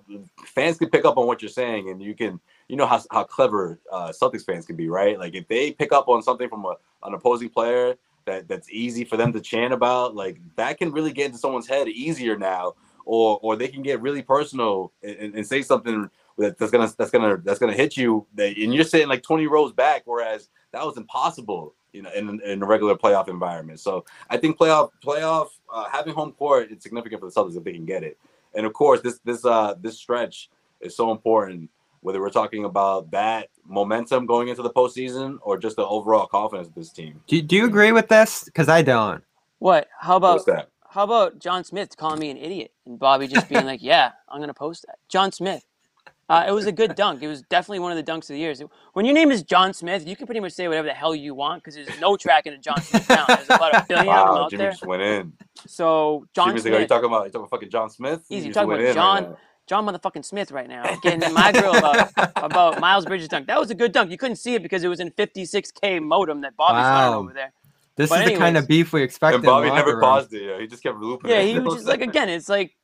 [0.45, 3.23] fans can pick up on what you're saying, and you can you know how how
[3.25, 5.19] clever uh, Celtics fans can be, right?
[5.19, 7.95] Like if they pick up on something from a, an opposing player
[8.27, 11.67] that that's easy for them to chant about, like that can really get into someone's
[11.67, 12.75] head easier now,
[13.05, 17.37] or or they can get really personal and, and, say something that's gonna that's gonna
[17.37, 21.73] that's gonna hit you, and you're sitting like 20 rows back, whereas that was impossible,
[21.93, 23.79] you know, in, in a regular playoff environment.
[23.79, 27.63] So I think playoff playoff uh, having home court is significant for the Celtics if
[27.63, 28.17] they can get it.
[28.53, 30.49] And of course, this this uh this stretch
[30.81, 31.69] is so important.
[32.07, 36.69] Whether we're talking about that momentum going into the postseason or just the overall confidence
[36.69, 37.19] of this team.
[37.27, 38.45] Do, do you agree with this?
[38.45, 39.21] Because I don't.
[39.59, 39.89] What?
[39.99, 40.69] How about What's that?
[40.89, 44.39] how about John Smith calling me an idiot and Bobby just being like, "Yeah, I'm
[44.39, 45.65] gonna post that." John Smith.
[46.29, 47.21] Uh, it was a good dunk.
[47.21, 48.61] It was definitely one of the dunks of the years.
[48.93, 51.35] When your name is John Smith, you can pretty much say whatever the hell you
[51.35, 53.25] want because there's no tracking a John Smith down.
[53.27, 54.71] There's about a billion of them out Jimmy there.
[54.71, 55.33] just went in.
[55.65, 58.21] So John Jimmy's like, are you talking about you talking about fucking John Smith?
[58.29, 58.39] easy.
[58.39, 59.37] You You're talking about John, right now.
[59.67, 63.47] John motherfucking Smith right now, getting in my grill about about Miles Bridges dunk.
[63.47, 64.09] That was a good dunk.
[64.11, 67.19] You couldn't see it because it was in 56k modem that Bobby's running Wow.
[67.19, 67.51] over there.
[67.97, 69.35] This But is the kind of beef we expect.
[69.35, 70.01] And in Bobby never room.
[70.01, 70.43] paused it.
[70.43, 71.29] Yeah, he just kept looping.
[71.29, 71.53] Yeah, it.
[71.53, 72.75] he was just like again, it's like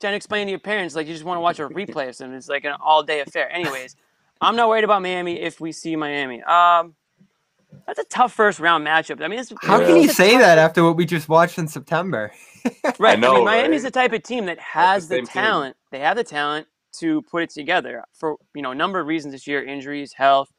[0.00, 2.16] trying to explain to your parents like you just want to watch a replay of
[2.16, 2.36] something.
[2.36, 3.50] It's like an all day affair.
[3.52, 3.94] Anyways,
[4.40, 6.42] I'm not worried about Miami if we see Miami.
[6.42, 6.94] Um,
[7.86, 9.22] that's a tough first round matchup.
[9.22, 9.86] I mean, it's How Yeah.
[9.86, 12.32] can you say that after what we just watched in September?
[12.98, 13.18] Right.
[13.18, 13.92] I, know, mean, Miami's right?
[13.92, 15.76] the type of team that has the, talent.
[15.76, 15.83] team.
[15.94, 19.32] They have the talent to put it together for you know a number of reasons
[19.32, 20.52] this year: injuries, health.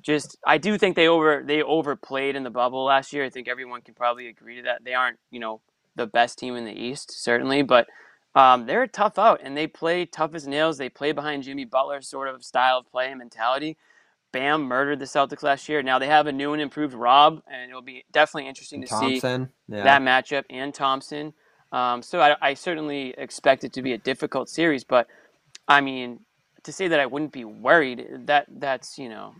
[0.00, 3.24] Just, I do think they over they overplayed in the bubble last year.
[3.24, 4.84] I think everyone can probably agree to that.
[4.84, 5.62] They aren't you know
[5.96, 7.88] the best team in the East certainly, but
[8.36, 10.78] um, they're a tough out and they play tough as nails.
[10.78, 13.78] They play behind Jimmy Butler sort of style of play and mentality.
[14.30, 15.82] Bam murdered the Celtics last year.
[15.82, 19.46] Now they have a new and improved Rob, and it'll be definitely interesting to Thompson,
[19.46, 19.82] see yeah.
[19.82, 21.34] that matchup and Thompson.
[21.72, 25.06] Um, so I, I certainly expect it to be a difficult series, but
[25.66, 26.20] I mean,
[26.62, 29.34] to say that I wouldn't be worried, that that's you know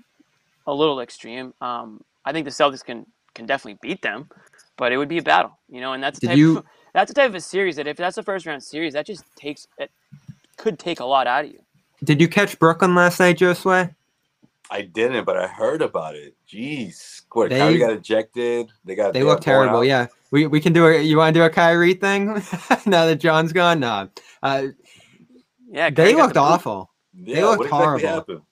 [0.67, 1.55] a little extreme.
[1.61, 4.29] Um, I think the Celtics can can definitely beat them,
[4.77, 5.95] but it would be a battle, you know.
[5.95, 8.19] And that's the type you- of, that's the type of a series that if that's
[8.19, 9.91] a first round series, that just takes it
[10.57, 11.61] could take a lot out of you.
[12.05, 13.95] Did you catch Brooklyn last night, Josue?
[14.71, 16.35] I didn't, but I heard about it.
[16.47, 17.49] Jeez, what?
[17.51, 18.71] They- Kyrie got ejected.
[18.85, 19.15] They got.
[19.15, 19.79] They got look terrible.
[19.79, 19.87] out.
[19.87, 21.01] Yeah, we we can do a.
[21.01, 22.27] You want to do a Kyrie thing
[22.87, 23.81] now that John's gone?
[23.81, 24.09] No.
[24.43, 24.69] Uh,
[25.71, 26.47] Yeah, they Kyrie got looked the boot.
[26.47, 26.91] awful.
[27.15, 28.09] Yeah, they looked horrible.
[28.09, 28.43] happened?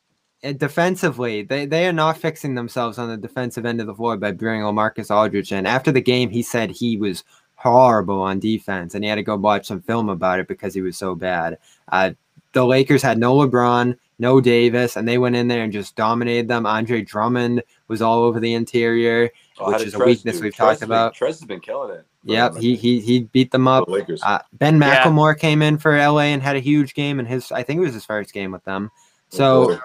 [0.42, 4.16] And defensively, they, they are not fixing themselves on the defensive end of the floor
[4.16, 5.66] by bringing LaMarcus Aldridge in.
[5.66, 7.24] After the game, he said he was
[7.56, 10.82] horrible on defense, and he had to go watch some film about it because he
[10.82, 11.58] was so bad.
[11.90, 12.10] Uh,
[12.52, 16.48] the Lakers had no LeBron, no Davis, and they went in there and just dominated
[16.48, 16.64] them.
[16.66, 20.44] Andre Drummond was all over the interior, Oh, how which did is a weakness do?
[20.44, 21.14] we've Trez talked been- about.
[21.14, 22.04] Trez has been killing it.
[22.24, 23.86] Yep, he he he beat them up.
[23.86, 24.22] The Lakers.
[24.22, 25.34] Uh, ben Yeah.
[25.38, 27.94] Came in for LA and had a huge game, and his I think it was
[27.94, 28.90] his first game with them.
[29.28, 29.78] So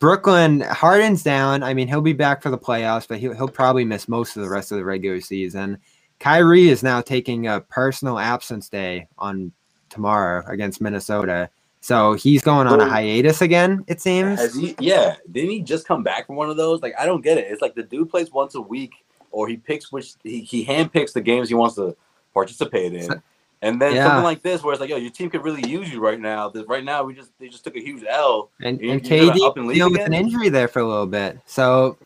[0.00, 1.62] Brooklyn Harden's down.
[1.62, 4.42] I mean, he'll be back for the playoffs, but he'll he'll probably miss most of
[4.42, 5.78] the rest of the regular season.
[6.18, 9.52] Kyrie is now taking a personal absence day on
[9.88, 11.48] tomorrow against Minnesota.
[11.84, 14.54] So he's going on a hiatus again, it seems.
[14.54, 14.76] He?
[14.78, 15.16] Yeah.
[15.32, 16.80] Didn't he just come back from one of those?
[16.80, 17.50] Like I don't get it.
[17.50, 18.92] It's like the dude plays once a week,
[19.32, 21.96] or he picks which he he handpicks the games he wants to
[22.32, 23.20] participate in,
[23.62, 24.06] and then Yeah.
[24.06, 26.48] something like this where it's like, yo, your team could really use you right now.
[26.48, 28.50] This- Right now, we just they just took a huge L.
[28.62, 31.40] and, You- and KD up and dealing with an injury there for a little bit.
[31.46, 31.98] So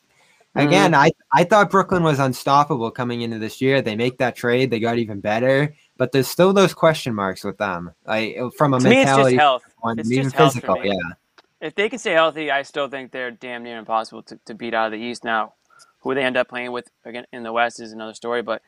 [0.56, 0.66] mm-hmm.
[0.66, 3.82] again, I I thought Brooklyn was unstoppable coming into this year.
[3.82, 7.58] They make that trade, they got even better, but there's still those question marks with
[7.58, 7.92] them.
[8.06, 9.62] Like from a To me, it's just health.
[9.84, 10.76] It's even just physical.
[10.76, 10.88] me.
[10.88, 11.14] Yeah,
[11.60, 14.74] If they can stay healthy, I still think they're damn near impossible to, to beat
[14.74, 15.24] out of the East.
[15.24, 15.54] Now,
[16.00, 18.42] who they end up playing with again in the West is another story.
[18.42, 18.62] But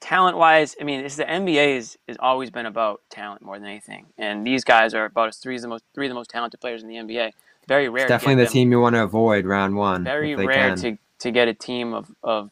[0.00, 3.68] talent wise, I mean, it's the NBA is has always been about talent more than
[3.68, 6.30] anything, and these guys are about as three of the most three of the most
[6.30, 7.32] talented players in the NBA.
[7.68, 8.04] Very rare.
[8.04, 10.02] it's to definitely the them- team you want to avoid round one.
[10.02, 10.76] very rare can.
[10.78, 12.50] to to get a team of, of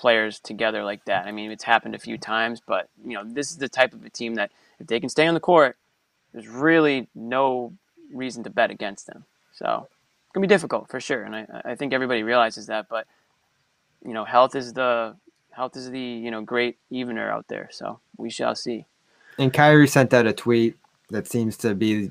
[0.00, 1.26] players together like that.
[1.26, 4.04] I mean, it's happened a few times, but you know, this is the type of
[4.04, 4.50] a team that
[4.80, 5.76] if they can stay on the court,
[6.32, 7.74] there's really no
[8.12, 9.24] reason to bet against them.
[9.52, 12.88] So it's gonna be difficult for sure, and I, I think everybody realizes that.
[12.88, 13.06] But
[14.04, 15.16] you know, health is the
[15.50, 17.68] health is the you know great evener out there.
[17.70, 18.86] So we shall see.
[19.38, 20.76] And Kyrie sent out a tweet
[21.10, 22.10] that seems to be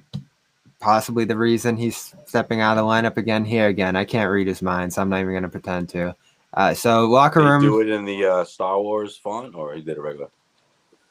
[0.79, 3.95] possibly the reason he's stepping out of the lineup again here again.
[3.95, 6.15] I can't read his mind, so I'm not even going to pretend to.
[6.53, 7.61] Uh, so locker Did he room.
[7.61, 10.29] do it in the uh, Star Wars font, or he did it regular?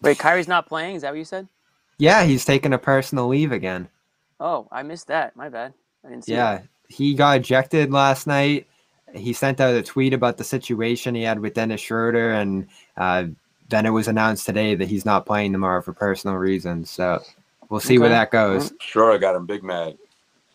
[0.03, 0.97] Wait, Kyrie's not playing.
[0.97, 1.49] Is that what you said?
[1.99, 3.89] Yeah, he's taking a personal leave again.
[4.41, 5.35] Oh, I missed that.
[5.37, 5.75] My bad.
[6.05, 6.33] I didn't see.
[6.33, 6.69] Yeah, that.
[6.89, 8.67] he got ejected last night.
[9.15, 13.25] He sent out a tweet about the situation he had with Dennis Schroeder, and uh,
[13.69, 16.91] then it was announced today that he's not playing tomorrow for personal reasons.
[16.91, 17.23] So
[17.69, 18.73] we'll see where that goes.
[18.81, 19.97] Sure, I got him big mad.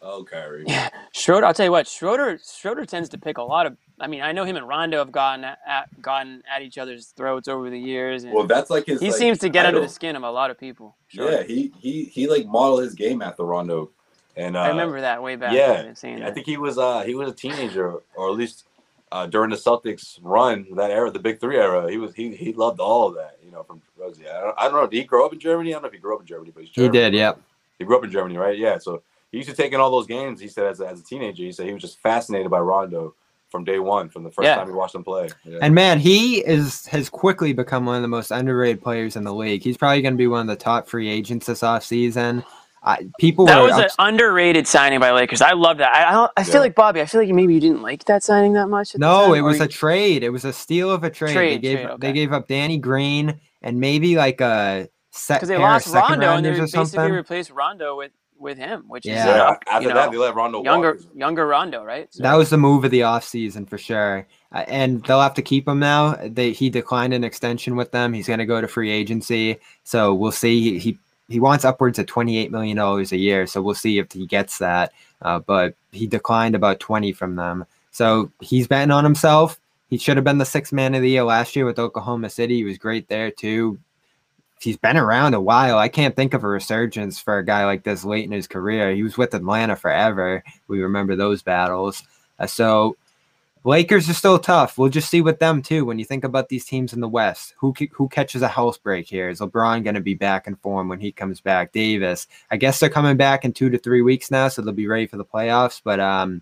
[0.06, 0.66] Oh, Kyrie.
[0.68, 1.46] Yeah, Schroeder.
[1.46, 1.88] I'll tell you what.
[1.88, 2.38] Schroeder.
[2.38, 3.78] Schroeder tends to pick a lot of.
[4.00, 7.08] I mean, I know him and Rondo have gotten at, at gotten at each other's
[7.08, 8.26] throats over the years.
[8.26, 9.00] And Well, that's like his.
[9.00, 10.98] he like, seems to get under the skin of a lot of people.
[11.12, 13.92] Yeah, he he he like modeled his game after Rondo,
[14.36, 15.54] and uh, I remember that way back.
[15.54, 18.66] Yeah, when saying I think he was uh he was a teenager, or at least
[19.14, 21.90] uh, during the Celtics run that era, the Big Three era.
[21.90, 23.38] He was he he loved all of that.
[23.46, 24.28] You know, from Rosie.
[24.28, 24.88] I don't, I don't know.
[24.88, 25.70] Did he grow up in Germany?
[25.70, 27.40] I don't know if he grew up in Germany, but he's He did, yep.
[27.78, 28.58] He grew up in Germany, right?
[28.58, 28.80] Yeah.
[28.80, 29.04] So
[29.34, 30.40] he used to take in all those games.
[30.40, 33.16] He said as a, as a teenager, he said he was just fascinated by Rondo
[33.50, 34.56] from day one, from the first Yeah.
[34.56, 35.28] time he watched him play.
[35.44, 35.60] Yeah.
[35.62, 39.34] And man, he is has quickly become one of the most underrated players in the
[39.34, 39.62] league.
[39.64, 42.46] He's probably going to be one of the top free agents this offseason.
[42.82, 45.42] Uh, people that were was an underrated signing by Lakers.
[45.42, 45.96] I love that.
[45.96, 46.60] I I, I feel Yeah.
[46.62, 47.00] like Bobby.
[47.02, 48.96] I feel like maybe you didn't like that signing that much.
[48.98, 50.24] no, time, it was you- a trade.
[50.24, 51.36] It was a steal of a trade.
[51.36, 52.08] they gave trade, okay.
[52.08, 55.86] they gave up Danny Green and maybe like a set because they pair of lost
[55.88, 57.14] second Rondo and they rounders or basically something.
[57.14, 58.12] replaced Rondo with
[58.44, 59.20] with him, which Yeah.
[59.22, 60.66] is Yeah, uh, after you that, know, they let Rondo walk.
[60.66, 62.08] younger younger Rondo, right?
[62.14, 64.28] So- That was the move of the offseason for sure.
[64.52, 66.16] Uh, and they'll have to keep him now.
[66.24, 68.14] They, he declined an extension with them.
[68.14, 69.58] He's going to go to free agency.
[69.84, 70.60] So we'll see.
[70.62, 70.98] He, he,
[71.30, 73.48] he wants upwards of $28 million a year.
[73.48, 74.92] So we'll see if he gets that.
[75.24, 77.66] Uh, but he declined about 20 from them.
[77.92, 79.60] So he's betting on himself.
[79.90, 82.58] He should have been the sixth man of the year last year with Oklahoma City.
[82.58, 83.80] He was great there too.
[84.64, 85.78] He's been around a while.
[85.78, 88.94] I can't think of a resurgence for a guy like this late in his career.
[88.94, 90.44] He was with Atlanta forever.
[90.68, 92.04] We remember those battles.
[92.40, 92.96] Uh, so
[93.66, 94.78] Lakers are still tough.
[94.78, 95.86] We'll just see with them too.
[95.86, 99.08] When you think about these teams in the West, who who catches a house break
[99.08, 99.30] here?
[99.30, 101.72] Is LeBron going to be back in form when he comes back?
[101.72, 104.88] Davis, I guess they're coming back in two to three weeks now, so they'll be
[104.88, 105.82] ready for the playoffs.
[105.82, 106.42] But um,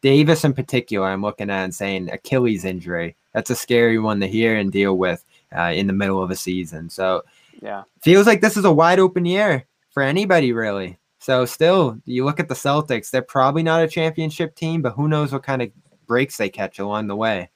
[0.00, 3.16] Davis in particular, I'm looking at and saying Achilles injury.
[3.32, 5.24] That's a scary one to hear and deal with
[5.56, 6.88] uh, in the middle of a season.
[6.88, 7.22] So
[7.62, 7.84] Yeah.
[8.02, 10.98] feels like this is a wide open year for anybody really.
[11.18, 15.08] So still, you look at the Celtics, they're probably not a championship team, but who
[15.08, 15.70] knows what kind of
[16.06, 17.48] breaks they catch along the way.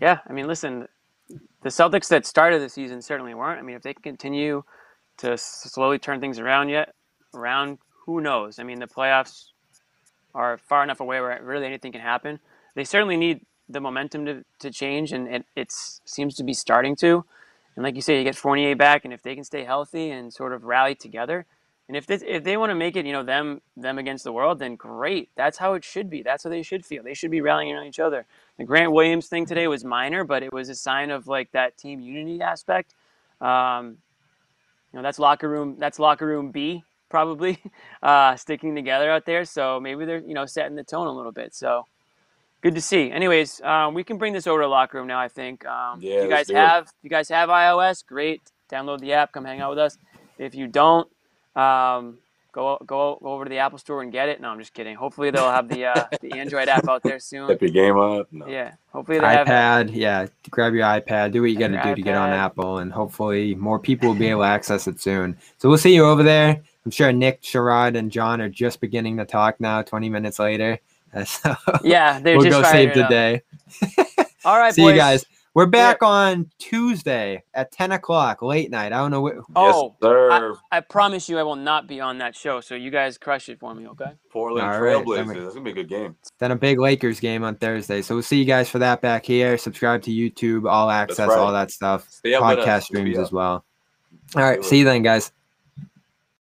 [0.00, 0.88] Yeah, I mean, listen,
[1.62, 3.60] the Celtics that started the season certainly weren't.
[3.60, 4.64] I mean, if they continue
[5.18, 6.92] to slowly turn things around yet,
[7.34, 8.58] around, who knows?
[8.58, 9.50] I mean, the playoffs
[10.34, 12.40] are far enough away where really anything can happen.
[12.74, 16.96] They certainly need the momentum to, to change, and it it's, seems to be starting
[16.96, 17.24] to.
[17.76, 20.32] And like you say, you get Fournier back, and if they can stay healthy and
[20.32, 21.46] sort of rally together,
[21.88, 24.58] and if if they want to make it, you know, them them against the world,
[24.58, 25.30] then great.
[25.36, 26.22] That's how it should be.
[26.22, 27.02] That's how they should feel.
[27.02, 28.24] They should be rallying around each other.
[28.58, 31.76] The Grant Williams thing today was minor, but it was a sign of like that
[31.76, 32.94] team unity aspect.
[33.40, 33.98] Um,
[34.92, 35.76] you know, that's locker room.
[35.78, 37.62] That's locker room B probably
[38.02, 39.44] uh, sticking together out there.
[39.44, 41.54] So maybe they're you know setting the tone a little bit.
[41.54, 41.86] So
[42.62, 43.10] good to see.
[43.10, 45.18] Anyways, um, we can bring this over to locker room now.
[45.20, 45.66] I think.
[45.66, 48.40] Um, Yeah, you guys have you guys have iOS, great.
[48.70, 49.32] Download the app.
[49.32, 49.98] Come hang out with us.
[50.38, 51.06] If you don't,
[51.54, 52.18] um,
[52.52, 54.40] go go go over to the Apple Store and get it.
[54.40, 54.96] No, I'm just kidding.
[54.96, 57.46] Hopefully they'll have the uh, the Android app out there soon.
[57.48, 58.28] Step your game up.
[58.32, 58.46] No.
[58.46, 59.46] Yeah, hopefully they have.
[59.46, 62.30] iPad, yeah, grab your iPad, do what you got to your do to get on.
[62.30, 65.36] Apple, and hopefully more people will be able to access it soon.
[65.58, 66.62] So we'll see you over there.
[66.84, 69.82] I'm sure Nick, Sherrod, and John are just beginning to talk now.
[69.82, 70.78] 20 minutes later,
[71.24, 73.10] so Yeah, they're we'll just go save the up.
[73.10, 73.42] day.
[74.44, 74.92] All right, see boys.
[74.92, 75.24] you guys.
[75.54, 78.86] We're back on Tuesday at 10 o'clock, late night.
[78.94, 79.34] I don't know what.
[79.54, 80.56] Oh, sir.
[80.70, 82.62] I, I promise you, I will not be on that show.
[82.62, 84.12] So you guys crush it for me, okay?
[84.30, 85.26] Portland All right, Trailblazers.
[85.26, 86.16] then That's gonna be a good game.
[86.38, 88.00] Then a big Lakers game on Thursday.
[88.00, 89.58] So we'll see you guys for that back here.
[89.58, 91.38] Subscribe to YouTube, all access, right.
[91.38, 92.08] all that stuff.
[92.08, 92.66] Stay up with us.
[92.66, 93.62] Podcast streams as well.
[94.34, 94.64] All right.
[94.64, 95.32] See you then, guys.